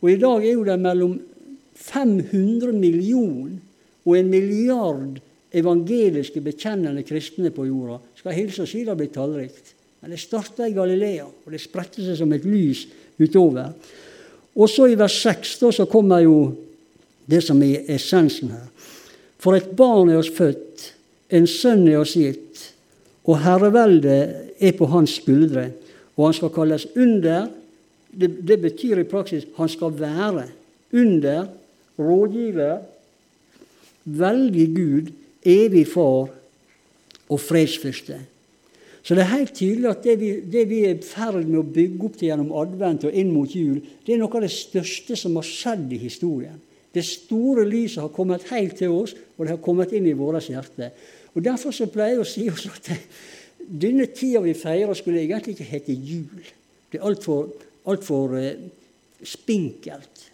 Og 0.00 0.12
i 0.12 0.20
dag 0.20 0.44
er 0.44 0.52
jo 0.52 0.68
det 0.68 0.78
mellom 0.80 1.18
500 1.74 2.72
millioner 2.76 3.58
og 4.04 4.16
en 4.16 4.30
milliard 4.30 5.18
evangeliske, 5.52 6.40
bekjennende 6.40 7.02
kristne 7.02 7.50
på 7.50 7.66
jorda. 7.66 7.98
Skal 8.20 8.36
hilse 8.36 8.62
og 8.62 8.70
si 8.70 8.84
det 8.86 8.96
blir 8.96 9.12
tallrikt. 9.12 9.74
Men 10.00 10.14
det 10.14 10.20
starta 10.22 10.68
i 10.68 10.74
Galilea, 10.74 11.26
og 11.26 11.52
det 11.52 11.60
spredte 11.60 12.04
seg 12.04 12.16
som 12.18 12.32
et 12.32 12.46
lys 12.48 12.86
utover. 13.20 13.74
Og 14.56 14.68
så 14.70 14.88
i 14.90 14.98
vers 14.98 15.16
6 15.22 15.58
da, 15.60 15.72
så 15.74 15.86
kommer 15.90 16.24
jo 16.24 16.36
det 17.30 17.42
som 17.44 17.60
er 17.62 17.86
essensen 17.94 18.52
her. 18.54 18.66
For 19.40 19.56
et 19.56 19.70
barn 19.76 20.10
er 20.10 20.20
oss 20.20 20.32
født, 20.32 20.90
en 21.30 21.46
sønn 21.48 21.86
er 21.88 22.00
oss 22.00 22.16
gitt, 22.18 22.64
og 23.28 23.38
herreveldet 23.44 24.56
er 24.60 24.74
på 24.76 24.88
hans 24.90 25.18
skuldre. 25.20 25.68
Og 26.16 26.26
han 26.26 26.36
skal 26.36 26.52
kalles 26.52 26.88
under. 26.96 27.48
Det, 28.10 28.30
det 28.44 28.58
betyr 28.60 29.00
i 29.00 29.08
praksis 29.08 29.46
han 29.56 29.70
skal 29.70 29.94
være 29.96 30.48
under, 30.96 31.46
rådgiver, 32.00 32.80
veldig 34.04 34.66
Gud, 34.74 35.12
evig 35.46 35.86
far 35.88 36.32
og 37.30 37.40
fredsfyrste. 37.40 38.18
Så 39.02 39.16
det 39.16 39.24
er 39.24 39.32
helt 39.32 39.54
tydelig 39.56 39.88
at 39.88 40.02
det 40.04 40.16
vi, 40.20 40.30
det 40.52 40.66
vi 40.68 40.82
er 40.84 40.98
i 40.98 41.04
ferd 41.04 41.46
med 41.46 41.60
å 41.62 41.68
bygge 41.76 42.04
opp 42.06 42.18
til 42.20 42.28
gjennom 42.28 42.52
advent 42.60 43.06
og 43.08 43.16
inn 43.16 43.30
mot 43.32 43.48
jul, 43.48 43.78
det 44.04 44.14
er 44.14 44.20
noe 44.20 44.36
av 44.36 44.44
det 44.44 44.52
største 44.52 45.16
som 45.16 45.38
har 45.40 45.46
skjedd 45.46 45.94
i 45.96 46.00
historien. 46.02 46.58
Det 46.92 47.04
store 47.06 47.64
lyset 47.68 48.02
har 48.02 48.12
kommet 48.12 48.48
helt 48.50 48.76
til 48.80 48.92
oss, 48.92 49.14
og 49.38 49.46
det 49.46 49.54
har 49.54 49.62
kommet 49.64 49.94
inn 49.96 50.08
i 50.10 50.16
vårt 50.18 50.50
hjerte. 50.50 50.90
Og 51.34 51.44
Derfor 51.46 51.72
så 51.74 51.86
pleier 51.90 52.18
jeg 52.18 52.24
å 52.24 52.28
si 52.28 52.48
oss 52.50 52.66
at 52.68 52.90
denne 53.84 54.08
tida 54.12 54.42
vi 54.44 54.56
feirer, 54.58 54.92
skulle 54.98 55.22
egentlig 55.22 55.56
ikke 55.56 55.70
hete 55.70 55.94
jul. 55.94 56.50
Det 56.90 56.98
er 56.98 57.06
altfor 57.06 57.48
alt 57.88 58.04
for, 58.04 58.34
eh, 58.36 58.58
spinkelt 59.22 60.26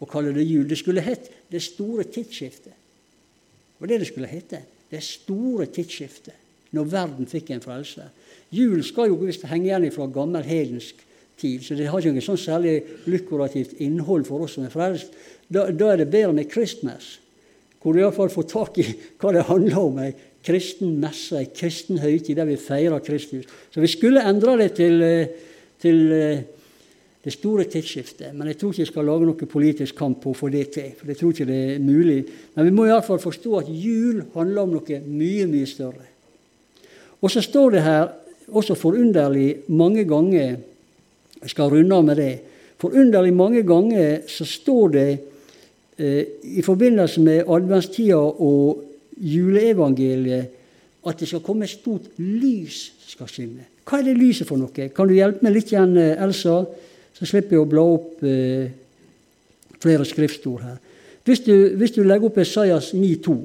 å 0.00 0.08
kalle 0.08 0.32
det 0.34 0.46
jul. 0.46 0.66
Det 0.68 0.78
skulle 0.80 1.04
hett 1.04 1.30
det 1.50 1.62
store 1.62 2.06
tidsskiftet. 2.08 2.74
Det 2.74 3.80
var 3.82 3.90
det 3.90 4.00
det 4.02 4.10
skulle 4.10 4.30
hete. 4.30 4.62
Det 4.88 5.02
store 5.04 5.66
tidsskiftet, 5.66 6.34
når 6.76 6.90
verden 6.92 7.28
fikk 7.30 7.52
en 7.54 7.64
frelse. 7.64 8.08
Jul 8.54 8.82
skal 8.84 9.10
jo 9.10 9.20
visst 9.22 9.46
henge 9.48 9.68
igjen 9.68 9.88
fra 9.94 10.08
gammel 10.12 10.44
hedensk 10.46 11.04
tid, 11.38 11.62
så 11.62 11.76
det 11.78 11.88
har 11.88 12.02
ikke 12.02 12.16
noe 12.16 12.24
sånn 12.24 12.40
særlig 12.40 12.74
lukrativt 13.10 13.78
innhold 13.84 14.26
for 14.28 14.44
oss 14.44 14.56
som 14.58 14.66
er 14.66 14.74
frelst. 14.74 15.14
Da, 15.48 15.68
da 15.70 15.92
er 15.92 16.02
det 16.02 16.10
bedre 16.12 16.34
med 16.36 16.50
Christmas, 16.52 17.16
hvor 17.78 17.94
du 17.94 18.02
iallfall 18.02 18.32
får 18.32 18.48
tak 18.50 18.80
i 18.82 18.86
hva 19.20 19.32
det 19.36 19.46
handler 19.48 19.78
om. 19.80 20.00
Ei 20.02 20.12
kristen 20.44 20.96
messe, 21.02 21.36
ei 21.38 21.50
kristen 21.54 22.00
høytid 22.02 22.38
der 22.38 22.48
vi 22.48 22.58
feirer 22.60 23.04
Kristus. 23.04 23.46
Så 23.72 23.82
vi 23.84 23.90
skulle 23.90 24.24
endre 24.26 24.56
det 24.62 24.72
til, 24.80 25.02
eh, 25.02 25.30
til 25.80 26.12
eh, 26.12 26.42
det 27.24 27.34
store 27.34 27.64
tidsskiftet. 27.70 28.34
Men 28.34 28.50
jeg 28.50 28.58
tror 28.58 28.72
ikke 28.72 28.84
jeg 28.84 28.92
skal 28.92 29.08
lage 29.08 29.28
noe 29.28 29.50
politisk 29.54 29.98
kamp 29.98 30.22
på 30.22 30.32
å 30.32 30.38
få 30.38 30.50
det 30.52 30.70
til. 30.74 30.92
for 30.98 31.06
jeg 31.06 31.18
tror 31.18 31.32
ikke 31.34 31.48
det 31.48 31.62
er 31.74 31.82
mulig. 31.82 32.20
Men 32.54 32.64
vi 32.64 32.74
må 32.74 32.86
iallfall 32.86 33.20
forstå 33.22 33.58
at 33.58 33.68
jul 33.68 34.24
handler 34.34 34.62
om 34.62 34.76
noe 34.78 35.00
mye, 35.06 35.46
mye 35.46 35.66
større. 35.66 36.17
Og 37.22 37.30
så 37.30 37.42
står 37.42 37.70
det 37.70 37.82
her 37.82 38.08
også 38.48 38.74
forunderlig 38.74 39.56
mange 39.68 40.04
ganger 40.04 40.56
Jeg 41.38 41.50
skal 41.50 41.70
runde 41.70 41.94
av 41.94 42.04
med 42.04 42.16
det. 42.16 42.40
Forunderlig 42.82 43.30
mange 43.34 43.62
ganger 43.62 44.24
så 44.26 44.44
står 44.44 44.88
det 44.88 45.18
eh, 45.98 46.24
i 46.42 46.62
forbindelse 46.62 47.20
med 47.20 47.44
adventstida 47.46 48.16
og 48.18 48.82
juleevangeliet 49.16 50.48
at 51.06 51.20
det 51.20 51.28
skal 51.28 51.44
komme 51.46 51.64
et 51.64 51.70
stort 51.70 52.08
lys 52.18 52.80
skal 53.06 53.30
skinne. 53.30 53.68
Hva 53.86 54.00
er 54.00 54.10
det 54.10 54.18
lyset 54.18 54.48
for 54.48 54.60
noe? 54.60 54.88
Kan 54.94 55.08
du 55.08 55.14
hjelpe 55.14 55.46
meg 55.46 55.54
litt 55.54 55.72
igjen, 55.72 55.96
eh, 55.96 56.18
Elsa? 56.22 56.60
Så 57.14 57.26
slipper 57.26 57.56
jeg 57.56 57.64
å 57.64 57.70
bla 57.70 57.82
opp 57.82 58.22
eh, 58.26 58.68
flere 59.78 60.04
skriftord 60.06 60.62
her. 60.62 60.76
Hvis 61.24 61.42
du, 61.46 61.54
hvis 61.78 61.94
du 61.96 62.02
legger 62.02 62.28
opp 62.28 62.38
Esaias 62.40 62.92
9,2 62.94 63.38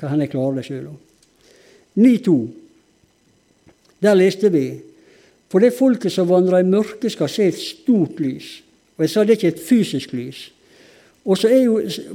Kan 0.00 0.10
hende 0.10 0.24
jeg 0.26 0.32
klarer 0.32 0.56
det 0.58 0.64
sjøl. 0.66 0.88
9,2. 1.94 2.36
Der 4.02 4.18
leste 4.18 4.50
vi 4.52 4.80
For 5.52 5.60
det 5.60 5.74
folket 5.76 6.12
som 6.12 6.30
vandrer 6.30 6.62
i 6.62 6.64
mørket, 6.64 7.12
skal 7.12 7.28
se 7.28 7.44
et 7.50 7.58
stort 7.60 8.20
lys. 8.24 8.62
Og 8.96 9.04
jeg 9.04 9.10
sa 9.12 9.20
det 9.20 9.34
er 9.34 9.36
ikke 9.36 9.50
et 9.52 9.66
fysisk 9.66 10.14
lys. 10.16 10.46
Og 11.28 11.36
så 11.36 11.50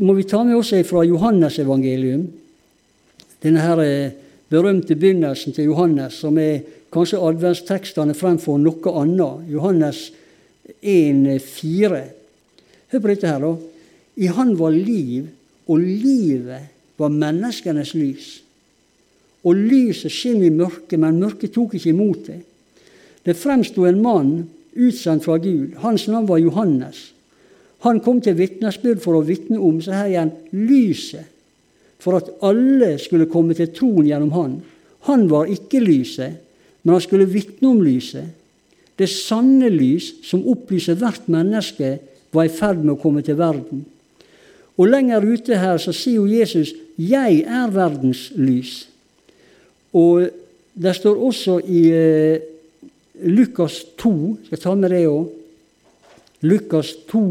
må 0.01 0.15
vi 0.17 0.25
ta 0.25 0.41
med 0.43 0.57
oss 0.57 0.73
fra 0.89 1.03
Johannes 1.05 1.59
evangelium, 1.61 2.23
denne 3.43 3.61
her 3.61 3.81
eh, 3.83 4.15
berømte 4.49 4.95
begynnelsen 4.97 5.53
til 5.53 5.69
Johannes, 5.69 6.17
som 6.17 6.39
er 6.41 6.63
kanskje 6.93 7.21
adventstekstene 7.21 8.15
fremfor 8.17 8.57
noe 8.57 8.93
annet. 9.03 9.45
Johannes 9.53 10.01
1,4. 10.81 12.01
Hør 12.91 13.03
på 13.03 13.11
dette 13.11 13.29
her, 13.29 13.43
da. 13.45 13.53
I 14.17 14.33
Han 14.33 14.55
var 14.57 14.73
liv, 14.73 15.29
og 15.67 15.77
livet 15.83 16.73
var 16.97 17.13
menneskenes 17.13 17.93
lys. 17.93 18.31
Og 19.45 19.55
lyset 19.55 20.11
skinn 20.11 20.41
i 20.43 20.53
mørket, 20.53 20.97
men 20.99 21.19
mørket 21.21 21.53
tok 21.55 21.75
ikke 21.77 21.93
imot 21.93 22.29
det. 22.29 22.39
Det 23.27 23.35
fremsto 23.37 23.85
en 23.85 24.01
mann 24.01 24.31
utsendt 24.77 25.25
fra 25.25 25.37
Gud. 25.41 25.75
Hans 25.83 26.07
navn 26.07 26.27
var 26.29 26.41
Johannes. 26.41 27.11
Han 27.85 27.99
kom 28.01 28.21
til 28.23 28.37
vitnesbyrd 28.39 29.01
for 29.03 29.17
å 29.17 29.25
vitne 29.25 29.59
om 29.61 29.81
så 29.83 29.93
her 29.93 30.09
igjen, 30.09 30.31
lyset, 30.51 31.27
for 32.01 32.17
at 32.17 32.29
alle 32.45 32.95
skulle 33.01 33.29
komme 33.29 33.57
til 33.57 33.69
troen 33.73 34.07
gjennom 34.07 34.33
han. 34.33 34.57
Han 35.09 35.27
var 35.29 35.51
ikke 35.51 35.81
lyset, 35.83 36.39
men 36.83 36.95
han 36.95 37.03
skulle 37.03 37.29
vitne 37.29 37.69
om 37.69 37.83
lyset. 37.85 38.33
Det 38.97 39.09
sanne 39.11 39.69
lys 39.69 40.09
som 40.25 40.45
opplyser 40.49 40.97
hvert 40.97 41.29
menneske, 41.29 41.97
var 42.33 42.47
i 42.47 42.51
ferd 42.51 42.81
med 42.83 42.95
å 42.97 43.01
komme 43.01 43.21
til 43.23 43.37
verden. 43.39 43.85
Og 44.77 44.89
lenger 44.91 45.25
ute 45.25 45.57
her 45.57 45.79
så 45.81 45.93
sier 45.95 46.19
jo 46.19 46.27
Jesus 46.27 46.73
'Jeg 46.97 47.45
er 47.47 47.71
verdens 47.71 48.31
lys'. 48.35 48.85
Og 49.93 50.27
det 50.77 50.95
står 50.95 51.23
også 51.29 51.59
i 51.63 51.83
eh, 51.93 52.41
Lukas 53.27 53.79
2, 53.97 54.13
skal 54.45 54.57
jeg 54.57 54.63
ta 54.63 54.75
med 54.77 54.93
det 54.93 55.05
òg. 55.09 55.29
Lukas 56.45 56.93
2, 57.09 57.23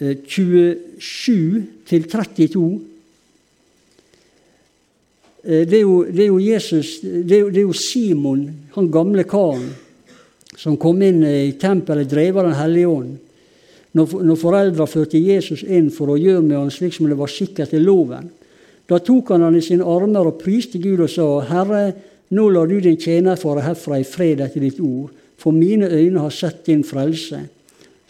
27 0.00 1.62
til 1.86 2.06
32. 2.10 2.80
Eh, 5.44 5.64
det 5.68 5.76
er, 5.76 5.82
jo, 5.82 6.04
det 6.08 6.24
er 6.24 6.30
jo, 6.30 6.38
Jesus, 6.40 7.00
det 7.02 7.36
er 7.36 7.42
jo, 7.44 7.50
det 7.52 7.60
er 7.60 7.68
jo 7.68 7.76
Simon, 7.76 8.46
han 8.74 8.90
gamle 8.90 9.26
karen, 9.28 9.68
som 10.56 10.78
kom 10.80 11.02
inn 11.02 11.20
i 11.26 11.52
tempelet 11.60 12.08
drevet 12.08 12.40
av 12.40 12.48
Den 12.48 12.58
hellige 12.62 12.88
ånd. 12.88 13.12
Når, 13.94 14.16
når 14.26 14.38
foreldra 14.40 14.86
førte 14.90 15.20
Jesus 15.20 15.62
inn 15.62 15.90
for 15.94 16.10
å 16.10 16.18
gjøre 16.18 16.42
med 16.42 16.58
han 16.58 16.72
slik 16.74 16.96
som 16.96 17.06
det 17.10 17.18
var 17.18 17.30
sikkert 17.30 17.70
til 17.74 17.84
loven, 17.86 18.30
da 18.88 18.98
tok 19.00 19.32
han 19.32 19.46
han 19.46 19.56
i 19.56 19.62
sine 19.64 19.86
armer 19.88 20.28
og 20.28 20.38
priste 20.42 20.78
Gud 20.78 21.00
og 21.06 21.10
sa, 21.10 21.26
Herre, 21.48 21.84
nå 22.34 22.48
lar 22.52 22.68
du 22.68 22.78
din 22.80 23.00
tjener 23.00 23.38
fare 23.40 23.64
herfra 23.64 24.00
i 24.00 24.06
fred 24.08 24.42
etter 24.44 24.60
ditt 24.64 24.80
ord, 24.82 25.12
for 25.40 25.56
mine 25.56 25.88
øyne 25.88 26.20
har 26.20 26.32
sett 26.32 26.64
din 26.66 26.84
frelse 26.86 27.44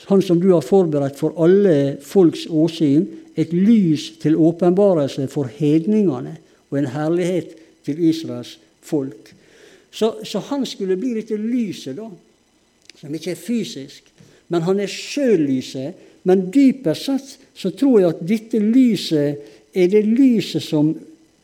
han 0.05 0.23
som 0.23 0.41
du 0.41 0.51
har 0.53 0.65
forberedt 0.65 1.19
for 1.19 1.37
alle 1.41 1.97
folks 2.05 2.47
åsyn, 2.51 3.07
et 3.37 3.53
lys 3.53 4.13
til 4.23 4.37
åpenbarelse 4.39 5.27
for 5.33 5.51
hedningene 5.51 6.37
og 6.71 6.79
en 6.79 6.91
herlighet 6.93 7.57
til 7.87 8.03
Israels 8.09 8.59
folk. 8.83 9.33
Så, 9.91 10.13
så 10.23 10.43
han 10.51 10.67
skulle 10.67 10.99
bli 10.99 11.15
dette 11.17 11.39
lyset, 11.39 11.97
da, 11.99 12.07
som 13.01 13.15
ikke 13.15 13.33
er 13.35 13.41
fysisk, 13.41 14.07
men 14.53 14.63
han 14.67 14.83
er 14.83 14.91
sjøl 14.91 15.47
lyset. 15.49 16.11
Men 16.25 16.47
dypest 16.49 17.05
sett 17.05 17.33
så 17.59 17.69
tror 17.77 17.99
jeg 18.01 18.13
at 18.15 18.23
dette 18.25 18.61
lyset 18.63 19.54
er 19.75 19.91
det 19.91 20.05
lyset 20.07 20.63
som 20.63 20.93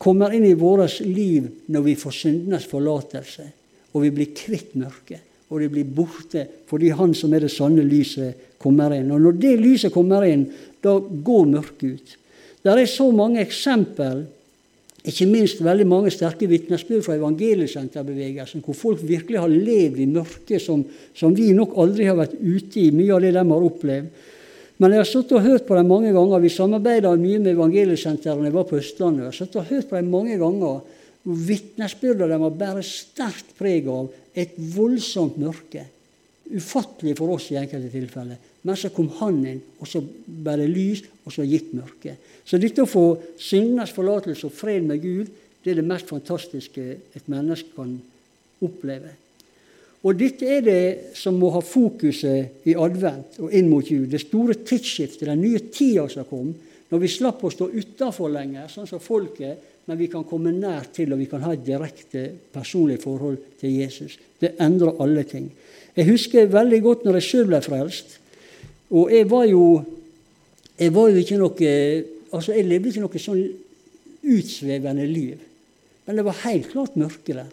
kommer 0.01 0.33
inn 0.33 0.47
i 0.47 0.57
vårt 0.57 1.01
liv 1.05 1.49
når 1.67 1.83
vi 1.89 1.97
får 1.99 2.15
syndenes 2.15 2.69
forlatelse, 2.69 3.43
og 3.91 4.05
vi 4.05 4.13
blir 4.15 4.31
kvitt 4.35 4.73
mørket 4.79 5.27
og 5.51 5.59
det 5.59 5.71
blir 5.71 5.87
borte 5.87 6.45
fordi 6.69 6.93
Han 6.95 7.13
som 7.17 7.33
er 7.35 7.43
det 7.43 7.51
sanne 7.51 7.83
lyset, 7.83 8.49
kommer 8.61 8.93
inn. 8.95 9.11
Og 9.11 9.19
når 9.19 9.39
det 9.41 9.55
lyset 9.59 9.93
kommer 9.93 10.23
inn, 10.27 10.45
da 10.81 10.95
går 10.99 11.49
mørket 11.49 11.83
ut. 11.83 12.13
Det 12.61 12.71
er 12.71 12.85
så 12.87 13.09
mange 13.11 13.41
eksempel, 13.41 14.23
ikke 15.01 15.25
minst 15.25 15.63
veldig 15.65 15.87
mange 15.89 16.11
sterke 16.13 16.47
vitnesbyrd 16.47 17.01
fra 17.03 17.17
evangeliesenterbevegelsen, 17.17 18.61
hvor 18.61 18.77
folk 18.77 19.01
virkelig 19.01 19.41
har 19.41 19.49
levd 19.49 19.97
i 19.99 20.07
mørket 20.13 20.61
som, 20.61 20.83
som, 21.17 21.33
vi 21.33 21.49
nok 21.57 21.73
aldri 21.81 22.05
har 22.05 22.19
vært 22.19 22.37
ute 22.37 22.83
i, 22.83 22.91
mye 22.93 23.15
av 23.15 23.25
det 23.25 23.33
de 23.33 23.43
har 23.49 23.65
opplevd. 23.65 24.27
Men 24.81 24.95
jeg 24.95 25.03
har 25.03 25.09
satt 25.11 25.31
og 25.37 25.45
hørt 25.45 25.67
på 25.67 25.77
dem 25.77 25.91
mange 25.91 26.09
ganger. 26.15 26.41
Vi 26.41 26.49
samarbeida 26.49 27.11
mye 27.13 27.37
med 27.37 27.53
evangeliesenteret 27.53 28.47
jeg 28.47 28.55
var 28.55 28.65
på 28.65 28.79
Østlandet. 28.79 29.27
Jeg 29.27 29.29
har 29.29 29.37
satt 29.37 29.57
og 29.61 29.67
hørt 29.69 29.89
på 29.91 29.99
dem 29.99 30.09
mange 30.09 30.37
ganger. 30.41 30.79
Vitnesbyrdene 31.21 32.39
deres 32.39 32.57
bærer 32.57 32.87
sterkt 32.87 33.51
preg 33.59 33.89
av 33.93 34.09
et 34.33 34.55
voldsomt 34.73 35.37
mørke. 35.37 35.85
Ufattelig 36.49 37.13
for 37.19 37.35
oss 37.35 37.51
i 37.53 37.59
enkelte 37.61 37.91
tilfeller. 37.93 38.41
Men 38.65 38.77
så 38.77 38.89
kom 38.93 39.09
Han 39.19 39.39
inn, 39.45 39.61
og 39.81 39.89
så 39.89 40.01
ble 40.01 40.57
det 40.63 40.69
lys, 40.69 41.05
og 41.25 41.33
så 41.33 41.45
gikk 41.45 41.71
mørket. 41.77 42.17
Så 42.45 42.57
dette 42.61 42.81
å 42.81 42.89
få 42.89 43.05
syndenes 43.37 43.93
forlatelse 43.93 44.49
og 44.49 44.57
fred 44.57 44.85
med 44.89 45.01
Gud, 45.01 45.29
det 45.61 45.75
er 45.75 45.81
det 45.81 45.89
mest 45.89 46.09
fantastiske 46.09 46.85
et 47.13 47.29
menneske 47.29 47.69
kan 47.77 47.99
oppleve. 48.65 49.13
Og 50.01 50.17
dette 50.17 50.47
er 50.49 50.63
det 50.65 50.83
som 51.17 51.35
må 51.37 51.51
ha 51.53 51.61
fokuset 51.61 52.67
i 52.67 52.73
advent 52.73 53.37
og 53.43 53.53
inn 53.53 53.67
mot 53.69 53.85
jul. 53.85 54.07
Det 54.09 54.23
store 54.23 54.57
tidsskiftet, 54.65 55.27
den 55.29 55.43
nye 55.43 55.61
tida 55.69 56.07
som 56.09 56.25
kom, 56.29 56.49
når 56.91 57.03
vi 57.03 57.11
slapp 57.11 57.43
å 57.45 57.51
stå 57.53 57.69
utafor 57.69 58.31
lenger, 58.33 58.65
sånn 58.71 58.89
som 58.89 59.03
folket 59.03 59.69
men 59.85 59.97
vi 59.97 60.07
kan 60.07 60.25
komme 60.27 60.53
nær 60.53 60.85
til, 60.93 61.11
og 61.13 61.19
vi 61.19 61.27
kan 61.29 61.41
ha 61.43 61.53
et 61.55 61.65
direkte 61.65 62.27
personlig 62.53 62.99
forhold 63.01 63.39
til 63.59 63.73
Jesus. 63.81 64.17
Det 64.39 64.53
endrer 64.61 65.01
alle 65.01 65.25
ting. 65.27 65.49
Jeg 65.95 66.07
husker 66.07 66.51
veldig 66.51 66.81
godt 66.85 67.05
når 67.05 67.17
jeg 67.19 67.27
sjøl 67.27 67.49
ble 67.49 67.61
frelst. 67.65 68.17
Og 68.95 69.11
jeg 69.11 69.27
var 69.31 69.47
jo 69.49 69.65
jeg 70.79 70.93
var 70.95 71.11
jo 71.11 71.19
ikke 71.21 71.37
noe 71.37 71.71
altså 72.31 72.53
Jeg 72.55 72.65
levde 72.65 72.89
ikke 72.89 73.03
noe 73.03 73.19
sånn 73.19 73.41
utsvevende 74.31 75.05
liv. 75.09 75.41
Men 76.07 76.17
det 76.17 76.23
var 76.25 76.39
helt 76.45 76.69
klart 76.71 76.95
mørke 76.95 77.35
der. 77.35 77.49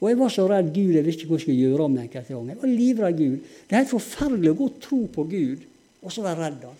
Og 0.00 0.08
jeg 0.08 0.16
var 0.16 0.32
så 0.32 0.46
redd 0.48 0.70
Gud, 0.72 0.94
jeg 0.96 1.04
visste 1.04 1.24
ikke 1.24 1.34
hva 1.34 1.38
jeg 1.38 1.44
skulle 1.44 1.68
gjøre 1.68 1.88
med 1.92 2.02
enkelte 2.06 2.32
ganger. 2.32 2.54
Jeg 2.54 2.62
var 2.62 2.70
livredd 2.72 3.18
Gud. 3.18 3.48
Det 3.68 3.74
er 3.74 3.82
helt 3.82 3.92
forferdelig 3.92 4.52
å 4.52 4.58
gå 4.58 4.68
og 4.70 4.78
tro 4.80 5.00
på 5.12 5.24
Gud, 5.28 5.64
og 6.00 6.14
så 6.14 6.24
være 6.24 6.40
redd 6.46 6.66
han. 6.70 6.78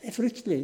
Det 0.00 0.10
er 0.12 0.14
fryktelig. 0.14 0.60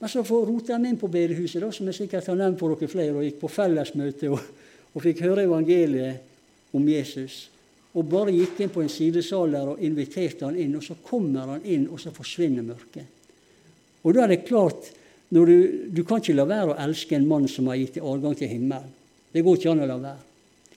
Men 0.00 0.10
så 0.10 0.24
rota 0.24 0.72
jeg 0.72 0.82
meg 0.82 0.94
inn 0.94 0.98
på 0.98 1.10
bedehuset, 1.12 1.60
da, 1.62 1.68
som 1.70 1.86
jeg 1.90 2.00
sikkert 2.00 2.30
har 2.32 2.38
nevnt 2.40 2.58
for 2.58 2.74
dere 2.74 2.90
flere, 2.90 3.14
og 3.14 3.26
gikk 3.26 3.36
på 3.42 3.50
fellesmøte 3.52 4.32
og, 4.32 4.48
og 4.96 5.04
fikk 5.04 5.20
høre 5.28 5.44
evangeliet 5.44 6.72
om 6.74 6.88
Jesus. 6.88 7.36
Og 7.92 8.08
bare 8.08 8.32
gikk 8.32 8.64
inn 8.64 8.72
på 8.72 8.80
en 8.82 8.90
sidesal 8.90 9.52
der 9.52 9.74
og 9.74 9.84
inviterte 9.84 10.48
han 10.48 10.56
inn, 10.56 10.72
og 10.78 10.86
så 10.86 10.96
kommer 11.04 11.52
han 11.52 11.68
inn, 11.68 11.84
og 11.92 12.00
så 12.00 12.14
forsvinner 12.16 12.64
mørket. 12.64 13.20
Og 14.02 14.16
da 14.16 14.24
er 14.24 14.32
det 14.32 14.42
klart 14.48 14.88
du, 15.32 15.44
du, 15.88 16.02
kan 16.04 16.20
ikke 16.20 16.34
la 16.36 16.44
være 16.48 16.72
å 16.72 16.80
elske 16.82 17.16
en 17.16 17.28
mann 17.28 17.46
som 17.48 17.70
har 17.70 17.78
gitt 17.80 17.94
deg 17.96 18.08
adgang 18.08 18.34
til 18.36 18.50
himmelen. 18.50 18.90
Det 19.32 19.42
går 19.42 19.58
ikke 19.58 19.72
an 19.72 19.84
å 19.84 19.88
la 19.88 19.98
være. 20.00 20.28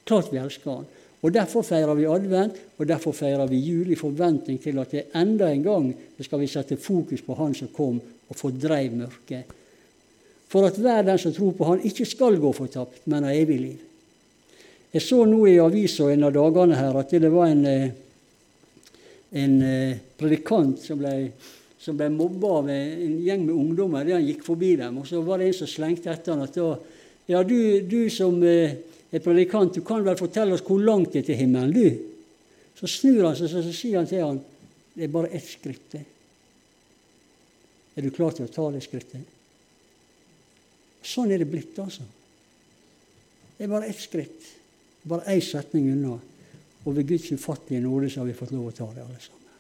Klart 0.06 0.32
vi 0.32 0.40
elsker 0.40 0.72
han. 0.72 0.86
Og 1.26 1.34
Derfor 1.34 1.66
feirer 1.66 1.98
vi 1.98 2.06
advent, 2.06 2.58
og 2.78 2.86
derfor 2.88 3.16
feirer 3.18 3.48
vi 3.50 3.58
jul 3.58 3.90
i 3.90 3.98
forventning 3.98 4.60
til 4.62 4.78
at 4.78 4.92
det 4.94 5.08
enda 5.18 5.48
en 5.50 5.64
gang 5.66 5.88
skal 6.22 6.42
vi 6.44 6.50
sette 6.52 6.78
fokus 6.78 7.24
på 7.26 7.34
Han 7.40 7.56
som 7.58 7.72
kom 7.74 7.98
og 7.98 8.38
fordreiv 8.38 8.94
mørket. 8.94 9.50
For 10.52 10.68
at 10.68 10.78
hver 10.78 11.02
den 11.08 11.18
som 11.18 11.34
tror 11.34 11.56
på 11.58 11.66
Han, 11.66 11.82
ikke 11.82 12.06
skal 12.06 12.38
gå 12.38 12.52
fortapt, 12.54 13.02
men 13.10 13.26
ha 13.26 13.34
evig 13.34 13.58
liv. 13.60 13.80
Jeg 14.94 15.02
så 15.02 15.24
nå 15.26 15.42
i 15.50 15.58
avisa 15.60 16.12
en 16.12 16.28
av 16.28 16.36
dagene 16.36 16.78
her 16.78 16.96
at 17.02 17.10
det 17.12 17.32
var 17.34 17.50
en, 17.50 17.66
eh, 17.66 17.90
en 19.42 19.56
eh, 19.66 19.98
predikant 20.16 20.78
som 20.80 21.02
ble, 21.02 21.32
som 21.82 21.98
ble 21.98 22.08
mobba 22.14 22.52
av 22.60 22.70
en 22.70 23.18
gjeng 23.26 23.48
med 23.48 23.56
ungdommer 23.56 24.06
idet 24.06 24.20
han 24.20 24.30
gikk 24.30 24.46
forbi 24.46 24.76
dem. 24.80 25.02
Og 25.02 25.10
så 25.10 25.20
var 25.26 25.42
det 25.42 25.50
en 25.50 25.58
som 25.58 25.68
slengte 25.74 26.14
etter 26.14 26.32
han 26.38 26.46
at 26.46 26.56
da, 26.56 26.78
ja, 27.28 27.44
du, 27.44 27.82
du 27.90 28.10
som 28.14 28.38
eh, 28.46 28.76
er 29.12 29.24
predikant, 29.24 29.74
du 29.74 29.86
kan 29.86 30.04
vel 30.06 30.18
fortelle 30.20 30.56
oss 30.56 30.66
hvor 30.66 30.82
langt 30.82 31.14
det 31.14 31.24
er 31.24 31.30
til 31.32 31.40
himmelen, 31.40 31.74
du? 31.74 32.12
Så 32.76 32.90
snur 32.92 33.24
han 33.30 33.38
seg 33.40 33.50
så 33.50 33.64
sier 33.72 34.02
han 34.02 34.10
til 34.10 34.22
han, 34.22 34.42
det 34.96 35.08
er 35.08 35.14
bare 35.14 35.32
ett 35.36 35.48
skritt 35.48 35.88
til. 35.92 36.04
Er 37.96 38.04
du 38.04 38.12
klar 38.12 38.36
til 38.36 38.46
å 38.46 38.52
ta 38.52 38.68
det 38.74 38.84
skrittet? 38.84 39.24
Sånn 41.06 41.32
er 41.32 41.40
det 41.40 41.48
blitt, 41.48 41.78
altså. 41.80 42.04
Det 43.56 43.64
er 43.64 43.72
bare 43.72 43.88
ett 43.88 44.02
skritt, 44.02 44.48
bare 45.08 45.32
én 45.32 45.44
setning 45.44 45.92
unna. 45.94 46.18
Og 46.86 46.96
ved 46.98 47.08
Guds 47.08 47.32
ufattelige 47.32 47.82
nåde 47.86 48.10
så 48.12 48.22
har 48.22 48.28
vi 48.30 48.38
fått 48.38 48.52
lov 48.52 48.68
å 48.68 48.76
ta 48.76 48.90
det, 48.92 49.06
alle 49.06 49.22
sammen. 49.22 49.56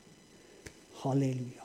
Halleluja. 1.05 1.63